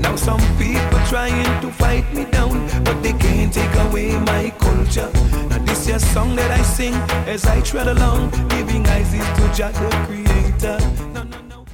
Now 0.00 0.16
some 0.16 0.40
people 0.58 0.98
trying 1.08 1.60
to 1.60 1.70
fight 1.70 2.06
me 2.14 2.24
down, 2.30 2.54
but 2.84 3.02
they 3.02 3.12
can't 3.12 3.52
take 3.52 3.74
away 3.86 4.18
my 4.32 4.50
culture. 4.58 5.10
Now 5.50 5.58
this 5.58 5.88
is 5.88 5.96
a 5.96 6.00
song 6.12 6.36
that 6.36 6.50
I 6.50 6.62
sing 6.62 6.94
as 7.26 7.44
I 7.46 7.60
tread 7.60 7.88
along, 7.88 8.30
giving 8.48 8.86
eyes 8.88 9.10
to 9.12 9.44
Jah 9.54 9.72
the 9.72 9.90
Creator. 10.06 10.78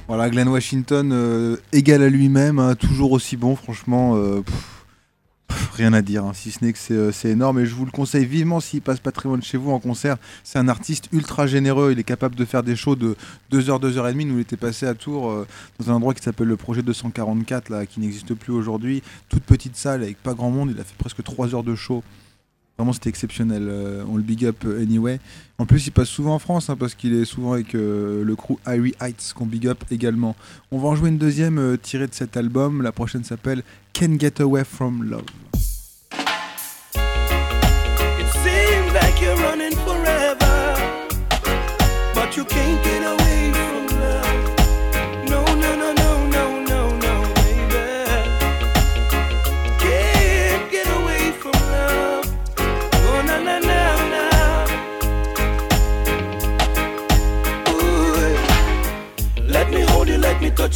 Voilà, 0.07 0.29
Glenn 0.29 0.49
Washington, 0.49 1.11
euh, 1.13 1.55
égal 1.71 2.03
à 2.03 2.09
lui-même, 2.09 2.59
hein, 2.59 2.75
toujours 2.75 3.13
aussi 3.13 3.37
bon, 3.37 3.55
franchement, 3.55 4.17
euh, 4.17 4.43
rien 5.73 5.93
à 5.93 6.01
dire, 6.01 6.25
hein, 6.25 6.31
si 6.33 6.51
ce 6.51 6.63
n'est 6.63 6.73
que 6.73 6.79
c'est, 6.79 6.93
euh, 6.93 7.11
c'est 7.11 7.29
énorme. 7.29 7.59
Et 7.59 7.65
je 7.65 7.75
vous 7.75 7.85
le 7.85 7.91
conseille 7.91 8.25
vivement 8.25 8.59
s'il 8.59 8.81
passe 8.81 8.99
pas 8.99 9.11
très 9.11 9.29
loin 9.29 9.39
chez 9.41 9.57
vous 9.57 9.71
en 9.71 9.79
concert. 9.79 10.17
C'est 10.43 10.59
un 10.59 10.67
artiste 10.67 11.07
ultra 11.11 11.47
généreux, 11.47 11.91
il 11.91 11.99
est 11.99 12.03
capable 12.03 12.35
de 12.35 12.45
faire 12.45 12.63
des 12.63 12.75
shows 12.75 12.95
de 12.95 13.15
2h, 13.51 13.81
2h30. 13.81 14.27
Nous, 14.27 14.37
il 14.37 14.41
était 14.41 14.57
passé 14.57 14.85
à 14.85 14.93
Tours, 14.93 15.29
euh, 15.29 15.47
dans 15.79 15.91
un 15.91 15.95
endroit 15.95 16.13
qui 16.13 16.23
s'appelle 16.23 16.47
le 16.47 16.57
Projet 16.57 16.81
244, 16.81 17.69
là, 17.69 17.85
qui 17.85 17.99
n'existe 17.99 18.33
plus 18.33 18.53
aujourd'hui. 18.53 19.01
Toute 19.29 19.43
petite 19.43 19.75
salle 19.75 20.03
avec 20.03 20.21
pas 20.21 20.33
grand 20.33 20.51
monde, 20.51 20.71
il 20.75 20.79
a 20.79 20.83
fait 20.83 20.97
presque 20.97 21.23
3 21.23 21.55
heures 21.55 21.63
de 21.63 21.75
show. 21.75 22.03
Vraiment, 22.81 22.93
c'était 22.93 23.09
exceptionnel. 23.09 23.67
euh, 23.69 24.03
on 24.09 24.15
le 24.15 24.23
big 24.23 24.43
up 24.43 24.55
euh, 24.65 24.81
anyway. 24.81 25.19
En 25.59 25.67
plus, 25.67 25.85
il 25.85 25.91
passe 25.91 26.09
souvent 26.09 26.33
en 26.33 26.39
France 26.39 26.67
hein, 26.67 26.75
parce 26.75 26.95
qu'il 26.95 27.13
est 27.13 27.25
souvent 27.25 27.53
avec 27.53 27.75
euh, 27.75 28.23
le 28.23 28.35
crew 28.35 28.57
Irie 28.65 28.95
Heights 28.99 29.33
qu'on 29.35 29.45
big 29.45 29.67
up 29.67 29.83
également. 29.91 30.35
On 30.71 30.79
va 30.79 30.87
en 30.87 30.95
jouer 30.95 31.09
une 31.09 31.19
deuxième 31.19 31.77
tirée 31.77 32.07
de 32.07 32.15
cet 32.15 32.37
album. 32.37 32.81
La 32.81 32.91
prochaine 32.91 33.23
s'appelle 33.23 33.61
Can 33.93 34.17
Get 34.17 34.41
Away 34.41 34.63
from 34.63 35.03
Love. 35.03 35.21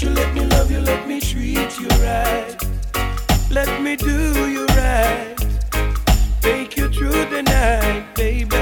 You, 0.02 0.10
let 0.10 0.34
me 0.34 0.42
love 0.42 0.72
you, 0.72 0.80
let 0.82 1.08
me 1.08 1.22
treat 1.22 1.80
you 1.80 1.88
right. 2.04 2.56
Let 3.50 3.82
me 3.82 3.96
do 3.96 4.50
you 4.50 4.66
right. 4.68 5.36
Take 6.42 6.76
you 6.76 6.90
through 6.90 7.26
the 7.26 7.44
night, 7.44 8.04
baby. 8.16 8.56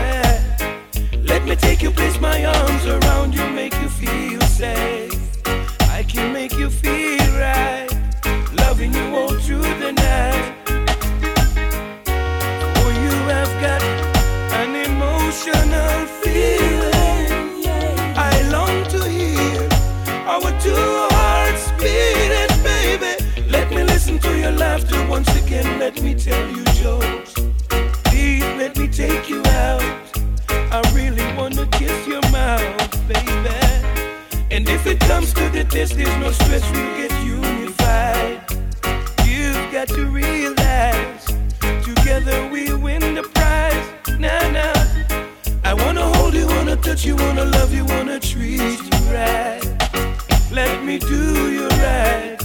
Let 1.24 1.46
me 1.46 1.56
take 1.56 1.82
you, 1.82 1.92
place 1.92 2.20
my 2.20 2.46
arms 2.46 2.86
around 2.86 3.34
you, 3.34 3.48
make 3.50 3.74
you 3.82 3.90
feel 3.90 4.42
safe. 4.42 5.13
Tell 26.24 26.50
you 26.56 26.64
jokes. 26.82 27.34
Please 28.06 28.46
let 28.58 28.78
me 28.78 28.88
take 28.88 29.28
you 29.30 29.42
out. 29.48 29.84
I 30.72 30.80
really 30.94 31.26
wanna 31.36 31.66
kiss 31.68 32.08
your 32.08 32.22
mouth, 32.32 32.92
baby. 33.10 33.58
And 34.50 34.70
if 34.70 34.88
it 34.88 35.02
comes 35.02 35.34
to 35.34 35.50
the 35.50 35.66
test, 35.66 35.98
there's 35.98 36.18
no 36.26 36.32
stress, 36.32 36.64
we'll 36.72 36.96
get 36.96 37.12
unified. 37.26 38.40
You've 39.26 39.70
got 39.74 39.90
to 39.90 40.06
realize, 40.06 41.26
together 41.84 42.48
we 42.54 42.74
win 42.74 43.16
the 43.16 43.24
prize. 43.36 43.88
Nah, 44.18 44.50
nah. 44.58 44.80
I 45.66 45.74
wanna 45.74 46.06
hold 46.16 46.36
you, 46.36 46.48
wanna 46.48 46.78
touch 46.78 47.04
you, 47.04 47.18
wanna 47.18 47.46
love 47.46 47.74
you, 47.74 47.84
wanna 47.84 48.20
treat 48.22 48.80
you 48.90 49.00
right. 49.12 49.62
Let 50.52 50.86
me 50.86 51.00
do 51.00 51.52
you 51.52 51.68
right. 51.68 52.38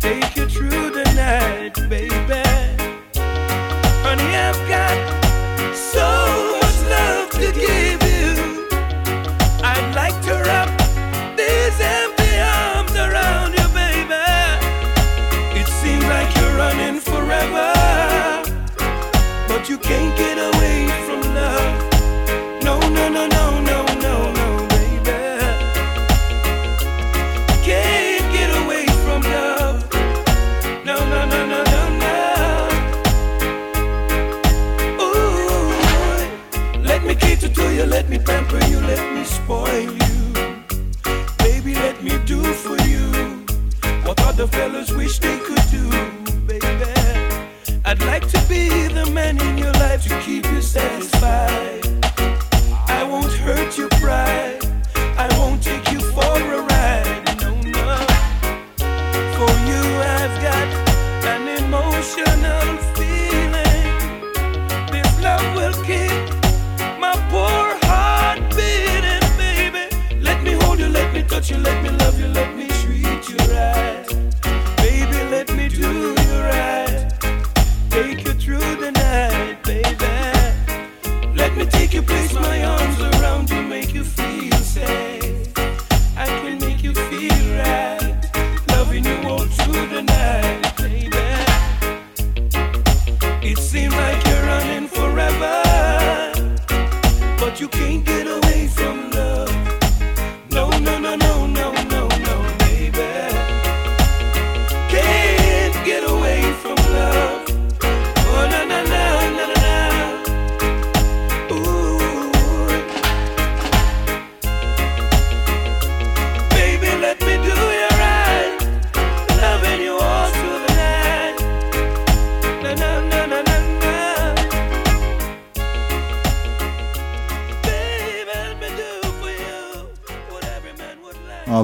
Take 0.00 0.34
you 0.34 0.46
through 0.48 0.90
the 0.98 1.04
night, 1.14 1.74
baby. 1.90 2.49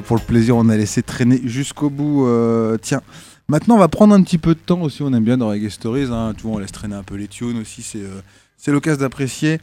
Pour 0.07 0.17
le 0.17 0.23
plaisir, 0.23 0.57
on 0.57 0.69
a 0.69 0.77
laissé 0.77 1.03
traîner 1.03 1.41
jusqu'au 1.45 1.91
bout. 1.91 2.27
euh, 2.27 2.79
tiens, 2.81 3.03
maintenant 3.49 3.75
on 3.75 3.79
va 3.79 3.89
prendre 3.89 4.15
un 4.15 4.23
petit 4.23 4.39
peu 4.39 4.55
de 4.55 4.61
temps 4.61 4.83
aussi. 4.83 5.03
On 5.03 5.13
aime 5.13 5.25
bien 5.25 5.37
dans 5.37 5.49
Reggae 5.49 5.69
Stories. 5.69 6.09
Hein, 6.11 6.33
on 6.45 6.59
laisse 6.59 6.73
traîner 6.73 6.95
un 6.95 7.03
peu 7.03 7.17
les 7.17 7.29
tunes 7.29 7.59
aussi. 7.61 7.83
C'est 7.83 7.99
euh, 7.99 8.73
l'occasion 8.73 9.01
d'apprécier. 9.01 9.61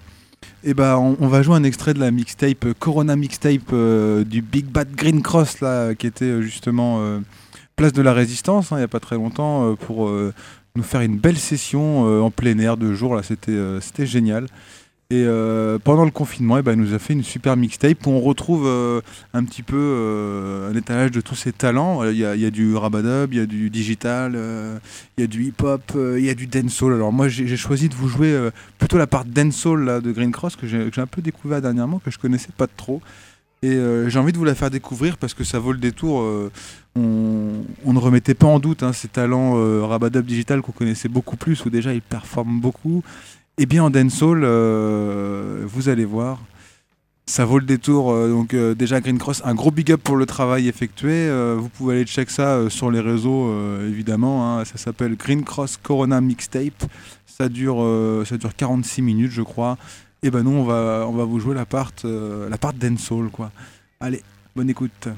Et 0.65 0.73
bah, 0.73 0.97
on, 0.99 1.15
on 1.21 1.27
va 1.29 1.41
jouer 1.41 1.55
un 1.55 1.63
extrait 1.63 1.93
de 1.93 1.99
la 1.99 2.11
mixtape 2.11 2.65
euh, 2.65 2.73
Corona 2.77 3.15
mixtape 3.15 3.73
du 4.25 4.41
Big 4.41 4.65
Bad 4.65 4.93
Green 4.93 5.21
Cross 5.21 5.61
là, 5.61 5.95
qui 5.95 6.07
était 6.07 6.41
justement 6.41 7.01
place 7.77 7.93
de 7.93 8.01
la 8.01 8.13
Résistance 8.13 8.71
hein, 8.71 8.75
il 8.75 8.79
n'y 8.79 8.85
a 8.85 8.89
pas 8.89 8.99
très 8.99 9.15
longtemps 9.15 9.75
pour 9.75 10.11
nous 10.75 10.83
faire 10.83 11.01
une 11.01 11.17
belle 11.17 11.37
session 11.37 12.23
en 12.23 12.29
plein 12.29 12.57
air 12.59 12.75
de 12.75 12.93
jour 12.93 13.15
là. 13.15 13.23
C'était 13.23 14.05
génial. 14.05 14.47
Et 15.14 15.26
euh, 15.27 15.77
pendant 15.77 16.06
le 16.06 16.10
confinement, 16.10 16.57
eh 16.57 16.64
ben, 16.64 16.72
il 16.72 16.80
nous 16.80 16.95
a 16.95 16.98
fait 16.98 17.14
une 17.14 17.22
super 17.22 17.56
mixtape 17.56 18.07
où 18.07 18.10
on 18.10 18.19
retrouve 18.19 18.65
euh, 18.65 18.99
un 19.35 19.44
petit 19.44 19.61
peu 19.61 19.77
euh, 19.77 20.72
un 20.72 20.76
étalage 20.76 21.11
de 21.11 21.22
tous 21.22 21.35
ses 21.35 21.52
talents. 21.52 22.03
Il 22.03 22.18
y, 22.18 22.26
a, 22.26 22.35
il 22.35 22.49
du 22.49 22.76
rabadub, 22.76 23.31
il 23.31 23.38
y 23.38 23.40
a 23.40 23.45
du 23.45 23.69
digital, 23.69 24.34
il 24.35 25.22
y 25.22 25.23
a 25.23 25.27
du 25.27 25.44
hip-hop, 25.44 25.84
il 25.95 26.26
y 26.26 26.31
a 26.31 26.34
du 26.34 26.48
dancehall. 26.48 26.94
Alors 26.94 27.14
moi, 27.14 27.27
j'ai 27.27 27.57
choisi 27.57 27.90
de 27.90 27.94
vous 27.94 28.07
jouer 28.07 28.49
plutôt 28.80 28.98
la 28.98 29.06
part 29.06 29.23
dancehall 29.23 29.84
là, 29.84 30.02
de 30.02 30.11
Green 30.11 30.31
Cross 30.31 30.56
que 30.56 30.65
j'ai 30.65 30.90
un 30.98 31.06
peu 31.06 31.22
découvert 31.22 31.61
dernièrement, 31.61 31.99
que 31.99 32.10
je 32.10 32.18
connaissais 32.18 32.53
pas 32.57 32.65
trop. 32.65 32.99
Et 33.61 33.77
j'ai 34.07 34.18
envie 34.18 34.34
de 34.34 34.38
vous 34.40 34.45
la 34.45 34.56
faire 34.56 34.72
découvrir 34.72 35.18
parce 35.18 35.35
que 35.35 35.44
ça 35.44 35.60
vaut 35.60 35.73
le 35.73 35.77
détour. 35.77 36.23
on, 36.95 37.94
ne 37.94 37.99
remettait 37.99 38.34
pas 38.34 38.48
en 38.48 38.57
doute 38.57 38.81
hein, 38.81 38.94
ces 38.94 39.10
talents 39.10 39.53
rabadub 39.88 40.26
digital 40.26 40.64
qu'on 40.64 40.72
connaissait 40.72 41.10
beaucoup 41.10 41.38
plus, 41.38 41.64
où 41.65 41.69
déjà 41.69 41.94
ils 41.94 42.02
performent 42.02 42.60
beaucoup. 42.60 43.03
Et 43.59 43.65
bien 43.67 43.84
en 43.84 43.89
dancehall, 43.91 44.41
euh, 44.43 45.63
vous 45.67 45.88
allez 45.88 46.05
voir, 46.05 46.39
ça 47.27 47.45
vaut 47.45 47.59
le 47.59 47.65
détour. 47.65 48.11
euh, 48.11 48.27
donc 48.30 48.53
euh, 48.53 48.73
déjà 48.73 48.99
Green 48.99 49.19
Cross, 49.19 49.43
un 49.45 49.53
gros 49.53 49.69
big 49.69 49.91
up 49.91 50.01
pour 50.03 50.15
le 50.15 50.25
travail 50.25 50.67
effectué. 50.67 51.30
vous 51.55 51.69
pouvez 51.69 51.95
aller 51.95 52.05
check 52.05 52.31
ça 52.31 52.69
sur 52.69 52.89
les 52.89 52.99
réseaux, 52.99 53.53
évidemment. 53.84 54.59
hein. 54.59 54.65
ça 54.65 54.77
s'appelle 54.77 55.15
Green 55.15 55.43
Cross 55.43 55.77
Corona 55.77 56.19
Mixtape. 56.19 56.84
Ça 57.25 57.49
dure, 57.49 57.84
ça 58.25 58.38
dure 58.38 58.55
46 58.55 59.01
minutes, 59.01 59.31
je 59.31 59.41
crois. 59.41 59.77
Et 60.21 60.31
ben 60.31 60.43
nous, 60.43 60.51
on 60.51 60.63
va, 60.63 61.05
on 61.07 61.13
va 61.13 61.23
vous 61.25 61.39
jouer 61.39 61.55
la 61.55 61.65
part, 61.65 61.91
la 62.03 62.57
part. 62.57 62.73
Allez, 63.99 64.21
bonne 64.55 64.69
écoute. 64.69 65.09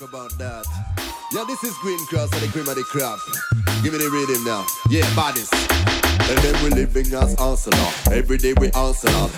Talk 0.00 0.08
about 0.08 0.38
that. 0.38 0.64
Yeah, 1.30 1.44
this 1.46 1.62
is 1.62 1.76
Green 1.78 1.98
Cross 2.06 2.32
and 2.32 2.40
the 2.40 2.48
cream 2.48 2.66
of 2.66 2.74
the 2.74 2.84
crop. 2.84 3.18
Give 3.82 3.92
me 3.92 3.98
the 3.98 4.08
rhythm 4.08 4.42
now. 4.44 4.64
Yeah, 4.88 5.04
bodies. 5.14 5.50
And 5.52 6.38
then 6.38 6.64
we 6.64 6.70
living 6.70 7.12
as 7.12 7.34
Arsenal. 7.36 7.92
Every 8.10 8.38
day 8.38 8.54
we 8.54 8.70
Arsenal. 8.70 9.30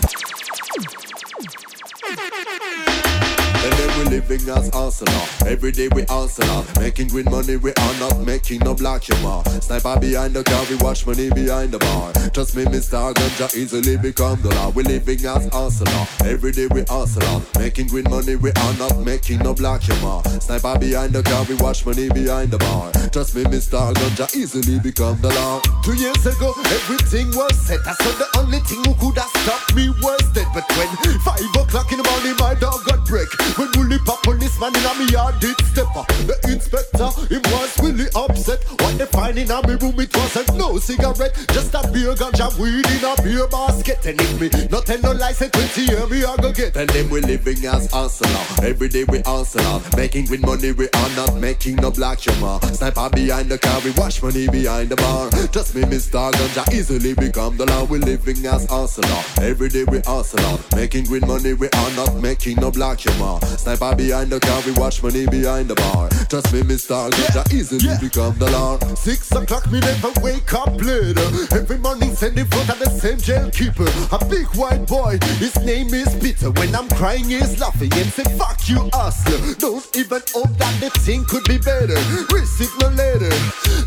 And 3.64 3.72
then 3.74 3.98
we 3.98 4.04
living 4.18 4.48
as 4.50 4.70
Arsenal. 4.70 5.22
Every 5.46 5.70
day 5.70 5.88
we 5.94 6.04
Arsenal. 6.06 6.66
Making 6.80 7.08
green 7.08 7.26
money, 7.30 7.56
we 7.56 7.70
are 7.70 7.94
not 8.00 8.18
making 8.18 8.58
no 8.60 8.74
black 8.74 9.04
humor. 9.04 9.42
Sniper 9.60 10.00
behind 10.00 10.34
the 10.34 10.42
car, 10.42 10.64
we 10.68 10.74
watch 10.76 11.06
money 11.06 11.30
behind 11.30 11.70
the 11.70 11.78
bar. 11.78 12.12
Trust 12.34 12.56
me, 12.56 12.64
Mr. 12.64 13.14
Ganja 13.14 13.54
easily 13.54 13.96
become 13.96 14.42
the 14.42 14.48
law. 14.56 14.70
We 14.70 14.82
living 14.82 15.24
as 15.24 15.48
Arsenal. 15.50 16.06
Every 16.24 16.50
day 16.50 16.66
we 16.74 16.84
Arsenal. 16.86 17.42
Making 17.56 17.86
green 17.86 18.10
money, 18.10 18.34
we 18.34 18.50
are 18.50 18.74
not 18.78 18.98
making 18.98 19.38
no 19.38 19.54
black 19.54 19.82
humor. 19.82 20.22
Sniper 20.40 20.76
behind 20.80 21.12
the 21.12 21.22
car, 21.22 21.44
we 21.44 21.54
watch 21.54 21.86
money 21.86 22.08
behind 22.08 22.50
the 22.50 22.58
bar. 22.58 22.90
Trust 23.12 23.36
me, 23.36 23.44
Mr. 23.44 23.94
Ganja 23.94 24.26
easily 24.34 24.80
become 24.80 25.20
the 25.20 25.28
law. 25.38 25.60
Two 25.84 25.94
years 25.94 26.26
ago, 26.26 26.52
everything 26.66 27.28
was 27.36 27.54
set. 27.60 27.78
I 27.86 27.94
said 27.94 28.18
the 28.18 28.26
only 28.38 28.58
thing 28.66 28.82
who 28.82 28.94
could 28.98 29.18
have 29.22 29.30
stopped 29.46 29.76
me 29.76 29.88
was 30.02 30.22
dead. 30.34 30.48
But 30.52 30.66
when 30.74 30.88
five 31.20 31.46
o'clock 31.54 31.92
in 31.92 31.98
the 31.98 32.06
morning, 32.10 32.34
my 32.42 32.54
dog 32.58 32.82
got 32.86 33.06
break. 33.06 33.28
When 33.56 33.68
Willie 33.76 33.98
pop 34.04 34.22
policeman 34.22 34.74
in 34.76 34.82
my 34.82 35.08
yard 35.12 35.38
did 35.40 35.58
step 35.66 35.94
up. 35.94 36.06
The 36.24 36.38
inspector, 36.48 37.08
he 37.28 37.36
was 37.52 37.78
really 37.82 38.08
upset. 38.16 38.64
What 38.80 38.96
they 38.96 39.06
find 39.06 39.36
in 39.36 39.48
my 39.48 39.60
room, 39.60 40.00
it 40.00 40.16
wasn't 40.16 40.56
no 40.56 40.78
cigarette, 40.78 41.36
just 41.52 41.74
a 41.74 41.82
beer 41.92 42.14
ganja 42.14 42.48
weed 42.58 42.86
in 42.88 43.04
a 43.04 43.12
beer 43.22 43.46
basket. 43.48 44.04
And 44.06 44.20
if 44.20 44.40
me 44.40 44.48
not 44.70 44.86
tell 44.86 45.00
no 45.00 45.12
lies, 45.12 45.36
say 45.36 45.48
20 45.50 45.82
year 45.84 46.06
me 46.06 46.24
I 46.24 46.36
go 46.36 46.52
get. 46.52 46.76
And 46.76 46.88
then 46.90 47.10
we 47.10 47.20
living 47.20 47.64
as 47.66 47.92
Arsenal. 47.92 48.42
Every 48.62 48.88
day 48.88 49.04
we 49.04 49.22
Arsenal. 49.24 49.82
Making 49.96 50.26
green 50.26 50.40
money, 50.42 50.72
we 50.72 50.88
are 50.88 51.10
not 51.16 51.36
making 51.36 51.76
no 51.76 51.90
black 51.90 52.20
humor. 52.20 52.58
Sniper 52.72 53.10
behind 53.10 53.50
the 53.50 53.58
car, 53.58 53.80
we 53.84 53.90
wash 53.92 54.22
money 54.22 54.48
behind 54.48 54.88
the 54.88 54.96
bar. 54.96 55.28
Trust 55.52 55.74
me, 55.74 55.82
Mr. 55.82 56.32
Ganja 56.32 56.72
easily 56.72 57.12
become 57.14 57.56
the 57.58 57.66
law. 57.66 57.84
We 57.84 57.98
living 57.98 58.44
as 58.46 58.66
Arsenal. 58.70 59.22
Every 59.40 59.68
day 59.68 59.84
we 59.84 60.00
Arsenal. 60.06 60.58
Making 60.74 61.04
green 61.04 61.26
money, 61.26 61.52
we 61.52 61.68
are 61.68 61.90
not 61.96 62.14
making 62.16 62.56
no 62.56 62.70
black 62.70 63.00
humor. 63.00 63.41
Sniper 63.58 63.94
behind 63.94 64.30
the 64.30 64.40
car, 64.40 64.62
we 64.66 64.72
watch 64.72 65.02
money 65.02 65.26
behind 65.26 65.68
the 65.68 65.74
bar. 65.74 66.08
Trust 66.28 66.52
me, 66.52 66.62
Mr. 66.62 67.10
Ganja 67.10 67.44
easily 67.52 67.94
become 68.00 68.36
the 68.38 68.50
law. 68.50 68.78
Six 68.94 69.30
o'clock, 69.32 69.70
me 69.70 69.80
never 69.80 70.12
wake 70.20 70.52
up 70.54 70.74
later. 70.80 71.28
Every 71.54 71.78
morning, 71.78 72.14
send 72.14 72.38
in 72.38 72.46
front 72.46 72.70
of 72.70 72.78
the 72.78 72.90
same 72.90 73.18
jail 73.18 73.50
keeper. 73.50 73.88
A 74.12 74.24
big 74.26 74.46
white 74.56 74.86
boy, 74.86 75.18
his 75.38 75.56
name 75.64 75.92
is 75.94 76.14
Peter. 76.20 76.50
When 76.50 76.74
I'm 76.74 76.88
crying, 76.90 77.24
he's 77.24 77.60
laughing 77.60 77.92
and 77.94 78.10
say, 78.12 78.24
Fuck 78.36 78.68
you, 78.68 78.90
hustler. 78.92 79.54
Don't 79.56 79.86
even 79.96 80.22
hope 80.34 80.52
that 80.58 80.74
the 80.80 80.90
thing 81.00 81.24
could 81.24 81.44
be 81.44 81.58
better. 81.58 81.98
Receive 82.34 82.72
no 82.80 82.88
letter 82.88 83.32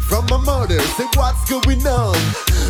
from 0.10 0.26
my 0.30 0.38
mother. 0.38 0.80
Say, 0.98 1.06
What's 1.15 1.49
going 1.49 1.86
on? 1.88 2.15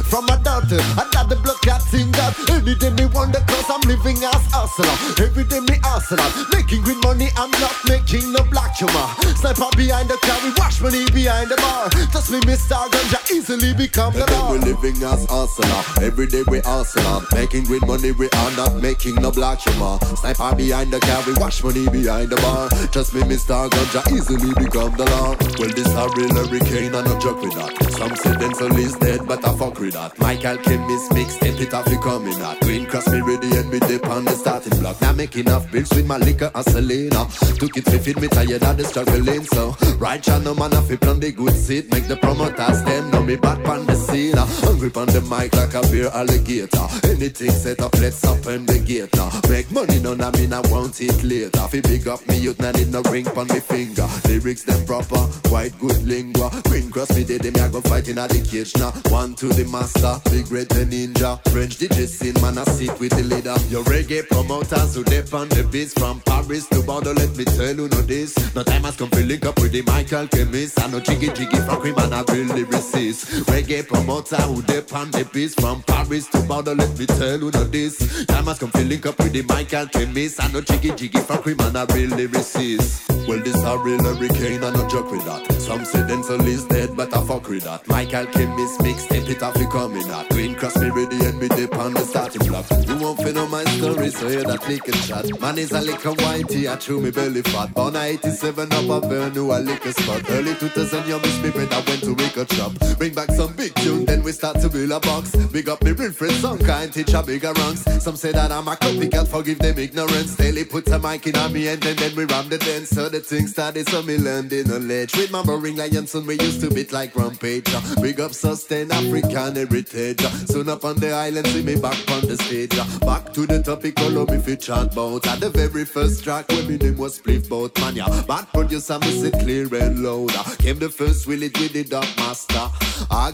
From 0.09 0.25
my 0.25 0.37
daughter, 0.37 0.79
I 0.97 1.07
got 1.11 1.29
the 1.29 1.35
blood 1.37 1.57
clot 1.61 1.81
thing 1.89 2.11
that 2.11 2.33
any 2.51 2.75
day 2.75 2.91
me 2.91 3.05
wonder, 3.13 3.39
cause 3.47 3.65
I'm 3.69 3.81
living 3.81 4.17
as 4.23 4.43
hustler. 4.51 4.95
Every 5.23 5.43
day 5.43 5.59
me 5.59 5.79
hustler. 5.81 6.25
Making 6.55 6.74
green 6.83 6.99
money, 7.01 7.29
I'm 7.37 7.51
not 7.61 7.75
making 7.87 8.31
no 8.31 8.43
black 8.51 8.75
humor. 8.75 9.07
Sniper 9.37 9.69
behind 9.77 10.09
the 10.09 10.17
car, 10.21 10.37
we 10.43 10.51
wash 10.57 10.81
money 10.81 11.05
behind 11.11 11.49
the 11.49 11.57
bar. 11.57 11.89
Trust 12.11 12.31
me, 12.31 12.39
Mr. 12.41 12.75
Ganja 12.89 13.19
easily 13.31 13.73
become 13.73 14.13
the 14.13 14.21
And 14.21 14.29
then 14.29 14.39
law. 14.39 14.51
we 14.53 14.59
living 14.59 15.03
as 15.03 15.25
Arsenal. 15.27 15.83
Every 16.01 16.27
day 16.27 16.43
we 16.47 16.61
Arsenal. 16.61 17.23
Making 17.33 17.65
green 17.65 17.81
money, 17.85 18.11
we 18.11 18.29
are 18.29 18.51
not 18.57 18.75
making 18.81 19.15
no 19.15 19.31
black 19.31 19.59
humor. 19.61 19.97
Sniper 20.17 20.55
behind 20.55 20.91
the 20.91 20.99
car, 20.99 21.23
we 21.27 21.33
wash 21.39 21.63
money 21.63 21.87
behind 21.89 22.29
the 22.29 22.37
bar. 22.37 22.69
Trust 22.91 23.13
me, 23.13 23.21
Mr. 23.21 23.69
Ganja 23.69 24.01
easily 24.11 24.53
become 24.55 24.95
the 24.97 25.05
law. 25.05 25.35
Well, 25.59 25.69
this 25.69 25.87
a 25.93 26.09
real 26.17 26.33
hurricane 26.35 26.93
and 26.95 27.05
no 27.07 27.19
joke 27.19 27.41
with 27.41 27.53
that. 27.55 27.71
Some 27.93 28.15
say 28.17 28.31
Denzel 28.35 28.77
is 28.77 28.93
dead, 28.95 29.25
but 29.27 29.45
I 29.47 29.55
fuck 29.57 29.79
with 29.79 29.93
that. 29.93 30.17
Michael 30.19 30.57
Chemist 30.57 31.13
mix, 31.13 31.35
step 31.35 31.59
it 31.59 31.73
off, 31.73 31.87
you 31.87 31.99
coming 31.99 32.39
at. 32.41 32.59
Green 32.61 32.85
cross 32.85 33.07
me 33.09 33.21
ready 33.21 33.55
and 33.55 33.69
me 33.69 33.79
dip 33.79 34.05
on 34.07 34.25
the 34.25 34.31
starting 34.31 34.77
block. 34.79 34.99
Now 35.01 35.13
making 35.13 35.45
enough 35.45 35.71
bills 35.71 35.89
with 35.91 36.05
my 36.05 36.17
liquor 36.17 36.51
and 36.53 36.64
Selena. 36.71 37.27
Took 37.59 37.77
it 37.77 37.85
to 37.85 37.99
feed 37.99 38.19
me 38.19 38.27
tired 38.27 38.63
of 38.63 38.77
the 38.77 38.83
struggling, 38.83 39.45
so 39.45 39.75
right 39.97 40.21
channel 40.21 40.55
man, 40.55 40.73
I 40.73 40.81
flip 40.81 41.05
on 41.07 41.19
the 41.19 41.31
good 41.31 41.53
seat. 41.53 41.91
Make 41.91 42.07
the 42.07 42.17
promoters 42.17 42.83
them 42.83 43.11
know 43.11 43.23
me 43.23 43.35
back 43.35 43.67
on 43.67 43.85
the 43.85 43.95
scene. 43.95 44.37
Hungry 44.37 44.91
on 44.95 45.07
the 45.07 45.21
mic 45.21 45.55
like 45.55 45.73
a 45.73 45.81
beer 45.91 46.09
alligator. 46.13 46.87
Anything 47.03 47.51
set 47.51 47.81
up, 47.81 47.93
let's 47.95 48.23
open 48.25 48.65
the 48.65 48.79
gate 48.79 49.13
now. 49.15 49.29
Make 49.49 49.71
money, 49.71 49.99
none 49.99 50.21
I 50.21 50.31
mean 50.31 50.53
I 50.53 50.61
want 50.71 51.01
it 51.01 51.23
later. 51.23 51.67
Fi 51.67 51.81
big 51.81 52.07
up 52.07 52.25
me 52.27 52.37
youth, 52.37 52.59
nah 52.59 52.71
need 52.71 52.89
no 52.89 53.01
ring 53.11 53.27
on 53.29 53.47
me 53.47 53.59
finger. 53.59 54.07
Lyrics 54.27 54.63
them 54.63 54.85
proper, 54.85 55.27
quite 55.47 55.77
good 55.79 56.01
lingua. 56.03 56.49
Green 56.65 56.91
cross 56.91 57.15
me 57.15 57.23
dead, 57.23 57.41
them 57.41 57.55
I 57.63 57.69
go 57.71 57.81
fight 57.81 58.07
in 58.07 58.17
a 58.17 58.27
the 58.27 58.41
cage 58.41 58.75
now. 58.77 58.91
One 59.11 59.35
to 59.35 59.47
the 59.47 59.65
master, 59.65 60.19
big 60.31 60.51
red 60.51 60.69
the 60.69 60.85
ninja. 60.85 61.41
French 61.51 61.77
DJ 61.77 62.07
scene, 62.07 62.39
man 62.41 62.57
I 62.57 62.63
sit 62.65 62.99
with 62.99 63.11
the 63.11 63.23
leader. 63.23 63.55
Your 63.69 63.83
reggae 63.85 64.27
promoters 64.27 64.95
who 64.95 65.03
dip 65.03 65.33
on 65.33 65.49
the 65.49 65.63
beats 65.63 65.93
from 65.93 66.21
Paris 66.21 66.54
Paris 66.55 66.67
to 66.69 66.81
Bordeaux, 66.83 67.11
let 67.11 67.35
me 67.35 67.43
tell 67.43 67.75
you 67.75 67.89
no 67.89 68.01
this. 68.01 68.55
No 68.55 68.63
time 68.63 68.83
has 68.83 68.95
come 68.95 69.09
to 69.09 69.19
link 69.25 69.45
up 69.45 69.59
with 69.59 69.73
the 69.73 69.81
Michael 69.81 70.25
Chemist. 70.27 70.79
I 70.79 70.89
no 70.89 71.01
jiggy 71.01 71.27
jiggy 71.27 71.57
from 71.57 71.81
cream 71.81 71.97
and 71.97 72.15
I 72.15 72.23
really 72.31 72.63
resist. 72.63 73.25
Reggae 73.47 73.85
promoter 73.85 74.37
who 74.37 74.61
depend 74.61 75.13
the 75.13 75.25
beast 75.33 75.59
from 75.59 75.83
Paris 75.83 76.27
to 76.29 76.39
Bordeaux, 76.43 76.73
let 76.73 76.97
me 76.97 77.07
tell 77.07 77.39
you 77.39 77.51
no 77.51 77.63
this. 77.65 78.25
Time 78.27 78.45
has 78.45 78.59
come 78.59 78.71
to 78.71 78.85
link 78.85 79.05
up 79.05 79.17
with 79.19 79.33
the 79.33 79.41
Michael 79.41 79.87
Chemist. 79.87 80.41
I 80.41 80.49
no 80.51 80.61
jiggy 80.61 80.91
jiggy 80.91 81.19
from 81.19 81.39
cream 81.39 81.59
and 81.59 81.77
I 81.77 81.83
really 81.93 82.27
resist. 82.27 83.09
Well, 83.27 83.39
this 83.39 83.61
a 83.63 83.77
real 83.79 84.01
hurricane, 84.03 84.63
I 84.63 84.69
no 84.69 84.87
joke 84.87 85.11
with 85.11 85.25
that. 85.25 85.51
Some 85.59 85.83
say 85.83 85.99
Denzel 85.99 86.45
is 86.45 86.63
dead, 86.65 86.95
but 86.95 87.13
I 87.13 87.25
fuck 87.25 87.49
with 87.49 87.63
that. 87.63 87.85
Michael 87.87 88.27
Chemist 88.27 88.79
mixtape 88.79 89.29
it 89.29 89.43
off, 89.43 89.57
you 89.57 89.67
coming 89.67 90.07
out. 90.09 90.29
Green 90.29 90.55
cross 90.55 90.77
me 90.77 90.89
ready 90.89 91.17
and 91.25 91.39
me 91.39 91.47
on 91.73 91.93
the 91.93 92.01
starting 92.01 92.47
block. 92.47 92.65
You 92.87 92.97
won't 92.97 93.21
feel 93.21 93.33
no 93.33 93.47
my 93.47 93.63
story, 93.65 94.09
so 94.11 94.29
hear 94.29 94.43
that 94.43 94.67
leaking 94.69 94.93
shot. 94.93 95.25
Man 95.41 95.57
is 95.57 95.71
a 95.71 95.81
liquor 95.81 96.13
wine. 96.13 96.34
90, 96.35 96.67
I 96.67 96.75
chew 96.75 96.99
me 96.99 97.11
belly 97.11 97.41
fat. 97.43 97.73
Born 97.73 97.95
87 97.95 98.73
up 98.73 98.89
a 98.89 99.07
burn 99.07 99.33
new 99.33 99.53
a 99.53 99.57
liquor 99.57 99.93
spot. 99.93 100.21
Early 100.29 100.53
2000, 100.55 101.07
you 101.07 101.17
miss 101.19 101.41
me 101.41 101.49
when 101.51 101.71
I 101.71 101.79
went 101.87 102.03
to 102.03 102.13
record 102.13 102.51
shop. 102.51 102.73
Bring 102.97 103.13
back 103.13 103.31
some 103.31 103.53
big 103.53 103.73
tune, 103.75 104.03
then 104.03 104.21
we 104.21 104.33
start 104.33 104.59
to 104.59 104.67
build 104.67 104.91
a 104.91 104.99
box. 104.99 105.33
Big 105.53 105.69
up 105.69 105.81
me 105.81 105.91
real 105.91 106.11
friends, 106.11 106.41
some 106.41 106.59
kind 106.59 106.91
teacher 106.91 107.23
bigger 107.25 107.53
ranks. 107.53 107.85
Some 108.03 108.17
say 108.17 108.33
that 108.33 108.51
I'm 108.51 108.67
a 108.67 108.75
copycat, 108.75 109.29
forgive 109.29 109.59
them 109.59 109.79
ignorance. 109.79 110.35
Daily 110.35 110.65
put 110.65 110.89
a 110.89 110.99
mic 110.99 111.25
in 111.25 111.37
on 111.37 111.53
me 111.53 111.69
and 111.69 111.81
then, 111.81 111.95
then 111.95 112.13
we 112.17 112.25
ram 112.25 112.49
the 112.49 112.57
dance. 112.57 112.89
So 112.89 113.07
the 113.07 113.21
thing 113.21 113.47
started, 113.47 113.87
so 113.87 114.03
me 114.03 114.17
learned 114.17 114.51
in 114.51 114.69
a 114.71 114.79
ledge. 114.79 115.15
Remembering 115.15 115.77
lions 115.77 116.13
when 116.13 116.25
we 116.25 116.37
used 116.39 116.59
to 116.61 116.69
beat 116.69 116.91
like 116.91 117.15
rampage. 117.15 117.73
Big 118.01 118.19
up 118.19 118.33
sustain 118.33 118.91
African 118.91 119.55
heritage. 119.55 120.19
Soon 120.49 120.67
up 120.67 120.83
on 120.83 120.97
the 120.97 121.13
island, 121.13 121.47
see 121.47 121.63
me 121.63 121.79
back 121.79 122.11
on 122.11 122.27
the 122.27 122.35
stage. 122.35 122.75
Back 122.99 123.31
to 123.31 123.45
the 123.45 123.63
topic, 123.63 123.97
follow 123.97 124.25
me 124.25 124.35
if 124.35 124.49
you 124.49 124.57
chant 124.57 124.91
about. 124.91 125.25
At 125.27 125.39
the 125.39 125.49
very 125.49 125.85
first 125.85 126.24
track, 126.25 126.49
when 126.49 126.67
me 126.67 126.75
name 126.77 126.97
was 126.97 127.19
Spliff 127.19 127.47
Bout 127.47 127.79
Man, 127.79 127.97
yeah. 127.97 128.23
Bad 128.27 128.51
producer, 128.51 128.97
me 128.97 129.11
say 129.11 129.29
clear 129.29 129.67
and 129.75 130.01
loud. 130.01 130.33
Came 130.57 130.79
the 130.79 130.89
first 130.89 131.27
will 131.27 131.43
it 131.43 131.55
with 131.59 131.73
the 131.73 131.83
dark 131.83 132.07
master. 132.17 132.67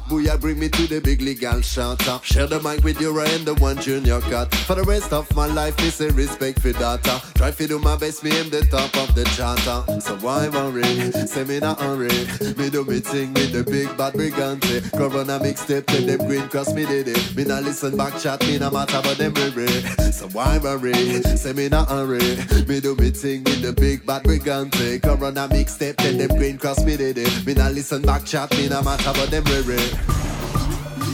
Booyah, 0.10 0.38
bring 0.42 0.60
me 0.60 0.68
to 0.68 0.88
the 0.88 1.00
big 1.00 1.22
legal 1.22 1.60
uh. 1.60 2.20
Share 2.22 2.48
the 2.48 2.60
mic 2.60 2.84
with 2.84 3.00
you 3.00 3.18
and 3.18 3.46
the 3.46 3.54
one 3.56 3.80
junior 3.80 4.20
cut. 4.20 4.54
For 4.68 4.76
the 4.76 4.84
rest 4.84 5.14
of 5.14 5.34
my 5.38 5.46
life, 5.46 5.78
me 5.78 5.90
say 5.90 6.10
respect 6.10 6.60
for 6.60 6.74
data. 6.74 7.22
Try 7.36 7.52
to 7.52 7.68
do 7.68 7.80
my 7.80 7.96
best, 7.96 8.26
me 8.26 8.32
aim 8.32 8.50
the 8.50 8.62
top 8.66 8.94
of 8.98 9.16
the 9.16 9.24
charter. 9.38 10.02
So 10.02 10.18
why 10.18 10.50
worry? 10.50 11.12
Say 11.28 11.46
me 11.46 11.60
not 11.60 11.80
hurry. 11.80 12.10
Me 12.58 12.70
do 12.70 12.84
me 12.84 13.00
thing 13.00 13.34
with 13.34 13.54
the 13.54 13.64
big 13.64 13.96
bad 13.96 14.16
brigante. 14.16 14.92
Corona 14.92 15.40
mixtape, 15.40 15.86
tell 15.86 16.02
them 16.02 16.28
green 16.28 16.50
cross 16.50 16.74
me 16.74 16.86
did 16.86 17.08
it. 17.08 17.36
Me 17.38 17.46
not 17.46 17.64
listen 17.64 17.96
back 17.96 18.20
chat, 18.20 18.42
me 18.42 18.60
not 18.60 18.74
matter 18.74 19.00
but 19.02 19.18
them 19.18 19.34
worry. 19.36 19.68
So 20.12 20.28
why 20.34 20.58
worry? 20.58 21.24
Say 21.24 21.54
me 21.54 21.70
not 21.70 21.88
hurry. 21.88 22.36
Me 22.68 22.81
do 22.82 22.96
me 22.96 23.12
thing 23.12 23.44
with 23.44 23.62
the 23.62 23.72
big 23.74 24.06
bad 24.06 24.24
brigante. 24.24 25.02
Corona 25.02 25.48
mixtape, 25.48 25.96
tell 25.98 26.14
them 26.14 26.30
green 26.38 26.58
cross 26.58 26.84
me 26.84 26.98
did 26.98 27.18
it. 27.18 27.46
Me 27.46 27.54
not 27.54 27.74
listen 27.74 28.02
back 28.02 28.26
chat, 28.26 28.50
me 28.58 28.68
not 28.68 28.84
matter 28.84 29.14
but 29.14 29.30
them 29.30 29.44
worry. 29.46 29.78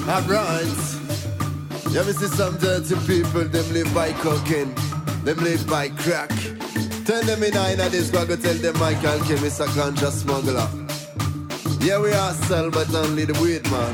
Alright. 0.08 0.88
You 1.92 2.00
ever 2.00 2.14
see 2.14 2.28
some 2.28 2.58
dirty 2.58 2.96
people, 3.06 3.44
them 3.46 3.74
live 3.74 3.94
by 3.94 4.14
cocaine, 4.14 4.74
them 5.24 5.38
live 5.40 5.68
by 5.68 5.90
crack. 5.90 6.30
Tell 7.06 7.22
them 7.24 7.44
in 7.44 7.56
Ina 7.56 7.90
this 7.90 8.10
go 8.12 8.26
tell 8.26 8.56
them 8.56 8.80
Michael 8.80 9.20
Kim 9.26 9.44
is 9.44 9.60
a 9.60 9.68
ganja 9.68 10.10
smuggler. 10.12 10.68
Yeah, 11.86 12.00
we 12.00 12.12
are 12.14 12.34
sell, 12.34 12.72
but 12.72 12.94
only 12.96 13.26
the 13.26 13.34
weed 13.42 13.64
man. 13.72 13.94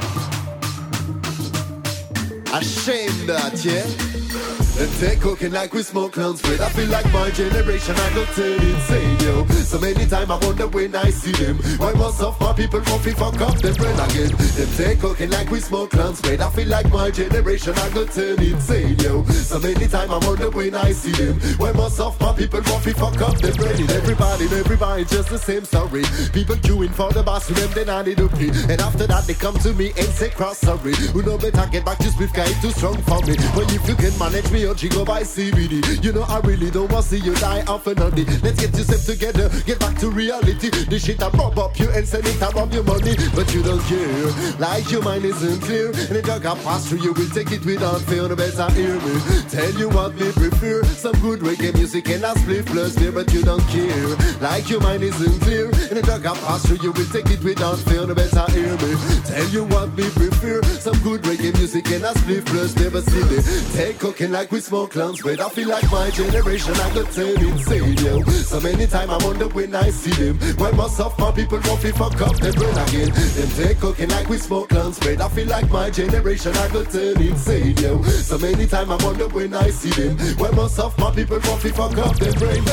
Ashamed 2.54 3.30
that, 3.30 3.64
yeah? 3.66 4.62
Them 4.76 4.90
take 5.00 5.22
cooking 5.22 5.52
like 5.52 5.72
we 5.72 5.84
smoke 5.84 6.14
clowns 6.14 6.40
straight. 6.40 6.60
I 6.60 6.68
feel 6.70 6.90
like 6.90 7.06
my 7.14 7.30
generation, 7.30 7.95
I 7.95 8.14
go 8.16 8.26
turn 8.34 8.60
insane, 8.60 9.20
yo. 9.20 9.45
So 9.45 9.80
many 9.80 10.08
time 10.08 10.32
I 10.32 10.38
wonder 10.44 10.68
when 10.68 10.95
I 10.95 11.12
see 11.12 11.32
them. 11.32 11.58
Why 11.78 11.94
most 11.94 12.22
of 12.22 12.40
my 12.41 12.54
people 12.54 12.82
want 12.88 13.04
to 13.04 13.12
fuck 13.14 13.40
up 13.40 13.56
them 13.60 13.76
brain 13.76 14.00
again? 14.00 14.32
Them 14.36 14.70
take 14.76 15.00
cooking 15.00 15.30
like 15.30 15.52
we 15.52 15.60
smoke 15.60 15.91
clowns 15.91 16.18
straight. 16.18 16.41
I 16.41 16.50
feel 16.50 16.68
like 16.68 16.91
my 16.91 17.12
generation, 17.12 17.74
I 17.78 17.90
go 17.90 18.06
turn 18.06 18.41
insane, 18.41 18.98
yo. 18.98 19.24
So 19.26 19.60
many 19.60 19.88
time 19.88 20.10
I 20.10 20.18
wonder 20.26 20.50
when 20.50 20.74
I 20.74 20.91
see 20.91 21.12
them. 21.12 21.40
Why 21.58 21.72
most 21.72 22.00
of 22.00 22.20
my 22.20 22.34
people 22.34 22.62
want 22.66 22.84
to 22.86 22.94
fuck 22.95 23.22
up 23.22 23.38
them 23.38 23.54
brain? 23.56 23.90
Everybody, 23.91 24.45
everybody, 24.45 25.06
just 25.06 25.30
the 25.30 25.38
same 25.38 25.66
story. 25.66 26.02
People 26.34 26.56
queuing 26.56 26.94
for 26.94 27.12
the 27.12 27.22
bathroom, 27.22 27.70
then 27.76 27.90
I 27.90 28.02
need 28.02 28.18
to 28.18 28.28
pee. 28.28 28.50
And 28.50 28.82
after 28.82 29.06
that, 29.06 29.28
they 29.28 29.36
come 29.36 29.56
to 29.60 29.72
me 29.74 29.94
and 29.98 30.08
say 30.08 30.32
cross 30.32 30.58
sorry. 30.58 30.95
Who 31.14 31.22
know 31.22 31.38
better 31.38 31.70
get 31.72 31.86
back 31.86 32.00
to 32.00 32.10
split 32.10 32.34
guy 32.34 32.52
too 32.60 32.72
strong 32.72 32.98
for 33.04 33.22
me. 33.22 33.36
But 33.54 33.72
if 33.72 33.88
you 33.88 33.95
can 33.95 34.18
manage 34.18 34.50
me, 34.52 34.64
or 34.74 34.90
go 34.90 35.06
by 35.06 35.22
CBD. 35.22 36.04
You 36.04 36.12
know 36.12 36.24
I 36.24 36.40
really 36.40 36.72
don't 36.72 36.91
want 36.91 37.06
to 37.06 37.10
see 37.12 37.24
you 37.24 37.36
die 37.36 37.64
off 37.68 37.86
another. 37.86 38.24
Let's 38.41 38.60
get 38.60 38.76
yourself 38.76 39.06
together, 39.06 39.50
get 39.66 39.80
back 39.80 39.98
to 40.00 40.10
reality. 40.10 40.70
This 40.70 41.06
shit 41.06 41.22
I 41.22 41.30
rob 41.30 41.60
up 41.60 41.78
you 41.80 41.90
and 41.91 42.08
send 42.08 42.26
it 42.26 42.41
I 42.41 42.50
rob 42.50 42.74
your 42.74 42.84
money, 42.84 43.16
but 43.36 43.54
you 43.54 43.62
don't 43.62 43.82
care. 43.84 44.58
Like 44.58 44.90
your 44.91 45.04
mind 45.04 45.26
isn't 45.26 45.62
clear, 45.62 45.88
and 45.88 46.16
the 46.18 46.22
drug 46.24 46.45
I 46.45 46.56
pass 46.64 46.90
through 46.90 47.02
you 47.02 47.14
will 47.14 47.30
take 47.30 47.52
it 47.52 47.64
without 47.66 48.02
fear. 48.02 48.28
No 48.28 48.36
better 48.36 48.72
hear 48.72 48.95
me. 48.95 49.14
Tell 49.50 49.72
you 49.74 49.90
what 49.90 50.16
we 50.16 50.32
prefer. 50.32 50.84
Some 50.84 51.20
good 51.22 51.41
reggae 51.41 51.74
music 51.74 52.10
and 52.10 52.26
I 52.26 52.34
split 52.34 52.66
plus 52.66 52.95
beer, 52.95 53.12
but 53.12 53.32
you 53.32 53.44
don't 53.44 53.66
care. 53.68 54.16
Like 54.41 54.70
your 54.70 54.82
mind 54.82 55.04
isn't 55.04 55.40
clear, 55.41 55.66
and 55.66 55.98
the 55.98 56.02
drug 56.02 56.26
I 56.26 56.34
pass 56.40 56.66
through 56.66 56.82
you 56.82 56.91
will 56.91 57.10
take 57.14 57.30
it 57.30 57.44
without 57.44 57.78
fear. 57.78 58.08
No 58.08 58.16
better 58.16 58.45
hear 58.52 58.74
me. 58.82 58.95
Tell 59.26 59.48
you 59.50 59.64
what 59.66 59.94
we 59.94 60.10
prefer. 60.10 60.64
Some 60.82 60.98
good 61.04 61.22
reggae 61.24 61.54
music 61.58 61.88
and 61.91 62.06
I 62.06 62.14
split 62.14 62.45
plus 62.45 62.76
never 62.76 63.02
see 63.02 63.24
me. 63.30 63.38
Take 63.74 64.00
cocaine 64.00 64.32
like 64.32 64.52
we 64.53 64.59
smoke 64.59 64.91
clowns, 64.91 65.19
but 65.19 65.39
I 65.39 65.49
feel 65.49 65.67
like 65.67 65.91
my 65.91 66.11
generation 66.11 66.75
I 66.75 66.93
got 66.93 67.11
turn 67.11 67.43
insane, 67.43 67.97
yo. 67.97 68.23
So 68.23 68.61
many 68.61 68.85
time 68.85 69.09
I 69.09 69.17
wonder 69.25 69.47
when 69.47 69.73
I 69.73 69.89
see 69.89 70.11
them. 70.11 70.38
Why 70.59 70.69
most 70.69 70.99
of 70.99 71.17
my 71.17 71.31
people 71.31 71.59
want 71.65 71.81
to 71.81 71.91
fuck 71.93 72.21
up 72.21 72.38
their 72.38 72.53
brain 72.53 72.77
again? 72.77 73.09
Them 73.09 73.49
take 73.57 73.80
cocaine 73.80 74.09
like 74.09 74.30
we 74.30 74.38
smoke 74.38 74.69
clowns, 74.69 74.99
but 74.99 75.19
I 75.19 75.27
feel 75.30 75.47
like 75.47 75.71
my 75.71 75.89
generation 75.89 76.55
I 76.55 76.67
got 76.67 76.91
turn 76.91 77.19
insane, 77.19 77.77
yo. 77.77 78.03
So 78.03 78.38
many 78.38 78.67
time 78.67 78.91
I 78.91 79.03
wonder 79.03 79.27
when 79.30 79.55
I 79.55 79.71
see 79.71 79.89
them. 79.89 80.19
Why 80.38 80.51
most 80.51 80.77
of 80.77 80.95
my 80.99 81.09
people 81.09 81.39
want 81.39 81.61
to 81.61 81.73
fuck 81.73 81.97
up 81.97 82.15
their 82.17 82.34
brain? 82.34 82.63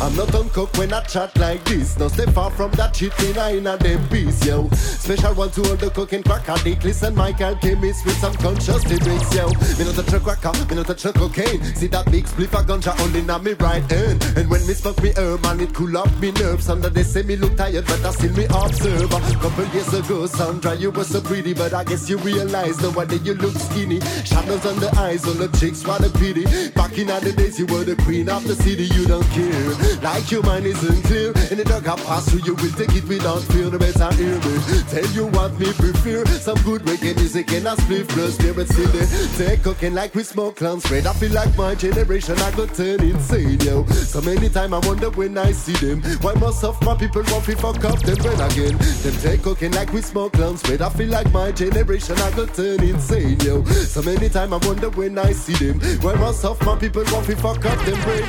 I'm 0.00 0.16
not 0.16 0.34
on 0.34 0.50
coke 0.50 0.76
when 0.76 0.92
I 0.92 1.02
chat 1.04 1.38
like 1.38 1.64
this. 1.64 1.96
No 2.00 2.08
step 2.08 2.30
far 2.30 2.50
from 2.50 2.72
that 2.72 2.96
shit 2.96 3.16
in 3.22 3.38
I 3.38 3.52
in 3.52 3.66
a 3.68 3.76
them 3.76 4.08
piece, 4.08 4.44
yo. 4.44 4.68
Special 4.70 5.34
one 5.34 5.50
to 5.52 5.60
all 5.70 5.76
the 5.76 6.08
and 6.10 6.24
crack 6.24 6.48
addict. 6.48 6.84
Listen, 6.84 7.14
Michael 7.14 7.54
chemist 7.56 8.04
with 8.04 8.18
some 8.18 8.34
conscious 8.34 8.84
lyrics, 8.86 9.34
yo. 9.34 9.46
Me 9.78 9.84
not 9.84 9.98
a 9.98 10.20
cracker, 10.20 10.52
me 10.68 10.74
not 10.74 10.90
a 10.90 10.94
cocaine. 11.28 11.62
See 11.74 11.86
that 11.88 12.10
big 12.10 12.24
spliff 12.24 12.52
a 12.58 12.62
ganja 12.64 12.98
only 13.00 13.22
na 13.22 13.38
me 13.38 13.52
right 13.54 13.82
hand. 13.90 14.24
And 14.36 14.50
when 14.50 14.66
me 14.66 14.74
smoke 14.74 15.02
me 15.02 15.12
herb 15.16 15.42
man, 15.42 15.60
it 15.60 15.74
cool 15.74 15.96
up 15.96 16.10
me 16.18 16.32
nerves. 16.32 16.68
Under 16.68 16.88
they 16.88 17.02
say 17.02 17.22
me 17.22 17.36
look 17.36 17.56
tired, 17.56 17.86
but 17.86 18.04
I 18.04 18.10
still 18.10 18.32
me 18.32 18.44
observe. 18.44 19.10
Couple 19.10 19.66
years 19.66 19.92
ago, 19.94 20.26
Sandra, 20.26 20.74
you 20.74 20.90
were 20.90 21.04
so 21.04 21.20
pretty, 21.20 21.54
but 21.54 21.72
I 21.72 21.84
guess 21.84 22.08
you 22.08 22.18
realize 22.18 22.80
nowadays 22.80 23.22
you 23.22 23.34
look 23.34 23.54
skinny. 23.54 24.00
Shadows 24.24 24.66
on 24.66 24.80
the 24.80 24.90
eyes, 24.98 25.24
all 25.26 25.34
the 25.34 25.48
chicks, 25.58 25.86
what 25.86 26.04
a 26.04 26.10
pity. 26.18 26.44
Back 26.70 26.98
in 26.98 27.06
the 27.06 27.32
days, 27.36 27.58
you 27.58 27.66
were 27.66 27.84
the 27.84 27.96
queen 28.02 28.28
of 28.28 28.46
the 28.46 28.54
city, 28.54 28.84
you 28.84 29.06
don't 29.06 29.28
care. 29.30 29.70
Like 30.02 30.30
your 30.30 30.42
mind 30.42 30.66
isn't 30.66 31.02
clear, 31.04 31.32
and 31.50 31.58
the 31.58 31.64
dog 31.64 31.86
I 31.86 31.96
pass 31.96 32.28
through, 32.28 32.42
you 32.44 32.54
will 32.54 32.72
take 32.72 32.94
it 32.94 33.04
without 33.06 33.42
fear. 33.52 33.70
No 33.70 33.78
better 33.78 34.12
hear 34.14 34.34
me. 34.34 34.58
Tell 34.90 35.06
you 35.12 35.26
what 35.26 35.58
me 35.58 35.72
prefer. 35.72 36.24
Some 36.26 36.58
good 36.62 36.82
reggae 36.82 37.14
music 37.16 37.52
and 37.52 37.68
a 37.68 37.76
split 37.76 38.08
plus 38.08 38.36
beer, 38.38 38.54
but 38.54 38.68
still 38.68 38.88
they 38.88 39.06
take 39.36 39.62
cocaine 39.62 39.94
like 39.94 40.14
we 40.14 40.22
smoke 40.22 40.56
clowns 40.56 40.84
straight. 40.84 41.06
I 41.06 41.12
feel 41.18 41.32
like 41.32 41.56
my 41.56 41.74
generation 41.74 42.38
I 42.38 42.50
go 42.54 42.66
turn 42.66 43.00
insane, 43.00 43.58
yo. 43.60 43.84
So 43.86 44.20
many 44.20 44.48
time 44.48 44.72
I 44.72 44.78
wonder 44.86 45.10
when 45.10 45.36
I 45.36 45.50
see 45.50 45.72
them. 45.84 46.00
Why 46.22 46.34
most 46.34 46.62
of 46.62 46.80
my 46.82 46.96
people 46.96 47.22
want 47.32 47.44
to 47.46 47.56
fuck 47.56 47.84
up 47.84 47.98
them 48.00 48.16
brain 48.18 48.40
again? 48.40 48.78
Them 49.02 49.14
take 49.20 49.42
cocaine 49.42 49.72
like 49.72 49.92
we 49.92 50.00
smoke 50.00 50.34
clowns 50.34 50.60
straight. 50.60 50.80
I 50.80 50.90
feel 50.90 51.08
like 51.08 51.30
my 51.32 51.50
generation 51.50 52.16
I 52.18 52.30
go 52.36 52.46
turn 52.46 52.82
insane, 52.82 53.40
yo. 53.40 53.64
So 53.64 54.02
many 54.02 54.28
time 54.28 54.54
I 54.54 54.58
wonder 54.58 54.90
when 54.90 55.18
I 55.18 55.32
see 55.32 55.54
them. 55.54 55.80
Why 56.02 56.14
most 56.14 56.44
of 56.44 56.60
my 56.64 56.76
people 56.76 57.02
want 57.12 57.26
to 57.26 57.36
fuck 57.36 57.64
up 57.64 57.78
them 57.84 58.00
brain? 58.02 58.22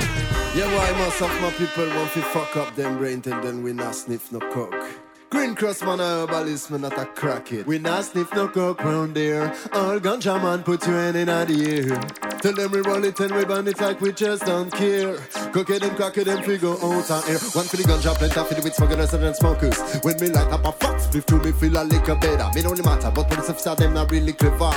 Yeah, 0.56 0.66
why 0.76 0.92
most 0.98 1.22
of 1.22 1.42
my 1.42 1.52
people 1.52 1.88
want 1.96 2.12
to 2.14 2.22
fuck 2.22 2.56
up 2.58 2.76
them 2.76 2.98
brain 2.98 3.22
and 3.26 3.44
then 3.44 3.62
we 3.62 3.74
not 3.74 3.94
sniff 3.94 4.32
no 4.32 4.40
coke. 4.40 5.09
Green 5.30 5.54
cross 5.54 5.84
man 5.84 6.00
a 6.00 6.04
herbalist, 6.04 6.72
man 6.72 6.82
not 6.82 6.98
a 6.98 7.06
crack 7.06 7.52
it. 7.52 7.68
We 7.68 7.78
not 7.78 8.04
sniff 8.06 8.34
no 8.34 8.48
coke 8.48 8.84
round 8.84 9.14
there. 9.14 9.50
All 9.74 10.00
ganja 10.00 10.42
man 10.42 10.64
put 10.64 10.88
your 10.88 10.96
hand 10.96 11.18
in 11.18 11.28
the 11.28 11.94
air. 11.94 12.40
Tell 12.40 12.54
them 12.54 12.72
we 12.72 12.80
roll 12.80 13.04
it 13.04 13.20
and 13.20 13.36
we 13.36 13.44
burn 13.46 13.68
it 13.68 13.80
like 13.80 14.00
we 14.02 14.14
just 14.14 14.46
don't 14.46 14.72
care. 14.72 15.10
And 15.12 15.96
crack 15.98 16.18
it 16.18 16.28
and 16.28 16.46
figure 16.46 16.70
out 16.70 17.12
our 17.12 17.24
air. 17.28 17.38
One 17.54 17.66
for 17.66 17.78
the 17.78 17.84
ganja, 17.84 18.16
plenty 18.16 18.34
for 18.34 18.54
the 18.54 18.62
weed 18.64 18.74
smokers 18.74 19.14
and 19.14 19.36
smokers. 19.36 19.78
When 20.04 20.16
me 20.20 20.30
light 20.30 20.48
up 20.48 20.66
a 20.66 20.72
fox, 20.72 21.08
spliff 21.08 21.26
to 21.26 21.36
me 21.36 21.52
feel 21.52 21.78
a 21.80 21.84
little 21.84 22.16
better. 22.16 22.50
Me 22.56 22.62
don't 22.62 22.84
matter, 22.86 23.12
but 23.14 23.28
police 23.28 23.50
officer 23.50 23.76
them 23.76 23.94
not 23.94 24.10
really 24.10 24.34
clever. 24.34 24.72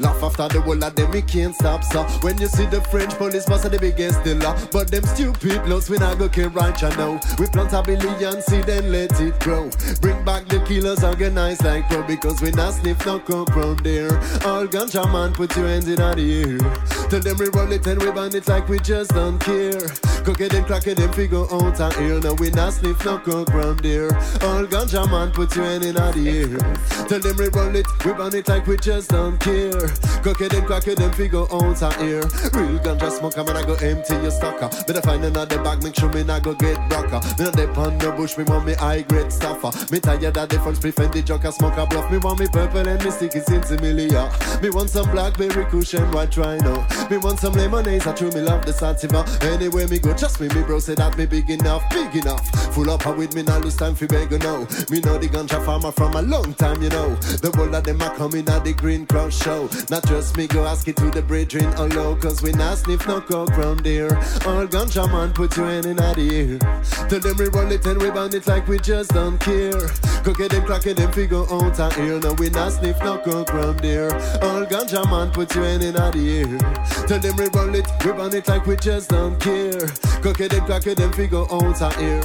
Laugh 0.00 0.22
after 0.22 0.48
the 0.48 0.60
whole 0.60 0.84
of 0.84 0.94
them, 0.94 1.10
me 1.10 1.22
can't 1.22 1.54
stop 1.54 1.82
so. 1.82 2.04
When 2.20 2.38
you 2.38 2.46
see 2.46 2.66
the 2.66 2.82
French 2.82 3.14
police, 3.14 3.48
must 3.48 3.70
the 3.70 3.78
biggest 3.78 4.22
dealer. 4.22 4.54
But 4.70 4.90
them 4.90 5.04
stupid 5.04 5.64
bloods, 5.64 5.88
we 5.88 5.96
not 5.96 6.18
go 6.18 6.28
care 6.28 6.50
right 6.50 6.80
you 6.80 6.90
know. 6.90 7.18
We 7.38 7.46
plant 7.46 7.72
a 7.72 7.82
billion 7.82 8.42
seed 8.42 8.64
then 8.64 8.92
let 8.92 9.18
it 9.20 9.40
grow. 9.40 9.70
Bring 10.00 10.24
back 10.24 10.46
the 10.48 10.60
killers 10.66 11.02
organized 11.02 11.64
like 11.64 11.88
pro 11.88 12.02
because 12.02 12.40
we 12.40 12.50
not 12.50 12.74
sniff 12.74 13.04
no 13.06 13.18
coke 13.18 13.54
round 13.56 13.80
there. 13.80 14.12
All 14.44 14.66
ganja 14.66 15.10
man, 15.12 15.32
put 15.32 15.56
your 15.56 15.66
hands 15.66 15.88
in 15.88 15.96
the 15.96 16.04
air. 16.04 16.88
Tell 17.08 17.20
them 17.20 17.38
we 17.38 17.48
roll 17.54 17.72
it 17.72 17.86
and 17.86 18.02
we 18.02 18.10
burn 18.10 18.34
it 18.36 18.46
like 18.48 18.68
we 18.68 18.78
just 18.78 19.12
don't 19.12 19.38
care. 19.38 19.80
Cook 20.24 20.42
it 20.42 20.52
and 20.52 20.66
crack 20.66 20.86
it 20.86 20.98
and 20.98 21.14
figure 21.14 21.46
out 21.50 21.80
our 21.80 22.02
ear. 22.02 22.20
Now 22.20 22.34
we 22.34 22.50
not 22.50 22.74
sniff 22.74 23.02
no 23.04 23.18
coke 23.18 23.48
round 23.48 23.80
there. 23.80 24.12
All 24.44 24.66
ganja 24.66 25.10
man, 25.10 25.30
put 25.32 25.56
your 25.56 25.64
hand 25.64 25.84
in 25.84 25.94
the 25.94 26.24
air. 26.28 27.08
Tell 27.08 27.18
them 27.18 27.36
we 27.38 27.48
roll 27.48 27.74
it, 27.74 27.86
we 28.04 28.12
burn 28.12 28.34
it 28.34 28.46
like 28.46 28.66
we 28.66 28.76
just 28.76 29.08
don't 29.08 29.38
care. 29.40 29.88
Cook 30.22 30.42
it 30.42 30.52
and 30.52 30.66
crack 30.66 30.86
it 30.86 31.00
and 31.00 31.14
figure 31.14 31.46
out 31.50 31.82
our 31.82 32.04
ear. 32.04 32.20
Real 32.52 32.78
ganja 32.84 33.10
smoker, 33.10 33.42
man, 33.44 33.56
I 33.56 33.64
go 33.64 33.74
empty 33.74 34.14
your 34.14 34.30
stocker. 34.30 34.68
Better 34.86 35.00
find 35.00 35.24
another 35.24 35.62
bag, 35.62 35.82
make 35.82 35.94
sure 35.94 36.12
me 36.12 36.24
not 36.24 36.42
go 36.42 36.52
get 36.52 36.76
broker. 36.90 37.20
Me 37.38 37.44
not 37.44 37.56
dep 37.56 37.78
on 37.78 37.96
the 37.96 38.12
bush, 38.12 38.36
me 38.36 38.44
want 38.44 38.66
me 38.66 38.74
high 38.74 39.00
grade 39.00 39.32
stuffer. 39.32 39.70
Me 39.90 40.00
tired 40.00 40.36
of 40.36 40.48
the 40.48 40.58
first 40.60 40.80
prefer 40.80 41.06
the 41.06 41.22
joker 41.22 41.50
smoker 41.50 41.86
bluff. 41.86 42.10
Me 42.10 42.18
want 42.18 42.40
me 42.40 42.46
purple 42.46 42.86
and 42.86 43.02
me 43.02 43.10
sticky 43.10 43.40
similia. 43.40 44.28
Me 44.62 44.70
want 44.70 44.90
some 44.90 45.10
blackberry 45.10 45.64
cushion, 45.66 46.10
white 46.12 46.36
rhino. 46.36 46.86
Me 47.10 47.16
want 47.16 47.38
some 47.38 47.54
lemonade, 47.54 48.06
I 48.06 48.12
true 48.12 48.30
me 48.30 48.40
love 48.40 48.66
the 48.66 48.72
sativa. 48.72 49.24
Anyway 49.42 49.86
me 49.86 49.98
go, 49.98 50.12
just 50.14 50.40
me, 50.40 50.48
me 50.48 50.62
bro 50.62 50.78
say 50.78 50.94
that 50.94 51.16
me 51.16 51.26
big 51.26 51.48
enough, 51.50 51.82
big 51.90 52.14
enough. 52.16 52.46
Full 52.74 52.90
up 52.90 53.06
with 53.16 53.34
me 53.34 53.42
now, 53.42 53.58
lose 53.58 53.76
time 53.76 53.94
for 53.94 54.06
beg 54.06 54.30
no. 54.42 54.60
Me 54.90 55.00
know 55.00 55.16
the 55.18 55.28
ganja 55.28 55.64
farmer 55.64 55.92
from 55.92 56.14
a 56.14 56.22
long 56.22 56.52
time, 56.54 56.82
you 56.82 56.90
know. 56.90 57.14
The 57.16 57.50
whole 57.54 57.74
of 57.74 57.84
them 57.84 58.02
are 58.02 58.14
coming 58.14 58.48
at 58.48 58.64
the 58.64 58.72
green 58.72 59.06
cross 59.06 59.42
show. 59.42 59.68
Not 59.90 60.04
just 60.06 60.36
me 60.36 60.46
go 60.46 60.66
ask 60.66 60.86
it 60.88 60.96
to 60.96 61.10
the 61.10 61.22
brethren 61.22 61.66
on 61.74 61.90
low, 61.90 62.16
cause 62.16 62.42
we 62.42 62.52
not 62.52 62.78
sniff 62.78 63.06
no 63.08 63.20
coke 63.20 63.56
round 63.56 63.80
there. 63.80 64.16
All 64.46 64.66
ganja 64.66 65.10
man, 65.10 65.32
put 65.32 65.56
your 65.56 65.66
hand 65.66 65.86
in 65.86 65.96
the 65.96 66.58
air. 66.60 67.08
Tell 67.08 67.20
them 67.20 67.36
we 67.38 67.46
roll 67.48 67.72
it 67.72 67.86
and 67.86 68.00
we 68.02 68.10
burn 68.10 68.34
it 68.34 68.46
like 68.46 68.68
we 68.68 68.78
just 68.78 69.10
don't 69.10 69.38
care. 69.38 69.67
Cook 70.24 70.40
it 70.40 70.52
and 70.52 70.66
crack 70.66 70.86
it 70.86 70.98
and 70.98 71.14
figure 71.14 71.42
out 71.50 71.80
our 71.80 71.98
ear. 72.00 72.20
No, 72.20 72.32
we 72.34 72.50
not 72.50 72.72
sniff 72.72 72.98
no 73.00 73.18
coke 73.18 73.52
round 73.52 73.80
there. 73.80 74.12
All 74.42 74.64
ganja 74.66 75.04
man, 75.10 75.30
put 75.30 75.54
your 75.54 75.64
hand 75.64 75.82
in 75.82 75.94
the. 75.94 76.58
Tell 77.06 77.18
them 77.18 77.36
we 77.36 77.46
run 77.48 77.74
it, 77.74 77.86
we 78.04 78.10
run 78.10 78.34
it 78.34 78.46
like 78.48 78.66
we 78.66 78.76
just 78.76 79.10
don't 79.10 79.38
care. 79.40 79.88
Cook 80.22 80.40
it, 80.40 80.52
crack 80.64 80.86
it, 80.86 80.98
them 80.98 81.12
figure 81.12 81.44
out 81.50 81.82
our 81.82 82.00
ear. 82.00 82.22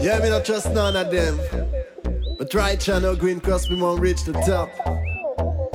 Yeah, 0.00 0.18
me 0.20 0.30
not 0.30 0.44
trust 0.44 0.70
none 0.70 0.96
of 0.96 1.10
them. 1.10 1.38
But 2.38 2.50
try 2.50 2.76
channel 2.76 3.16
green 3.16 3.40
cross 3.40 3.68
me 3.70 3.80
won't 3.80 4.00
reach 4.00 4.24
the 4.24 4.32
top. 4.32 4.70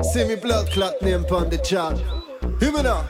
See 0.06 0.24
me 0.24 0.36
blood 0.36 0.70
clot 0.72 1.02
name 1.02 1.26
on 1.32 1.50
the 1.50 1.58
chart. 1.58 1.98
Hear 2.60 2.72
me 2.72 2.84
now. 2.84 3.10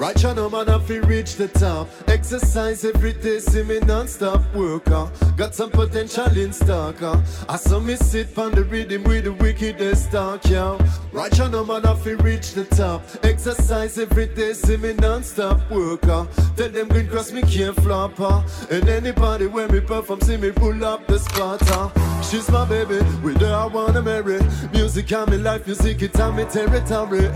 Right 0.00 0.16
channel 0.16 0.48
man 0.48 0.70
I 0.70 0.78
feel 0.78 1.02
reach 1.02 1.36
the 1.36 1.46
top. 1.46 1.86
Exercise 2.08 2.86
every 2.86 3.12
day 3.12 3.38
see 3.38 3.62
me 3.62 3.80
non-stop. 3.80 4.40
Worker 4.54 5.10
Got 5.36 5.54
some 5.54 5.70
potential 5.70 6.34
in 6.38 6.54
stock 6.54 7.02
uh. 7.02 7.20
I 7.50 7.56
saw 7.56 7.80
me 7.80 7.96
sit 7.96 8.38
on 8.38 8.52
the 8.52 8.64
rhythm 8.64 9.04
with 9.04 9.24
the 9.24 9.34
wickedest 9.34 10.10
talk 10.10 10.48
yo. 10.48 10.78
Right 11.12 11.30
channel 11.30 11.66
man 11.66 11.84
I 11.84 11.94
feel 11.96 12.16
reach 12.16 12.54
the 12.54 12.64
top. 12.64 13.02
Exercise 13.22 13.98
every 13.98 14.28
day 14.28 14.54
see 14.54 14.78
me 14.78 14.94
non-stop. 14.94 15.70
Worker 15.70 16.26
Tell 16.56 16.70
them 16.70 16.88
green 16.88 17.06
cross 17.06 17.30
me 17.30 17.42
can't 17.42 17.76
flop 17.82 18.18
uh. 18.18 18.42
And 18.70 18.88
anybody 18.88 19.48
when 19.48 19.70
me 19.70 19.80
perform 19.80 20.22
see 20.22 20.38
me 20.38 20.50
pull 20.50 20.82
up 20.82 21.06
the 21.08 21.18
spot 21.18 21.60
uh. 21.72 21.90
She's 22.22 22.50
my 22.50 22.64
baby, 22.64 23.04
with 23.22 23.38
her 23.42 23.54
I 23.54 23.66
wanna 23.66 24.00
marry. 24.00 24.40
Music 24.72 25.10
me 25.28 25.36
life, 25.36 25.66
music 25.66 26.00
it 26.00 26.18
and 26.18 26.36
me 26.36 26.44
territory. 26.46 27.28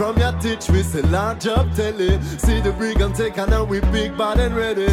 From 0.00 0.16
your 0.16 0.32
teach 0.40 0.70
me 0.70 0.82
say 0.82 1.02
large 1.02 1.46
up 1.46 1.74
See 2.00 2.60
the 2.60 2.72
brigand 2.72 3.14
take 3.14 3.36
and 3.36 3.50
now 3.50 3.62
we 3.62 3.80
big 3.92 4.16
bad 4.16 4.40
and 4.40 4.56
ready 4.56 4.86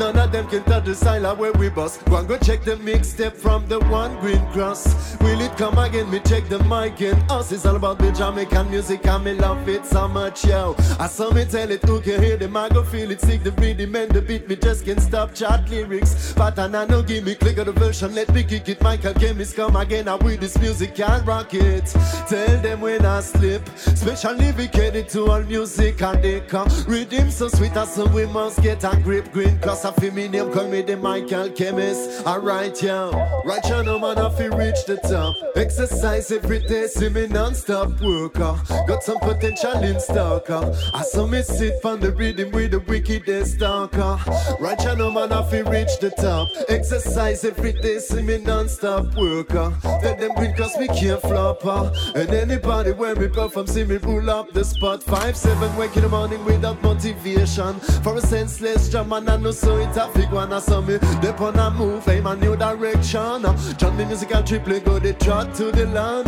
None 0.00 0.18
of 0.18 0.32
them 0.32 0.48
can 0.48 0.62
touch 0.64 0.86
the 0.86 0.94
silent 0.94 1.38
where 1.38 1.52
we 1.52 1.68
bust. 1.68 2.02
Go 2.06 2.16
and 2.16 2.26
go 2.26 2.38
check 2.38 2.64
the 2.64 2.76
mixtape 2.76 3.34
from 3.34 3.66
the 3.68 3.80
one 3.80 4.18
green 4.20 4.40
cross 4.46 5.10
Will 5.20 5.38
it 5.42 5.54
come 5.58 5.76
again? 5.76 6.10
Me 6.10 6.20
check 6.20 6.48
the 6.48 6.58
mic 6.64 7.02
and 7.02 7.30
us. 7.30 7.52
It's 7.52 7.66
all 7.66 7.76
about 7.76 7.98
the 7.98 8.10
Jamaican 8.10 8.70
music 8.70 9.06
and 9.06 9.24
me 9.24 9.34
love 9.34 9.68
it 9.68 9.84
so 9.84 10.08
much 10.08 10.46
yo. 10.46 10.74
I 10.98 11.06
saw 11.06 11.30
me 11.30 11.44
tell 11.44 11.70
it 11.70 11.84
who 11.84 12.00
can 12.00 12.22
hear 12.22 12.38
them 12.38 12.56
I 12.56 12.70
go 12.70 12.82
feel 12.82 13.10
it 13.10 13.20
Sick 13.20 13.42
the 13.42 13.52
rhythm 13.52 13.94
and 13.94 14.10
the 14.10 14.22
beat. 14.22 14.48
Me 14.48 14.56
just 14.56 14.86
can't 14.86 15.02
stop 15.02 15.34
chat 15.34 15.68
lyrics. 15.68 16.32
But 16.32 16.58
I 16.58 16.66
no 16.86 17.02
give 17.02 17.24
me 17.24 17.34
click 17.34 17.58
of 17.58 17.66
the 17.66 17.72
version. 17.72 18.14
Let 18.14 18.32
me 18.32 18.42
kick 18.42 18.70
it 18.70 18.80
Michael 18.82 19.12
Chemist 19.12 19.54
come 19.54 19.76
again. 19.76 20.08
I 20.08 20.14
with 20.14 20.40
this 20.40 20.58
music 20.58 20.98
and 20.98 21.26
rock 21.26 21.52
it. 21.52 21.84
Tell 22.26 22.62
them 22.62 22.80
when 22.80 23.04
I 23.04 23.20
slip. 23.20 23.68
Special 23.76 24.34
dedicated 24.34 25.08
to 25.10 25.30
all 25.30 25.42
music 25.42 26.00
and 26.00 26.22
they 26.22 26.40
come. 26.40 26.68
Rhythm 26.86 27.30
so 27.30 27.48
sweet 27.48 27.76
as 27.76 27.94
so 27.94 28.06
we 28.06 28.24
must 28.26 28.62
get 28.62 28.82
a 28.84 28.96
grip. 29.02 29.30
Green 29.32 29.58
cross 29.58 29.84
a 29.90 30.00
feel 30.00 30.12
me 30.12 30.28
name 30.28 30.52
call 30.52 30.68
me 30.68 30.82
the 30.82 30.96
Michael 30.96 31.50
Chemist. 31.50 32.26
Alright 32.26 32.82
yo. 32.82 33.10
Right 33.44 33.64
you 33.64 33.82
know 33.82 33.98
man 33.98 34.18
I 34.18 34.30
feel 34.36 34.50
reach 34.56 34.84
the 34.86 34.96
top. 34.96 35.34
Exercise 35.56 36.30
every 36.30 36.60
day 36.60 36.86
see 36.86 37.08
me 37.08 37.26
non-stop 37.26 38.00
worker 38.00 38.58
Got 38.86 39.02
some 39.02 39.18
potential 39.18 39.82
in 39.82 40.00
stock 40.00 40.48
uh. 40.50 40.72
I 40.94 41.02
saw 41.02 41.26
me 41.26 41.42
sit 41.42 41.84
on 41.84 42.00
the 42.00 42.12
rhythm 42.12 42.50
with 42.52 42.72
the 42.72 42.80
wickedest 42.80 43.58
talker 43.58 44.18
Right 44.60 44.82
you 44.82 44.96
know 44.96 45.10
man 45.10 45.32
I 45.32 45.48
feel 45.50 45.64
reach 45.64 45.98
the 46.00 46.10
top. 46.10 46.48
Exercise 46.68 47.44
every 47.44 47.72
day 47.72 47.98
see 47.98 48.22
me 48.22 48.38
non-stop 48.38 49.14
worker 49.16 49.72
Tell 49.82 50.16
them 50.16 50.34
green 50.36 50.54
cause 50.54 50.76
me 50.78 50.88
can't 50.88 51.20
flop 51.20 51.64
uh. 51.64 51.92
And 52.14 52.30
anybody 52.30 52.92
when 52.92 53.18
we 53.18 53.28
perform 53.28 53.66
see 53.66 53.84
me 53.84 53.98
pull 53.98 54.28
up 54.30 54.52
the 54.52 54.64
spot. 54.64 55.00
5-7 55.00 55.76
wake 55.78 55.96
in 55.96 56.02
the 56.02 56.08
morning 56.08 56.44
without 56.44 56.82
motivation. 56.82 57.80
For 58.02 58.16
a 58.16 58.20
senseless 58.20 58.88
jam 58.88 59.12
and 59.12 59.28
I 59.28 59.36
know 59.36 59.50
so 59.50 59.69
it 59.78 59.96
a 59.96 60.08
fig 60.08 60.30
one 60.30 60.52
I 60.52 60.58
saw 60.58 60.80
me 60.80 60.98
Dip 61.20 61.40
on 61.40 61.58
a 61.58 61.70
move 61.70 62.08
aim 62.08 62.26
a 62.26 62.36
new 62.36 62.56
direction. 62.56 63.42
John 63.78 63.96
me 63.96 64.04
musical 64.04 64.42
triple 64.42 64.80
go 64.80 64.98
the 64.98 65.12
trot 65.14 65.54
to 65.56 65.70
the 65.70 65.86
land. 65.86 66.26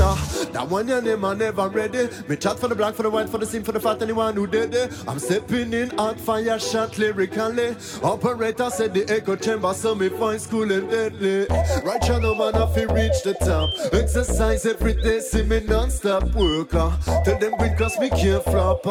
That 0.52 0.68
one 0.68 0.88
your 0.88 1.02
name 1.02 1.24
I 1.24 1.34
never 1.34 1.68
ready 1.68 2.08
Me 2.28 2.36
chat 2.36 2.58
for 2.58 2.68
the 2.68 2.74
black 2.74 2.94
for 2.94 3.02
the 3.02 3.10
white 3.10 3.28
for 3.28 3.38
the 3.38 3.46
sim 3.46 3.62
for 3.62 3.72
the 3.72 3.80
fat 3.80 4.02
anyone 4.02 4.34
who 4.34 4.46
did 4.46 4.74
it. 4.74 4.92
I'm 5.06 5.18
stepping 5.18 5.72
in 5.72 5.90
hot 5.90 6.20
fire 6.20 6.58
shot 6.58 6.98
lyrically. 6.98 7.76
Operator 8.02 8.70
said 8.70 8.94
the 8.94 9.04
echo 9.08 9.36
chamber 9.36 9.74
so 9.74 9.94
me 9.94 10.08
find 10.08 10.40
school 10.40 10.70
and 10.70 10.90
deadly. 10.90 11.46
Right 11.84 12.02
channel 12.02 12.34
man 12.34 12.54
I 12.54 12.72
feel 12.74 12.88
reach 12.88 13.22
the 13.24 13.34
top. 13.34 13.70
Exercise 13.92 14.66
every 14.66 14.94
day 14.94 15.20
see 15.20 15.42
me 15.42 15.60
non-stop 15.60 16.24
worker. 16.34 16.92
Tell 17.24 17.38
them 17.38 17.56
green 17.58 17.76
cross 17.76 17.98
me 17.98 18.10
can't 18.10 18.44
flop. 18.44 18.86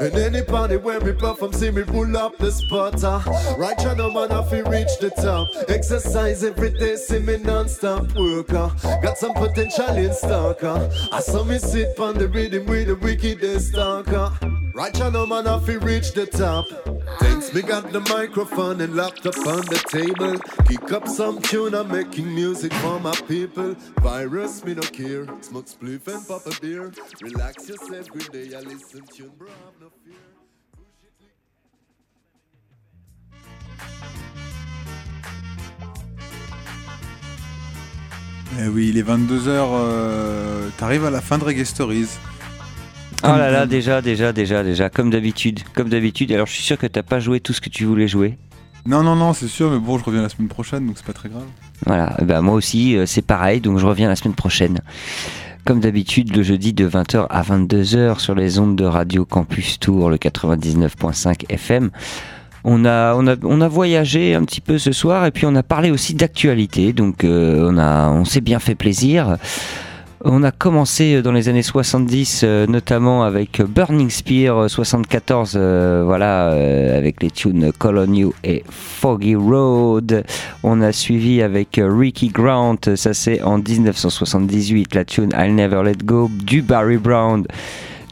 And 0.00 0.14
anybody 0.14 0.76
when 0.76 1.04
me 1.04 1.12
perform 1.12 1.52
see 1.52 1.70
me 1.70 1.82
pull 1.82 2.16
up 2.16 2.38
the 2.38 2.50
spot 2.50 3.02
uh. 3.04 3.20
Right 3.58 3.76
channel 3.78 3.93
man 3.96 4.32
I 4.32 4.42
feel 4.48 4.64
reach 4.64 4.98
the 5.00 5.10
top. 5.10 5.48
Exercise 5.68 6.44
every 6.44 6.70
day 6.70 6.96
see 6.96 7.18
me 7.18 7.38
non-stop 7.38 8.14
worker. 8.14 8.70
Got 9.02 9.18
some 9.18 9.34
potential 9.34 9.96
in 9.96 10.10
uh. 10.10 10.90
I 11.12 11.20
saw 11.20 11.44
me 11.44 11.58
sit 11.58 11.98
on 11.98 12.18
the 12.18 12.28
rhythm 12.28 12.66
with 12.66 12.88
the 12.88 12.96
wickedest 12.96 13.74
talker 13.74 14.32
Right 14.74 14.92
channel 14.92 15.24
man 15.24 15.46
I 15.46 15.60
feel 15.60 15.78
reach 15.78 16.14
the 16.14 16.26
top. 16.26 16.66
Thanks 17.20 17.54
me 17.54 17.62
got 17.62 17.92
the 17.92 18.00
microphone 18.00 18.80
and 18.80 18.96
laptop 18.96 19.36
on 19.46 19.64
the 19.66 19.80
table. 19.88 20.36
Kick 20.66 20.92
up 20.92 21.06
some 21.06 21.40
tune 21.40 21.74
I'm 21.74 21.92
making 21.92 22.34
music 22.34 22.72
for 22.74 22.98
my 22.98 23.14
people. 23.28 23.76
Virus 24.00 24.64
me 24.64 24.74
no 24.74 24.82
care. 24.82 25.26
Smoke 25.42 25.66
spliff 25.66 26.08
and 26.08 26.26
pop 26.26 26.46
a 26.46 26.60
beer. 26.60 26.92
Relax 27.22 27.68
yourself 27.68 28.10
good 28.10 28.32
day 28.32 28.56
I 28.56 28.60
listen 28.62 29.06
tune 29.06 29.30
bro 29.38 29.48
Eh 38.60 38.68
oui, 38.68 38.88
il 38.90 38.98
est 38.98 39.02
22h, 39.02 39.48
euh, 39.48 40.68
t'arrives 40.78 41.04
à 41.04 41.10
la 41.10 41.20
fin 41.20 41.38
de 41.38 41.44
Reggae 41.44 41.64
Stories. 41.64 42.08
Oh 43.22 43.28
là 43.28 43.50
là, 43.50 43.66
déjà, 43.66 44.02
déjà, 44.02 44.32
déjà, 44.32 44.62
déjà, 44.62 44.90
comme 44.90 45.10
d'habitude, 45.10 45.60
comme 45.74 45.88
d'habitude. 45.88 46.30
Alors 46.32 46.46
je 46.46 46.52
suis 46.52 46.62
sûr 46.62 46.76
que 46.76 46.86
t'as 46.86 47.02
pas 47.02 47.20
joué 47.20 47.40
tout 47.40 47.52
ce 47.52 47.60
que 47.60 47.70
tu 47.70 47.84
voulais 47.84 48.06
jouer. 48.06 48.36
Non, 48.86 49.02
non, 49.02 49.16
non, 49.16 49.32
c'est 49.32 49.48
sûr, 49.48 49.70
mais 49.70 49.78
bon, 49.78 49.98
je 49.98 50.04
reviens 50.04 50.20
la 50.20 50.28
semaine 50.28 50.48
prochaine, 50.48 50.86
donc 50.86 50.98
c'est 50.98 51.06
pas 51.06 51.14
très 51.14 51.30
grave. 51.30 51.46
Voilà, 51.86 52.16
bah 52.22 52.42
moi 52.42 52.54
aussi, 52.54 52.96
euh, 52.96 53.06
c'est 53.06 53.22
pareil, 53.22 53.60
donc 53.62 53.78
je 53.78 53.86
reviens 53.86 54.08
la 54.08 54.16
semaine 54.16 54.34
prochaine. 54.34 54.80
Comme 55.64 55.80
d'habitude, 55.80 56.36
le 56.36 56.42
jeudi 56.42 56.74
de 56.74 56.86
20h 56.86 57.26
à 57.30 57.42
22h 57.42 58.18
sur 58.18 58.34
les 58.34 58.58
ondes 58.58 58.76
de 58.76 58.84
Radio 58.84 59.24
Campus 59.24 59.80
Tour, 59.80 60.10
le 60.10 60.18
99.5 60.18 61.46
FM. 61.48 61.90
On 62.64 62.84
a, 62.84 63.14
on, 63.14 63.26
a, 63.26 63.36
on 63.42 63.60
a 63.60 63.68
voyagé 63.68 64.34
un 64.34 64.44
petit 64.44 64.60
peu 64.60 64.78
ce 64.78 64.92
soir 64.92 65.26
et 65.26 65.30
puis 65.30 65.46
on 65.46 65.54
a 65.54 65.62
parlé 65.62 65.90
aussi 65.90 66.14
d'actualité, 66.14 66.92
donc 66.92 67.22
euh, 67.24 67.70
on, 67.70 67.76
a, 67.76 68.08
on 68.08 68.24
s'est 68.24 68.40
bien 68.40 68.58
fait 68.58 68.74
plaisir. 68.74 69.36
On 70.26 70.42
a 70.42 70.50
commencé 70.50 71.20
dans 71.20 71.32
les 71.32 71.50
années 71.50 71.62
70, 71.62 72.40
euh, 72.44 72.66
notamment 72.66 73.24
avec 73.24 73.60
Burning 73.60 74.08
Spear 74.08 74.56
euh, 74.56 74.68
74, 74.68 75.52
euh, 75.54 76.02
voilà, 76.06 76.46
avec 76.96 77.22
les 77.22 77.30
tunes 77.30 77.70
Call 77.78 78.08
You 78.08 78.32
et 78.42 78.64
Foggy 78.70 79.34
Road. 79.34 80.24
On 80.62 80.80
a 80.80 80.92
suivi 80.92 81.42
avec 81.42 81.78
Ricky 81.78 82.28
Grant, 82.28 82.78
ça 82.94 83.12
c'est 83.12 83.42
en 83.42 83.58
1978, 83.58 84.94
la 84.94 85.04
tune 85.04 85.30
I'll 85.36 85.54
Never 85.54 85.82
Let 85.84 86.06
Go, 86.06 86.30
du 86.32 86.62
Barry 86.62 86.96
Brown 86.96 87.44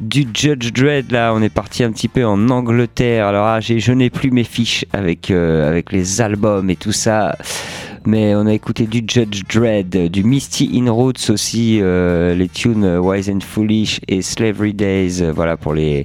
du 0.02 0.26
Judge 0.34 0.72
Dredd 0.72 1.12
là 1.12 1.32
on 1.34 1.40
est 1.42 1.48
parti 1.48 1.84
un 1.84 1.92
petit 1.92 2.08
peu 2.08 2.26
en 2.26 2.48
Angleterre. 2.50 3.26
Alors 3.26 3.46
ah, 3.46 3.60
je 3.60 3.92
n'ai 3.92 4.10
plus 4.10 4.30
mes 4.30 4.44
fiches 4.44 4.84
avec, 4.92 5.30
euh, 5.30 5.68
avec 5.68 5.92
les 5.92 6.20
albums 6.20 6.68
et 6.70 6.76
tout 6.76 6.92
ça. 6.92 7.36
Mais 8.04 8.34
on 8.34 8.46
a 8.46 8.52
écouté 8.52 8.86
du 8.86 9.04
Judge 9.06 9.42
Dredd 9.48 10.10
du 10.10 10.24
Misty 10.24 10.72
Inroads 10.74 11.30
aussi 11.30 11.78
euh, 11.80 12.34
les 12.34 12.48
tunes 12.48 12.98
Wise 12.98 13.30
and 13.30 13.40
Foolish 13.40 14.00
et 14.08 14.22
Slavery 14.22 14.74
Days 14.74 15.22
euh, 15.22 15.32
voilà 15.32 15.56
pour 15.56 15.72
les 15.72 16.04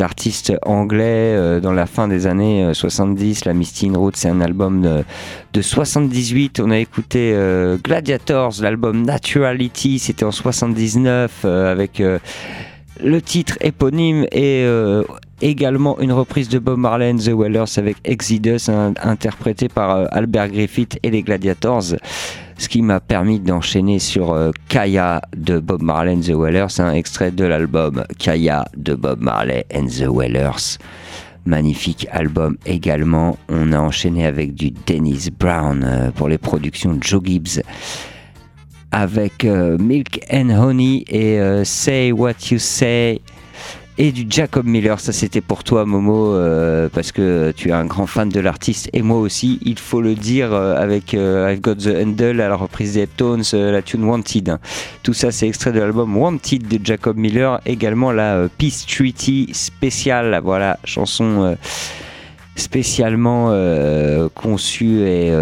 artistes 0.00 0.54
anglais 0.64 1.60
dans 1.60 1.72
la 1.72 1.86
fin 1.86 2.08
des 2.08 2.26
années 2.26 2.64
euh, 2.64 2.74
70 2.74 3.44
la 3.44 3.52
Misty 3.52 3.88
Inroads 3.88 4.12
c'est 4.14 4.28
un 4.30 4.40
album 4.40 4.80
de, 4.80 5.04
de 5.52 5.62
78 5.62 6.60
on 6.60 6.70
a 6.70 6.78
écouté 6.78 7.36
Gladiators 7.84 8.54
l'album 8.62 9.02
Naturality 9.02 9.98
c'était 9.98 10.24
en 10.24 10.32
79 10.32 11.42
euh, 11.44 11.70
avec 11.70 12.02
le 13.02 13.20
titre 13.20 13.56
éponyme 13.60 14.24
et 14.32 14.62
euh, 14.64 15.02
également 15.40 15.98
une 16.00 16.12
reprise 16.12 16.48
de 16.48 16.58
Bob 16.58 16.78
Marley 16.78 17.12
and 17.12 17.18
The 17.18 17.32
Wailers 17.32 17.78
avec 17.78 17.96
Exodus, 18.04 18.70
interprété 19.02 19.68
par 19.68 19.90
euh, 19.90 20.06
Albert 20.10 20.48
Griffith 20.48 20.98
et 21.02 21.10
les 21.10 21.22
Gladiators, 21.22 21.94
ce 22.58 22.68
qui 22.68 22.82
m'a 22.82 23.00
permis 23.00 23.40
d'enchaîner 23.40 23.98
sur 23.98 24.32
euh, 24.32 24.50
Kaya 24.68 25.22
de 25.36 25.58
Bob 25.58 25.82
Marley 25.82 26.14
and 26.14 26.20
The 26.20 26.34
Wailers, 26.34 26.80
un 26.80 26.92
extrait 26.92 27.30
de 27.30 27.44
l'album 27.44 28.04
Kaya 28.18 28.64
de 28.76 28.94
Bob 28.94 29.20
Marley 29.20 29.64
and 29.74 29.86
The 29.86 30.08
Wailers. 30.08 30.78
Magnifique 31.46 32.06
album 32.10 32.58
également. 32.66 33.38
On 33.48 33.72
a 33.72 33.78
enchaîné 33.78 34.26
avec 34.26 34.54
du 34.54 34.72
Dennis 34.86 35.30
Brown 35.36 36.12
pour 36.14 36.28
les 36.28 36.36
productions 36.36 36.98
Joe 37.00 37.22
Gibbs 37.24 37.62
avec 38.92 39.44
euh, 39.44 39.78
Milk 39.78 40.20
and 40.32 40.50
Honey 40.50 41.04
et 41.08 41.38
euh, 41.38 41.64
Say 41.64 42.12
What 42.12 42.34
You 42.50 42.58
Say. 42.58 43.20
et 43.98 44.12
du 44.12 44.26
Jacob 44.28 44.66
Miller. 44.66 44.98
Ça, 44.98 45.12
c'était 45.12 45.40
pour 45.40 45.62
toi, 45.62 45.84
Momo, 45.84 46.34
euh, 46.34 46.88
parce 46.92 47.12
que 47.12 47.52
tu 47.54 47.68
es 47.68 47.72
un 47.72 47.84
grand 47.84 48.06
fan 48.06 48.28
de 48.28 48.40
l'artiste 48.40 48.88
et 48.92 49.02
moi 49.02 49.18
aussi, 49.18 49.58
il 49.62 49.78
faut 49.78 50.00
le 50.00 50.14
dire, 50.14 50.54
avec 50.54 51.12
I've 51.12 51.60
Got 51.60 51.76
the 51.76 51.88
Handle 51.88 52.40
à 52.40 52.48
la 52.48 52.56
reprise 52.56 52.94
des 52.94 53.06
Tones, 53.06 53.44
la 53.52 53.82
tune 53.82 54.04
Wanted. 54.04 54.58
Tout 55.02 55.12
ça, 55.12 55.30
c'est 55.30 55.46
extrait 55.46 55.72
de 55.72 55.80
l'album 55.80 56.16
Wanted 56.16 56.66
de 56.66 56.84
Jacob 56.84 57.16
Miller. 57.16 57.60
Également 57.66 58.10
la 58.10 58.48
Peace 58.58 58.86
Treaty 58.88 59.50
spéciale, 59.52 60.40
voilà, 60.42 60.78
chanson 60.84 61.56
spécialement 62.56 63.52
conçue 64.34 65.00
et 65.02 65.32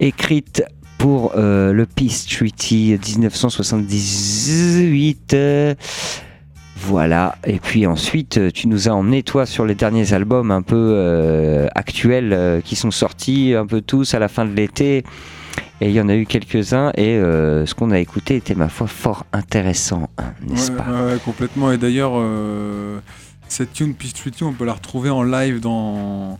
écrite 0.00 0.64
pour 1.02 1.32
euh, 1.34 1.72
le 1.72 1.84
Peace 1.84 2.26
Treaty 2.30 2.96
1978. 2.96 5.34
euh, 5.34 5.74
voilà, 6.76 7.34
et 7.44 7.58
puis 7.58 7.88
ensuite 7.88 8.38
euh, 8.38 8.52
tu 8.52 8.68
nous 8.68 8.88
as 8.88 8.92
emmené 8.92 9.24
toi 9.24 9.44
sur 9.44 9.66
les 9.66 9.74
derniers 9.74 10.12
albums 10.12 10.52
un 10.52 10.62
peu 10.62 10.76
euh, 10.78 11.66
actuels 11.74 12.32
euh, 12.32 12.60
qui 12.60 12.76
sont 12.76 12.92
sortis 12.92 13.52
un 13.56 13.66
peu 13.66 13.80
tous 13.80 14.14
à 14.14 14.20
la 14.20 14.28
fin 14.28 14.44
de 14.44 14.52
l'été. 14.54 14.98
Et 15.80 15.88
il 15.88 15.92
y 15.92 16.00
en 16.00 16.08
a 16.08 16.14
eu 16.14 16.24
quelques-uns 16.24 16.92
et 16.96 17.16
euh, 17.16 17.66
ce 17.66 17.74
qu'on 17.74 17.90
a 17.90 17.98
écouté 17.98 18.36
était 18.36 18.54
ma 18.54 18.68
foi 18.68 18.86
fort 18.86 19.26
intéressant, 19.32 20.08
hein, 20.18 20.34
n'est-ce 20.46 20.70
Ouais, 20.70 20.76
pas? 20.76 20.84
ouais, 21.06 21.18
complètement. 21.24 21.72
Et 21.72 21.78
d'ailleurs, 21.78 22.12
cette 23.48 23.72
tune 23.72 23.94
Peace 23.94 24.12
Treaty, 24.14 24.44
on 24.44 24.52
peut 24.52 24.64
la 24.64 24.74
retrouver 24.74 25.10
en 25.10 25.24
live 25.24 25.58
dans, 25.58 26.38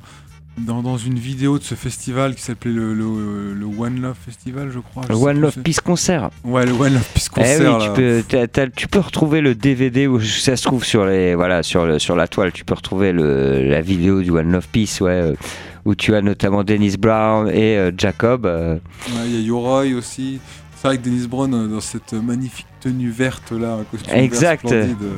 dans, 0.58 0.82
dans 0.82 0.96
une 0.98 1.18
vidéo 1.18 1.58
de 1.58 1.62
ce 1.64 1.74
festival 1.74 2.34
qui 2.34 2.42
s'appelait 2.42 2.72
le, 2.72 2.92
le- 2.94 3.54
le 3.54 3.64
One 3.66 4.00
Love 4.00 4.16
Festival, 4.24 4.70
je 4.72 4.80
crois. 4.80 5.04
Le 5.08 5.14
Je 5.14 5.20
One 5.20 5.40
Love 5.40 5.58
Peace 5.62 5.80
Concert. 5.82 6.30
Ouais, 6.44 6.66
le 6.66 6.72
One 6.72 6.92
Love 6.94 7.08
Peace 7.14 7.28
Eh 7.36 7.40
Concert. 7.40 7.78
oui, 7.78 7.84
tu 8.28 8.48
peux, 8.48 8.70
tu 8.74 8.98
retrouver 8.98 9.40
le 9.40 9.54
DVD 9.54 10.06
où 10.06 10.20
ça 10.20 10.56
se 10.56 10.62
trouve 10.62 10.84
sur 10.84 11.06
les, 11.06 11.34
voilà, 11.34 11.62
sur 11.62 11.86
le, 11.86 11.98
sur 11.98 12.16
la 12.16 12.28
toile. 12.28 12.52
Tu 12.52 12.64
peux 12.64 12.74
retrouver 12.74 13.12
le, 13.12 13.68
la 13.68 13.80
vidéo 13.80 14.20
du 14.22 14.30
One 14.30 14.52
Love 14.52 14.68
Peace, 14.70 15.00
ouais, 15.00 15.10
euh, 15.10 15.34
où 15.84 15.94
tu 15.94 16.14
as 16.14 16.20
notamment 16.22 16.62
Dennis 16.64 16.96
Brown 16.98 17.48
et 17.48 17.78
euh, 17.78 17.90
Jacob. 17.96 18.44
euh, 18.46 18.74
Ouais, 19.08 19.22
Il 19.26 19.34
y 19.34 19.38
a 19.38 19.46
Yoroi 19.46 19.94
aussi. 19.94 20.38
C'est 20.76 20.88
vrai 20.88 20.98
que 20.98 21.02
Dennis 21.04 21.26
Brown 21.28 21.50
dans 21.70 21.80
cette 21.80 22.12
magnifique 22.12 22.66
tenue 22.80 23.10
verte 23.10 23.52
là, 23.52 23.74
un 23.74 23.84
costume 23.84 24.14
Exact. 24.18 24.68
vert 24.68 24.84
splendide. 24.84 25.08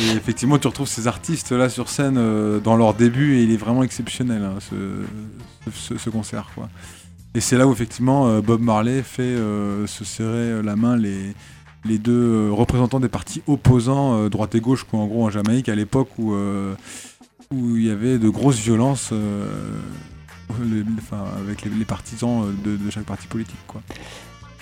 Et 0.00 0.10
effectivement, 0.16 0.58
tu 0.58 0.66
retrouves 0.68 0.88
ces 0.88 1.06
artistes 1.06 1.52
là 1.52 1.68
sur 1.68 1.88
scène 1.88 2.16
euh, 2.18 2.60
dans 2.60 2.76
leur 2.76 2.94
début 2.94 3.36
et 3.36 3.42
il 3.42 3.52
est 3.52 3.56
vraiment 3.56 3.82
exceptionnel 3.82 4.42
hein, 4.42 4.54
ce, 4.60 4.74
ce- 5.72 5.98
ce 5.98 6.10
concert 6.10 6.50
quoi. 6.54 6.68
Et 7.34 7.40
c'est 7.40 7.56
là 7.56 7.66
où 7.66 7.72
effectivement 7.72 8.28
euh, 8.28 8.40
Bob 8.40 8.60
Marley 8.60 9.02
fait 9.02 9.22
euh, 9.22 9.86
se 9.86 10.04
serrer 10.04 10.62
la 10.62 10.76
main 10.76 10.96
les, 10.96 11.34
les 11.84 11.98
deux 11.98 12.50
représentants 12.52 13.00
des 13.00 13.08
partis 13.08 13.42
opposants, 13.46 14.28
droite 14.28 14.54
et 14.54 14.60
gauche, 14.60 14.84
quoi, 14.84 15.00
en 15.00 15.06
gros 15.06 15.24
en 15.24 15.30
Jamaïque 15.30 15.68
à 15.68 15.74
l'époque 15.74 16.10
où 16.18 16.34
il 17.76 17.84
y 17.84 17.90
avait 17.90 18.18
de 18.18 18.28
grosses 18.28 18.58
violences 18.58 19.12
avec 21.38 21.62
les, 21.64 21.84
partisans 21.84 22.44
de, 22.64 22.76
de 22.76 22.90
chaque 22.90 23.04
parti 23.04 23.26
politique 23.26 23.58
quoi. 23.66 23.80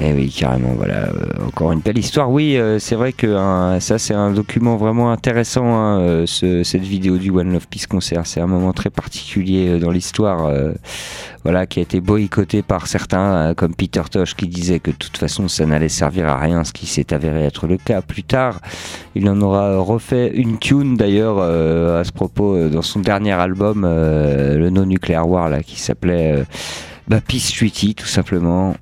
Eh 0.02 0.14
oui, 0.14 0.30
carrément, 0.34 0.72
voilà. 0.76 1.08
euh, 1.08 1.46
encore 1.46 1.72
une 1.72 1.80
belle 1.80 1.98
histoire. 1.98 2.30
Oui, 2.30 2.56
euh, 2.56 2.78
c'est 2.78 2.94
vrai 2.94 3.12
que 3.12 3.26
hein, 3.36 3.80
ça, 3.80 3.98
c'est 3.98 4.14
un 4.14 4.30
document 4.30 4.76
vraiment 4.78 5.12
intéressant, 5.12 5.66
hein, 5.66 6.00
euh, 6.00 6.24
ce- 6.26 6.62
cette 6.62 6.80
vidéo 6.84 7.18
du 7.18 7.30
One 7.30 7.52
Love 7.52 7.68
Peace 7.68 7.86
Concert. 7.86 8.22
C'est 8.26 8.40
un 8.40 8.46
moment 8.46 8.72
très 8.72 8.88
particulier 8.88 9.78
dans 9.78 9.90
l'histoire, 9.90 10.50
voilà, 11.44 11.66
qui 11.66 11.80
a 11.80 11.82
été 11.82 12.00
boycotté 12.00 12.62
par 12.62 12.86
certains, 12.86 13.52
comme 13.54 13.74
Peter 13.74 14.00
Tosh, 14.10 14.34
qui 14.36 14.48
disait 14.48 14.78
que 14.80 14.90
de 14.90 14.96
toute 14.96 15.18
façon, 15.18 15.48
ça 15.48 15.66
n'allait 15.66 15.90
servir 15.90 16.28
à 16.30 16.38
rien, 16.38 16.64
ce 16.64 16.72
qui 16.72 16.86
s'est 16.86 17.12
avéré 17.12 17.44
être 17.44 17.66
le 17.66 17.76
cas 17.76 18.00
plus 18.00 18.22
tard. 18.24 18.60
Il 19.14 19.28
en 19.28 19.38
aura 19.42 19.76
refait 19.80 20.30
une 20.34 20.58
tune, 20.58 20.96
d'ailleurs, 20.96 21.40
à 21.40 22.04
ce 22.04 22.12
propos, 22.12 22.68
dans 22.70 22.80
son 22.82 23.00
dernier 23.00 23.32
album, 23.32 23.82
le 23.84 24.70
No 24.70 24.86
Nuclear 24.86 25.28
War, 25.28 25.50
là, 25.50 25.62
qui 25.62 25.78
s'appelait 25.78 26.44
bah, 27.06 27.20
Peace 27.20 27.52
Treaty, 27.54 27.94
tout 27.94 28.06
simplement. 28.06 28.74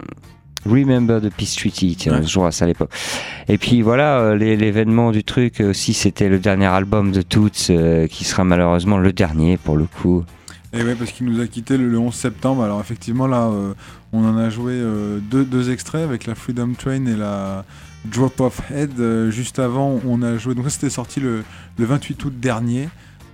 Remember 0.67 1.21
the 1.21 1.31
Peace 1.31 1.55
Treaty, 1.57 1.97
tiens, 1.97 2.23
se 2.23 2.29
jouera 2.29 2.49
à 2.49 2.51
ça 2.51 2.65
à 2.65 2.69
l'époque. 2.69 2.91
Et 3.49 3.59
puis 3.59 3.83
voilà, 3.83 4.19
euh, 4.21 4.37
l'événement 4.37 5.13
du 5.13 5.25
truc 5.25 5.61
euh, 5.61 5.71
aussi, 5.71 5.95
c'était 5.95 6.29
le 6.29 6.39
dernier 6.39 6.67
album 6.67 7.13
de 7.13 7.23
Toots, 7.23 7.71
euh, 7.71 8.07
qui 8.07 8.25
sera 8.25 8.45
malheureusement 8.45 8.99
le 8.99 9.13
dernier 9.13 9.57
pour 9.57 9.77
le 9.77 9.85
coup. 9.85 10.25
Et 10.73 10.83
ouais, 10.83 10.95
parce 10.95 11.13
qu'il 11.13 11.27
nous 11.27 11.41
a 11.41 11.47
quitté 11.47 11.79
le, 11.79 11.89
le 11.89 11.99
11 11.99 12.15
septembre. 12.15 12.63
Alors 12.63 12.81
effectivement, 12.81 13.27
là, 13.27 13.47
euh, 13.47 13.73
on 14.13 14.25
en 14.25 14.37
a 14.37 14.51
joué 14.51 14.79
deux, 15.23 15.45
deux 15.45 15.71
extraits 15.71 16.03
avec 16.03 16.27
la 16.27 16.35
Freedom 16.35 16.73
Train 16.77 17.07
et 17.07 17.17
la 17.17 17.65
Drop 18.05 18.39
Off 18.41 18.61
Head. 18.71 19.31
Juste 19.31 19.59
avant, 19.59 20.01
on 20.07 20.23
a 20.23 20.37
joué. 20.37 20.55
Donc 20.55 20.65
ça, 20.65 20.71
c'était 20.71 20.91
sorti 20.91 21.21
le, 21.21 21.43
le 21.79 21.85
28 21.87 22.25
août 22.25 22.35
dernier. 22.39 22.89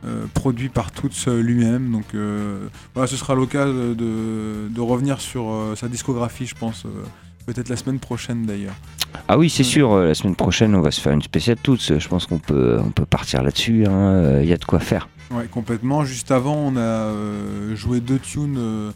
Euh, 0.05 0.27
produit 0.35 0.69
par 0.69 0.93
Toots 0.93 1.11
euh, 1.29 1.41
lui-même. 1.43 1.91
Donc 1.91 2.15
euh, 2.15 2.69
voilà, 2.95 3.07
ce 3.07 3.17
sera 3.17 3.35
l'occasion 3.35 3.73
de, 3.73 4.69
de 4.69 4.81
revenir 4.81 5.21
sur 5.21 5.53
sa 5.77 5.89
discographie, 5.89 6.47
je 6.47 6.55
pense. 6.55 6.87
Peut-être 7.47 7.69
la 7.69 7.77
semaine 7.77 7.99
prochaine 7.99 8.47
d'ailleurs. 8.47 8.75
Ah 9.29 9.37
oui, 9.37 9.51
c'est 9.51 9.65
sûr, 9.65 9.97
la 9.99 10.15
semaine 10.15 10.35
prochaine, 10.35 10.75
on 10.75 10.81
va 10.81 10.91
se 10.91 11.01
faire 11.01 11.13
une 11.13 11.23
spéciale 11.23 11.59
Toots. 11.63 11.99
Je 11.99 12.09
pense 12.09 12.27
qu'on 12.27 12.39
peut, 12.39 12.79
on 12.83 12.91
peut 12.91 13.05
partir 13.05 13.43
là-dessus, 13.43 13.83
il 13.83 13.87
hein, 13.87 14.41
y 14.41 14.53
a 14.53 14.57
de 14.57 14.65
quoi 14.65 14.81
faire. 14.81 15.09
Ouais, 15.31 15.47
complètement. 15.47 16.05
Juste 16.05 16.31
avant, 16.31 16.57
on 16.57 16.77
a 16.77 17.13
joué 17.75 18.01
deux 18.01 18.19
tunes 18.19 18.93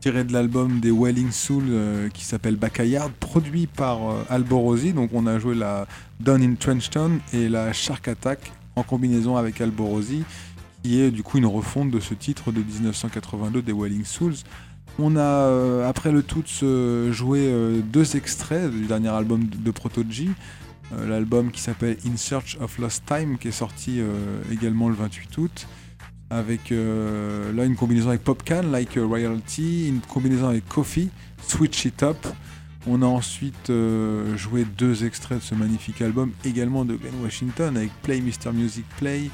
tirées 0.00 0.24
de 0.24 0.32
l'album 0.32 0.80
des 0.80 0.90
Welling 0.90 1.32
Soul 1.32 1.64
euh, 1.68 2.08
qui 2.08 2.24
s'appelle 2.24 2.56
Backyard, 2.56 3.10
produit 3.10 3.66
par 3.66 3.98
euh, 4.10 4.24
Alborosi. 4.30 4.92
Donc, 4.92 5.10
on 5.12 5.26
a 5.26 5.38
joué 5.38 5.54
la 5.54 5.86
Down 6.20 6.42
in 6.42 6.54
Trenchtown 6.54 7.18
et 7.32 7.48
la 7.48 7.72
Shark 7.72 8.06
Attack 8.06 8.52
en 8.76 8.84
combinaison 8.84 9.36
avec 9.36 9.60
Alborosi, 9.60 10.22
qui 10.88 11.02
est 11.02 11.10
du 11.10 11.22
coup 11.22 11.36
une 11.36 11.44
refonte 11.44 11.90
de 11.90 12.00
ce 12.00 12.14
titre 12.14 12.50
de 12.50 12.62
1982 12.62 13.60
des 13.60 13.74
Welling 13.74 14.06
Souls. 14.06 14.36
On 14.98 15.16
a, 15.16 15.20
euh, 15.20 15.86
après 15.86 16.10
le 16.10 16.22
tout, 16.22 16.42
euh, 16.62 17.12
joué 17.12 17.40
euh, 17.40 17.82
deux 17.82 18.16
extraits 18.16 18.70
du 18.70 18.86
dernier 18.86 19.10
album 19.10 19.44
de, 19.44 19.58
de 19.58 19.70
Protoji. 19.70 20.30
L'album 21.06 21.50
qui 21.50 21.60
s'appelle 21.60 21.98
In 22.06 22.16
Search 22.16 22.56
of 22.62 22.78
Lost 22.78 23.02
Time, 23.04 23.36
qui 23.36 23.48
est 23.48 23.52
sorti 23.52 24.00
également 24.50 24.88
le 24.88 24.94
28 24.94 25.36
août, 25.36 25.66
avec 26.30 26.70
là 26.70 27.64
une 27.66 27.76
combinaison 27.76 28.08
avec 28.08 28.24
Popcan, 28.24 28.62
Like 28.72 28.96
a 28.96 29.04
Royalty, 29.04 29.88
une 29.88 30.00
combinaison 30.00 30.48
avec 30.48 30.66
Coffee, 30.66 31.10
Switch 31.46 31.84
It 31.84 32.02
Up. 32.02 32.16
On 32.86 33.02
a 33.02 33.04
ensuite 33.04 33.70
joué 34.36 34.64
deux 34.78 35.04
extraits 35.04 35.40
de 35.40 35.44
ce 35.44 35.54
magnifique 35.54 36.00
album, 36.00 36.32
également 36.46 36.86
de 36.86 36.94
Glenn 36.94 37.20
Washington, 37.22 37.76
avec 37.76 37.90
Play 38.00 38.22
Mr. 38.22 38.54
Music 38.54 38.86
Play, 38.96 39.28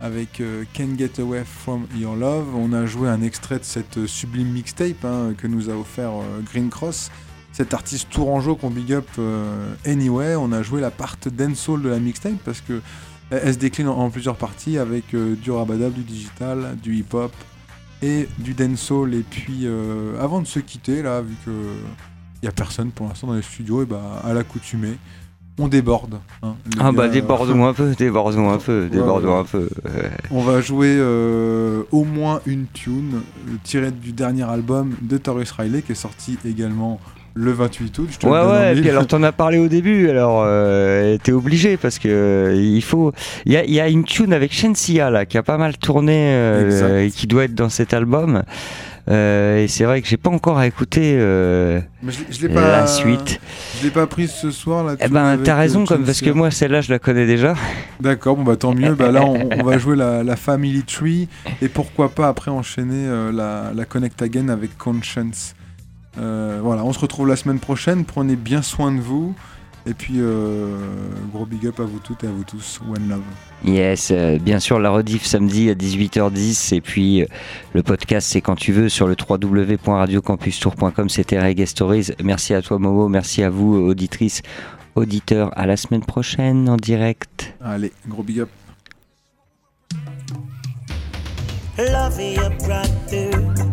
avec 0.00 0.40
euh, 0.40 0.64
Can't 0.72 0.96
Get 0.98 1.20
Away 1.20 1.44
From 1.44 1.86
Your 1.94 2.16
Love. 2.16 2.54
On 2.54 2.72
a 2.72 2.86
joué 2.86 3.08
un 3.08 3.22
extrait 3.22 3.58
de 3.58 3.64
cette 3.64 3.98
euh, 3.98 4.06
sublime 4.06 4.48
mixtape 4.48 5.04
hein, 5.04 5.34
que 5.36 5.46
nous 5.46 5.68
a 5.68 5.74
offert 5.74 6.10
euh, 6.10 6.40
Green 6.50 6.70
Cross. 6.70 7.10
Cet 7.52 7.74
artiste 7.74 8.08
tourangeau 8.10 8.56
qu'on 8.56 8.70
big 8.70 8.92
up 8.92 9.08
anyway. 9.84 10.36
On 10.36 10.52
a 10.52 10.62
joué 10.62 10.80
la 10.80 10.92
part 10.92 11.16
dancehall 11.26 11.82
de 11.82 11.88
la 11.88 11.98
mixtape 11.98 12.38
parce 12.44 12.60
que 12.60 12.80
elle 13.30 13.54
se 13.54 13.58
décline 13.58 13.88
en, 13.88 14.08
plusieurs 14.08 14.36
parties 14.36 14.78
avec 14.78 15.14
du 15.14 15.50
rabadab, 15.50 15.92
du 15.92 16.04
digital, 16.04 16.76
du 16.80 16.94
hip-hop 16.94 17.32
et 18.02 18.28
du 18.38 18.54
dancehall. 18.54 19.14
Et 19.14 19.24
puis 19.28 19.66
avant 20.20 20.40
de 20.40 20.46
se 20.46 20.60
quitter, 20.60 21.02
là, 21.02 21.22
vu 21.22 21.34
que 21.44 21.50
il 22.40 22.46
y 22.46 22.48
a 22.48 22.52
personne 22.52 22.92
pour 22.92 23.08
l'instant 23.08 23.26
dans 23.26 23.34
les 23.34 23.42
studios, 23.42 23.82
et 23.82 23.86
bah 23.86 24.22
à 24.24 24.32
l'accoutumée, 24.32 24.96
on 25.58 25.68
déborde. 25.68 26.18
hein. 26.42 26.54
Ah 26.78 26.92
bah 26.92 27.08
débordons 27.08 27.66
un 27.66 27.74
peu, 27.74 27.94
débordons 27.96 28.50
un 28.50 28.58
peu, 28.58 28.88
débordons 28.90 29.38
un 29.38 29.44
peu. 29.44 29.68
on 30.30 30.42
va 30.42 30.60
jouer 30.60 30.96
euh, 30.98 31.82
au 31.90 32.04
moins 32.04 32.40
une 32.46 32.66
tune 32.72 33.20
euh, 33.48 33.52
tirée 33.62 33.90
du 33.90 34.12
dernier 34.12 34.44
album 34.48 34.94
de 35.02 35.18
Taurus 35.18 35.50
Riley 35.52 35.82
qui 35.82 35.92
est 35.92 35.96
sorti 35.96 36.38
également 36.46 37.00
le 37.34 37.52
28 37.52 37.98
août. 37.98 38.08
Je 38.10 38.18
te 38.18 38.26
Ouais 38.26 38.40
ouais, 38.44 38.76
et 38.76 38.80
puis 38.80 38.90
alors 38.90 39.06
t'en 39.06 39.22
as 39.22 39.32
parlé 39.32 39.58
au 39.58 39.68
début, 39.68 40.08
alors 40.08 40.42
euh, 40.44 41.16
t'es 41.22 41.32
obligé 41.32 41.76
parce 41.76 41.98
que 41.98 42.08
euh, 42.08 42.54
il 42.56 42.82
faut, 42.82 43.12
il 43.46 43.52
y 43.52 43.56
a, 43.56 43.64
il 43.64 43.72
y 43.72 43.80
a 43.80 43.88
une 43.88 44.04
tune 44.04 44.32
avec 44.32 44.52
Shensia 44.52 45.10
là 45.10 45.26
qui 45.26 45.38
a 45.38 45.42
pas 45.42 45.56
mal 45.58 45.76
tourné 45.78 46.14
euh, 46.16 47.04
et 47.06 47.10
qui 47.10 47.26
doit 47.26 47.44
être 47.44 47.54
dans 47.54 47.68
cet 47.68 47.94
album. 47.94 48.42
Euh, 49.08 49.64
et 49.64 49.68
c'est 49.68 49.84
vrai 49.84 50.02
que 50.02 50.08
j'ai 50.08 50.16
pas 50.16 50.30
encore 50.30 50.58
euh, 50.60 51.80
Mais 52.02 52.12
je 52.12 52.18
je 52.30 52.46
l'ai 52.46 52.52
pas, 52.52 52.60
la 52.60 52.86
suite. 52.86 53.40
Je 53.78 53.84
l'ai 53.84 53.90
pas 53.90 54.06
prise 54.06 54.30
ce 54.30 54.50
soir 54.50 54.84
là. 54.84 54.94
Eh 55.00 55.08
ben 55.08 55.38
t'as 55.42 55.56
raison 55.56 55.84
comme 55.84 56.04
parce 56.04 56.20
que 56.20 56.30
moi 56.30 56.50
celle-là 56.50 56.80
je 56.80 56.92
la 56.92 56.98
connais 56.98 57.26
déjà. 57.26 57.54
D'accord, 58.00 58.36
bon 58.36 58.42
bah 58.42 58.56
tant 58.56 58.74
mieux. 58.74 58.94
bah 58.94 59.10
là 59.10 59.22
on, 59.24 59.48
on 59.58 59.62
va 59.62 59.78
jouer 59.78 59.96
la, 59.96 60.22
la 60.22 60.36
Family 60.36 60.82
Tree 60.82 61.28
et 61.62 61.68
pourquoi 61.68 62.10
pas 62.10 62.28
après 62.28 62.50
enchaîner 62.50 63.06
euh, 63.06 63.32
la, 63.32 63.72
la 63.74 63.84
Connect 63.84 64.20
Again 64.22 64.48
avec 64.48 64.76
Conscience. 64.76 65.54
Euh, 66.18 66.60
voilà, 66.62 66.84
on 66.84 66.92
se 66.92 66.98
retrouve 66.98 67.28
la 67.28 67.36
semaine 67.36 67.60
prochaine. 67.60 68.04
Prenez 68.04 68.36
bien 68.36 68.62
soin 68.62 68.92
de 68.92 69.00
vous. 69.00 69.34
Et 69.86 69.94
puis 69.94 70.14
euh, 70.16 70.76
gros 71.32 71.46
big 71.46 71.66
up 71.66 71.80
à 71.80 71.84
vous 71.84 72.00
toutes 72.00 72.22
et 72.24 72.26
à 72.26 72.30
vous 72.30 72.44
tous. 72.44 72.80
One 72.86 73.08
love. 73.08 73.22
Yes, 73.64 74.10
euh, 74.10 74.38
bien 74.38 74.60
sûr, 74.60 74.78
la 74.78 74.90
rediff 74.90 75.24
samedi 75.24 75.70
à 75.70 75.74
18h10 75.74 76.74
et 76.74 76.80
puis 76.80 77.22
euh, 77.22 77.26
le 77.72 77.82
podcast 77.82 78.28
c'est 78.30 78.40
quand 78.40 78.56
tu 78.56 78.72
veux 78.72 78.88
sur 78.88 79.06
le 79.06 79.16
www.radiocampustour.com 79.28 81.08
c'était 81.08 81.40
Reggae 81.40 81.64
Stories. 81.64 82.08
Merci 82.22 82.52
à 82.54 82.60
toi 82.60 82.78
Momo, 82.78 83.08
merci 83.08 83.42
à 83.42 83.48
vous 83.48 83.74
auditrices, 83.74 84.42
auditeurs. 84.96 85.50
À 85.56 85.66
la 85.66 85.76
semaine 85.76 86.04
prochaine 86.04 86.68
en 86.68 86.76
direct. 86.76 87.54
Allez, 87.62 87.92
gros 88.06 88.22
big 88.22 88.40
up. 88.40 88.50
Love 91.78 92.20
your 92.20 92.50
brother, 92.58 93.30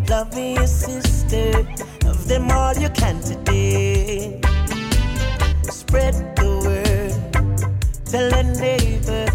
love 0.10 0.34
your 0.38 0.66
sister, 0.66 1.68
of 2.06 2.26
them 2.30 2.50
all 2.50 2.74
you 2.78 2.90
can 2.92 3.20
today. 3.20 4.40
Spread 5.88 6.36
the 6.36 6.50
word, 6.66 7.16
tell 8.04 8.34
a 8.34 8.44
neighbor, 8.60 9.26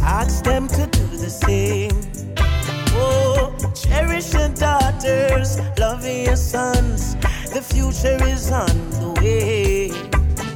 ask 0.00 0.42
them 0.42 0.66
to 0.68 0.86
do 0.86 1.06
the 1.18 1.28
same. 1.28 2.00
Oh, 2.96 3.54
cherish 3.74 4.32
your 4.32 4.48
daughters, 4.48 5.58
love 5.78 6.06
your 6.06 6.34
sons, 6.36 7.14
the 7.52 7.60
future 7.60 8.16
is 8.24 8.50
on 8.50 8.74
the 8.92 9.10
way. 9.20 9.90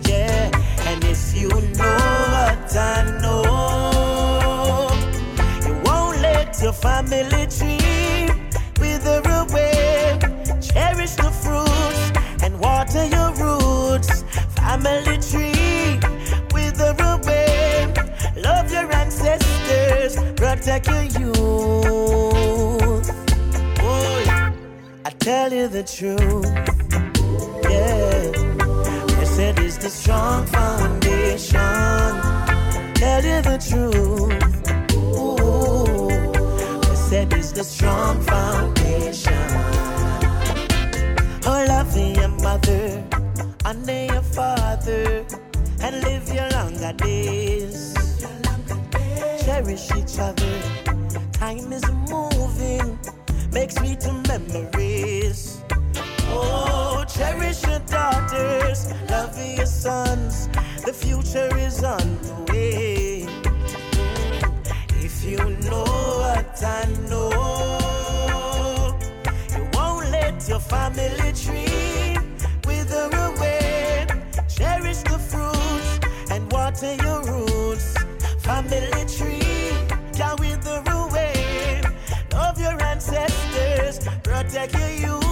Yeah, 0.09 0.51
and 0.89 1.05
if 1.05 1.37
you 1.37 1.51
know 1.51 1.99
what 2.33 2.75
I 2.75 3.19
know, 3.21 4.89
you 5.67 5.75
won't 5.85 6.19
let 6.23 6.63
your 6.63 6.73
family 6.73 7.47
tree 7.47 8.31
wither 8.81 9.21
away. 9.29 10.19
Cherish 10.63 11.17
the 11.17 11.31
fruits 11.43 12.11
and 12.43 12.59
water 12.59 13.05
your 13.05 13.33
roots. 13.35 13.52
Family 14.73 15.19
tree 15.19 16.01
wither 16.55 16.95
away. 16.99 17.93
Love 18.39 18.73
your 18.73 18.91
ancestors, 18.91 20.17
protect 20.35 20.87
your 20.89 21.03
youth. 21.21 23.07
Yeah. 23.77 24.53
I 25.05 25.11
tell 25.19 25.53
you 25.53 25.69
the 25.69 25.83
truth. 25.83 26.47
Yeah. 27.69 28.33
Blessed 29.09 29.59
is 29.61 29.77
the 29.77 29.91
strong 29.91 30.47
foundation. 30.47 31.61
Tell 32.95 33.23
you 33.23 33.43
the 33.43 33.59
truth. 33.69 34.33
Ooh, 34.97 36.09
blessed 36.81 37.35
is 37.37 37.53
the 37.53 37.63
strong 37.63 38.23
foundation. 38.23 39.35
Oh, 41.45 41.63
love 41.69 41.95
your 41.95 42.29
mother, 42.29 43.05
honor 43.67 44.05
your 44.07 44.12
father, 44.33 45.25
and 45.83 46.03
live 46.03 46.29
your 46.33 46.49
longer 46.51 46.93
days. 46.95 47.95
Cherish 49.45 49.91
each 49.93 50.19
other. 50.19 50.55
Time 51.33 51.73
is 51.73 51.85
moving, 52.09 52.99
makes 53.53 53.79
make 53.81 54.01
sweet 54.01 54.29
memories. 54.29 55.63
Oh, 56.29 57.05
cherish 57.07 57.63
your 57.65 57.81
daughters, 57.81 58.93
love 59.11 59.37
your 59.57 59.67
sons. 59.67 60.49
The 60.85 60.93
future 60.93 61.51
is 61.59 61.85
on 61.85 62.19
the 62.23 62.53
way. 62.53 63.27
If 65.05 65.25
you 65.25 65.39
know 65.69 65.85
what 66.23 66.63
I 66.65 66.85
know, 67.11 68.99
you 69.55 69.69
won't 69.75 70.11
let 70.11 70.49
your 70.49 70.61
family 70.61 71.33
tree 71.35 72.12
water 76.83 77.03
your 77.03 77.23
roots. 77.23 77.95
Family 78.39 79.05
tree 79.07 79.73
can 80.13 80.37
wither 80.39 80.83
away. 80.91 81.81
Love 82.33 82.61
your 82.61 82.83
ancestors, 82.83 84.01
protect 84.23 84.75
your 84.75 84.91
youth. 84.91 85.23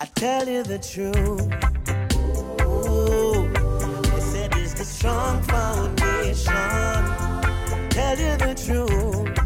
I 0.00 0.06
tell 0.14 0.48
you 0.48 0.62
the 0.62 0.78
truth. 0.78 1.40
Ooh, 2.62 3.48
they 4.10 4.20
said 4.20 4.54
it's 4.56 4.74
the 4.74 4.84
strong 4.84 5.42
foundation. 5.42 6.54
Tell 7.90 8.18
you 8.18 8.36
the 8.36 8.54
truth. 8.66 9.38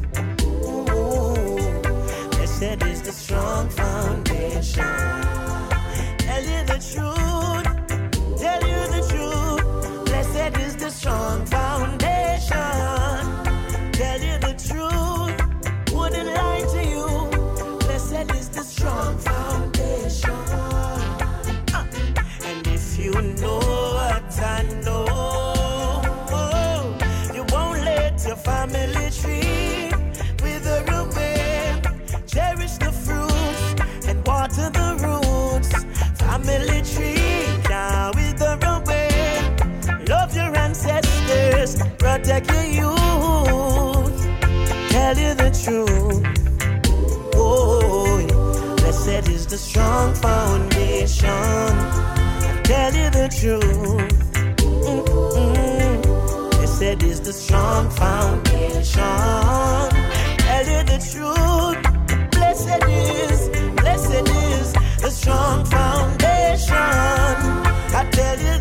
Ooh, 0.45 2.37
they 2.37 2.47
said 2.47 2.83
it's 2.83 3.01
the 3.01 3.13
strong 3.13 3.69
foundation. 3.71 4.85
Tell 6.19 6.43
you 6.43 6.65
the 6.67 6.79
truth. 6.93 7.74
Strong 11.05 11.45
foundation. 11.45 12.04
The 49.55 49.59
strong 49.59 50.13
foundation. 50.15 51.29
I 51.29 52.61
Tell 52.65 52.93
you 52.93 53.09
the 53.11 53.29
truth. 53.39 54.15
Mm-mm. 54.85 56.03
Blessed 56.51 57.03
is 57.05 57.21
the 57.21 57.33
strong 57.33 57.89
foundation. 57.91 59.01
Tell 60.47 60.67
you 60.75 60.83
the 60.93 60.99
truth. 61.11 61.81
Blessed 62.33 62.83
is, 62.89 63.49
blessed 63.81 64.29
is 64.51 64.73
the 65.01 65.11
strong 65.11 65.65
foundation. 65.67 66.77
I 68.01 68.09
tell 68.11 68.39
you 68.47 68.54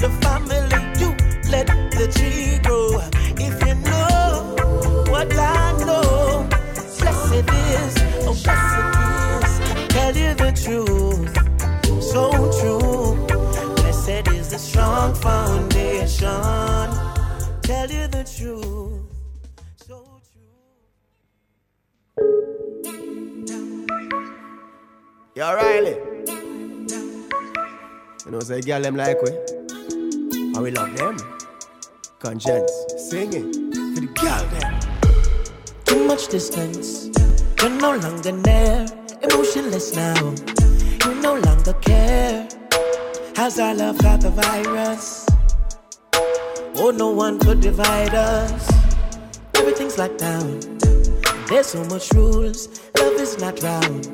the 0.00 0.08
family, 0.22 0.56
you 1.00 1.10
let 1.50 1.66
the 1.66 2.06
tree 2.14 2.58
grow. 2.62 3.00
If 3.36 3.60
you 3.66 3.74
know 3.74 4.54
what 5.10 5.32
I 5.36 5.72
know, 5.84 6.46
blessed 6.98 7.50
is, 7.50 7.94
oh 8.26 8.34
blessed 8.44 9.42
is. 9.42 9.52
Tell 9.88 10.16
you 10.16 10.34
the 10.34 10.52
truth, 10.62 11.34
so 12.02 12.30
true. 12.60 13.26
Blessed 13.76 14.28
is 14.28 14.48
the 14.50 14.58
strong 14.58 15.14
foundation. 15.14 16.28
Tell 17.62 17.90
you 17.90 18.06
the 18.06 18.24
truth. 18.24 19.02
So 19.84 20.20
true. 20.30 20.54
Yo, 25.34 25.54
Riley. 25.54 25.96
You 28.26 28.32
know, 28.32 28.40
say, 28.40 28.60
girl, 28.60 28.82
them 28.82 28.96
like 28.96 29.22
we. 29.22 29.57
And 30.58 30.64
we 30.64 30.72
love 30.72 30.92
them. 30.96 31.16
Konshens, 32.18 32.68
singing 32.98 33.52
for 33.94 34.00
the 34.00 34.08
girl, 34.20 34.44
them. 34.58 34.80
Too 35.84 36.04
much 36.04 36.26
distance, 36.26 37.10
you're 37.62 37.70
no 37.78 37.94
longer 37.94 38.32
near. 38.32 38.84
Emotionless 39.22 39.94
now, 39.94 40.34
you 41.04 41.14
no 41.22 41.36
longer 41.36 41.74
care. 41.74 42.48
How's 43.36 43.60
our 43.60 43.72
love 43.72 43.98
got 43.98 44.20
the 44.20 44.30
virus? 44.30 45.28
Oh, 46.74 46.90
no 46.90 47.12
one 47.12 47.38
could 47.38 47.60
divide 47.60 48.16
us. 48.16 48.68
Everything's 49.54 49.96
locked 49.96 50.18
down. 50.18 50.58
There's 51.46 51.68
so 51.68 51.84
much 51.84 52.12
rules. 52.14 52.80
Love 52.98 53.20
is 53.20 53.38
not 53.38 53.62
round. 53.62 54.06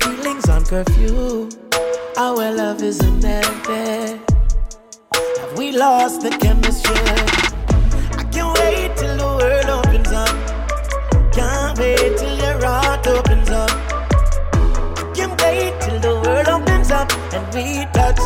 Feelings 0.00 0.48
on 0.48 0.64
curfew. 0.64 1.50
Our 2.16 2.50
love 2.50 2.82
isn't 2.82 3.20
there. 3.20 4.31
We 5.56 5.70
lost 5.70 6.22
the 6.22 6.30
chemistry? 6.30 6.96
I 6.96 8.24
can't 8.32 8.58
wait 8.58 8.96
till 8.96 9.16
the 9.18 9.30
world 9.38 9.68
opens 9.68 10.10
up. 10.10 10.34
Can't 11.32 11.78
wait 11.78 12.16
till 12.16 12.36
your 12.38 12.64
heart 12.64 13.06
opens 13.06 13.50
up. 13.50 13.70
Can't 15.14 15.38
wait 15.42 15.78
till 15.82 16.00
the 16.00 16.20
world 16.24 16.48
opens 16.48 16.90
up 16.90 17.12
and 17.34 17.44
we 17.54 17.84
touch 17.92 18.18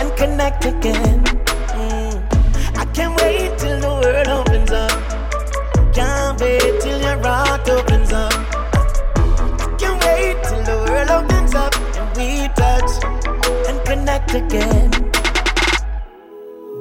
and 0.00 0.16
connect 0.16 0.64
again. 0.64 1.22
Mm. 1.76 2.16
I 2.78 2.84
can't 2.94 3.14
wait 3.20 3.58
till 3.58 3.78
the 3.80 3.92
world 4.00 4.28
opens 4.28 4.70
up. 4.70 4.90
Can't 5.92 6.40
wait 6.40 6.80
till 6.80 6.98
your 6.98 7.18
heart 7.18 7.68
opens 7.68 8.12
up. 8.12 8.32
Can't 9.78 10.02
wait 10.02 10.42
till 10.44 10.62
the 10.64 10.78
world 10.88 11.10
opens 11.10 11.54
up 11.54 11.74
and 11.98 12.16
we 12.16 12.48
touch 12.56 13.04
and 13.68 13.84
connect 13.84 14.34
again. 14.34 15.07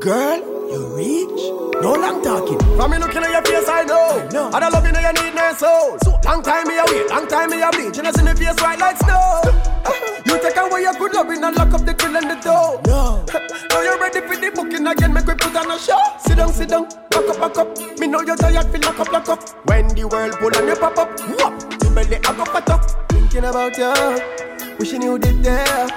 Girl, 0.07 2.01
I'm 2.01 2.23
talking. 2.23 2.59
From 2.77 2.91
me 2.91 2.97
looking 2.97 3.23
at 3.23 3.29
your 3.29 3.41
face, 3.41 3.67
I 3.67 3.83
know. 3.83 4.25
No. 4.31 4.49
I 4.53 4.61
don't 4.61 4.71
love 4.71 4.85
you, 4.85 4.93
know 4.93 5.01
you 5.01 5.11
need 5.11 5.35
no 5.35 5.51
soul. 5.51 5.97
So 6.01 6.17
long 6.23 6.41
time 6.41 6.65
me 6.65 6.77
a 6.77 6.83
wait, 6.87 7.09
long 7.09 7.27
time 7.27 7.49
me 7.49 7.61
a 7.61 7.69
bleed. 7.71 7.93
You 7.93 8.03
know, 8.03 8.11
see 8.11 8.23
me 8.23 8.31
face 8.31 8.55
white 8.61 8.79
like 8.79 8.95
snow. 9.03 9.41
You 10.25 10.39
take 10.39 10.55
away 10.55 10.83
your 10.83 10.93
good 10.93 11.13
loving 11.13 11.43
and 11.43 11.53
lock 11.57 11.73
up 11.73 11.83
the 11.83 11.93
grill 11.93 12.15
and 12.15 12.31
the 12.31 12.35
door. 12.39 12.81
No. 12.87 13.25
Now 13.69 13.81
you're 13.81 13.99
ready 13.99 14.21
for 14.21 14.37
the 14.37 14.49
booking 14.55 14.87
again, 14.87 15.13
make 15.13 15.27
we 15.27 15.33
put 15.35 15.53
on 15.53 15.69
a 15.69 15.77
show. 15.77 15.99
Sit 16.19 16.37
down, 16.37 16.53
sit 16.53 16.69
down, 16.69 16.87
back 17.11 17.27
up, 17.27 17.37
back 17.37 17.57
up. 17.57 17.99
Me 17.99 18.07
know 18.07 18.21
you're 18.21 18.37
tired, 18.37 18.65
feel 18.71 18.81
lock 18.81 18.99
up, 19.01 19.11
lock 19.11 19.27
up. 19.27 19.67
When 19.67 19.89
the 19.89 20.07
world 20.07 20.39
pull 20.39 20.55
on 20.55 20.67
you 20.69 20.75
pop 20.75 20.97
up, 20.97 21.19
whoop. 21.19 21.83
You 21.83 21.89
belly 21.91 22.15
I 22.23 22.31
go 22.31 22.45
fat 22.45 22.69
up. 22.69 23.11
Thinking 23.11 23.43
about 23.43 23.77
you, 23.77 23.91
wishing 24.79 25.01
you 25.01 25.19
did 25.19 25.43
there. 25.43 25.87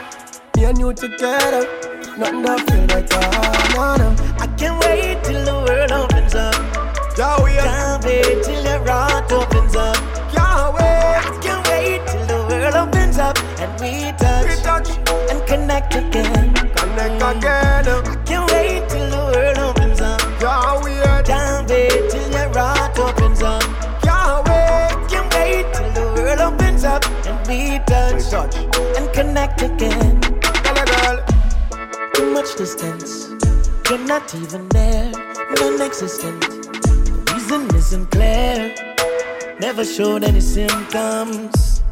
Me 0.57 0.65
and 0.65 0.79
you 0.79 0.93
together, 0.93 1.90
nothing 2.21 2.43
to 2.45 2.73
feel 2.73 2.87
like 2.89 3.15
all. 3.15 3.97
No, 3.97 4.13
no. 4.13 4.17
I 4.39 4.47
can't 4.59 4.79
wait 4.85 5.25
till 5.25 5.43
the 5.45 5.55
world 5.67 5.93
opens 5.93 6.35
up. 6.35 6.55
Yeah, 7.17 7.43
we 7.43 7.53
Can't 7.53 8.05
wait 8.05 8.45
till 8.45 8.63
your 8.63 8.85
heart 8.87 9.33
opens 9.33 9.75
up. 9.77 9.97
Can't 10.33 10.75
wait. 10.75 11.17
I 11.17 11.39
can't 11.41 11.67
wait 11.69 12.07
till 12.07 12.27
the 12.27 12.39
world 12.49 12.75
opens 12.75 13.19
up 13.19 13.37
and 13.61 13.73
we 13.81 14.13
touch, 14.19 14.47
We 14.49 14.63
touch. 14.63 14.89
and 15.31 15.47
connect 15.47 15.95
again. 15.95 16.55
Connect 16.77 17.23
again. 17.23 17.89
I 17.89 18.23
can't 18.27 18.51
wait 18.53 18.89
till 18.89 19.09
the 19.11 19.23
world 19.33 19.59
opens 19.59 20.01
up. 20.01 20.21
Can't 20.41 20.85
wait. 20.85 21.25
Can't 21.25 21.69
wait 21.71 22.11
till 22.11 22.31
your 22.33 22.53
heart 22.53 22.99
opens 22.99 23.43
up. 23.43 23.63
Can't 24.03 24.47
wait. 24.49 25.09
Can't 25.09 25.35
wait 25.35 25.67
till 25.73 25.91
the 25.93 26.05
world 26.21 26.41
opens 26.41 26.85
up 26.85 27.03
and 27.27 27.39
we 27.49 27.79
touch, 27.87 28.29
touch. 28.31 28.57
and 28.97 29.13
connect 29.15 29.63
again. 29.63 30.40
Much 32.41 32.57
distance, 32.57 33.29
you're 33.91 34.07
not 34.07 34.35
even 34.35 34.67
there, 34.71 35.13
non-existent. 35.61 36.41
The 36.41 37.33
reason 37.35 37.77
isn't 37.77 38.11
clear. 38.11 38.75
Never 39.61 39.85
showed 39.85 40.25
any 40.25 40.41
symptoms. 40.41 41.83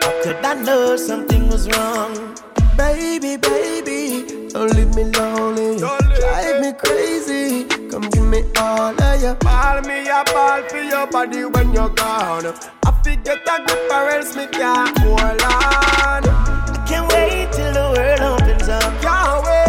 How 0.00 0.12
could 0.24 0.44
I 0.44 0.54
know 0.54 0.96
something 0.96 1.46
was 1.48 1.70
wrong? 1.70 2.36
Baby, 2.76 3.36
baby, 3.36 4.48
don't 4.48 4.74
leave 4.74 4.92
me 4.96 5.04
lonely. 5.04 5.78
Don't 5.78 6.08
leave 6.08 6.18
Drive 6.18 6.60
me. 6.62 6.72
crazy. 6.72 7.64
Come 7.88 8.10
give 8.10 8.24
me 8.26 8.42
all 8.58 9.00
of 9.00 9.22
you. 9.22 9.34
Ball 9.34 9.82
me 9.82 10.08
a 10.08 10.24
ball 10.34 10.62
for 10.68 10.82
your 10.82 11.06
body 11.06 11.44
when 11.44 11.72
you're 11.72 11.90
gone. 11.90 12.46
I 12.82 12.90
forget 13.04 13.38
a 13.46 13.56
grip 13.68 13.92
or 13.92 14.08
else 14.08 14.34
me 14.34 14.48
can't 14.48 14.98
hold 14.98 15.20
on. 15.20 16.22
I 16.26 16.84
can't 16.88 17.06
wait 17.12 17.52
till 17.52 17.72
the 17.72 17.86
world 17.94 18.40
opens 18.40 18.68
up. 18.68 19.00
Can't 19.00 19.44
wait. 19.44 19.61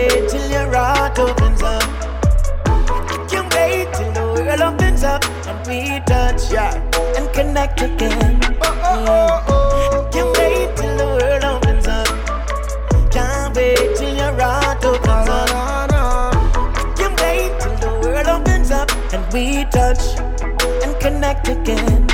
Wait 0.00 0.30
till 0.30 0.50
your 0.50 0.74
heart 0.74 1.18
opens 1.18 1.62
up. 1.62 1.82
Can't 3.28 3.52
wait 3.54 3.92
till 3.92 4.10
the 4.12 4.24
world 4.34 4.60
opens 4.62 5.04
up 5.04 5.22
and 5.46 5.58
we 5.68 6.00
touch 6.06 6.50
Yeah. 6.50 6.72
and 7.18 7.30
connect 7.34 7.82
again. 7.82 8.40
Oh, 8.62 8.80
oh, 8.92 9.04
oh, 9.14 9.54
oh. 9.54 10.08
Can't 10.10 10.32
wait 10.38 10.74
till 10.78 10.96
the 10.96 11.08
world 11.18 11.44
opens 11.44 11.86
up. 11.86 12.08
Can't 13.12 13.54
wait 13.54 13.94
till 13.96 14.14
your 14.22 14.32
heart 14.40 14.82
opens 14.86 15.28
up. 15.28 15.50
Can't 16.96 17.20
wait 17.20 17.52
till 17.60 17.76
the 17.84 17.92
world 18.00 18.26
opens 18.26 18.70
up 18.70 18.88
and 19.12 19.22
we 19.34 19.66
touch 19.66 20.02
and 20.82 20.98
connect 20.98 21.48
again. 21.48 22.06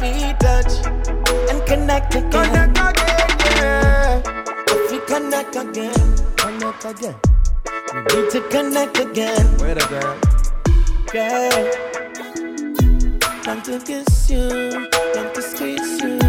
We 0.00 0.32
touch 0.38 0.72
and 1.50 1.64
connect 1.66 2.14
again. 2.14 2.30
Connect 2.30 2.78
again, 2.78 3.28
yeah. 3.56 4.22
If 4.68 4.90
we 4.92 4.98
connect 5.06 5.56
again, 5.56 6.16
Connect 6.36 6.84
again. 6.84 7.16
we 7.92 8.22
need 8.22 8.30
to 8.30 8.40
connect 8.50 8.98
again. 8.98 9.46
Wait 9.58 9.82
a 9.82 9.86
girl. 9.88 10.16
Girl, 11.12 11.64
long 13.46 13.62
to 13.62 13.80
kiss 13.84 14.30
you, 14.30 14.48
long 15.14 15.34
to 15.34 15.42
squeeze 15.42 16.00
you. 16.02 16.19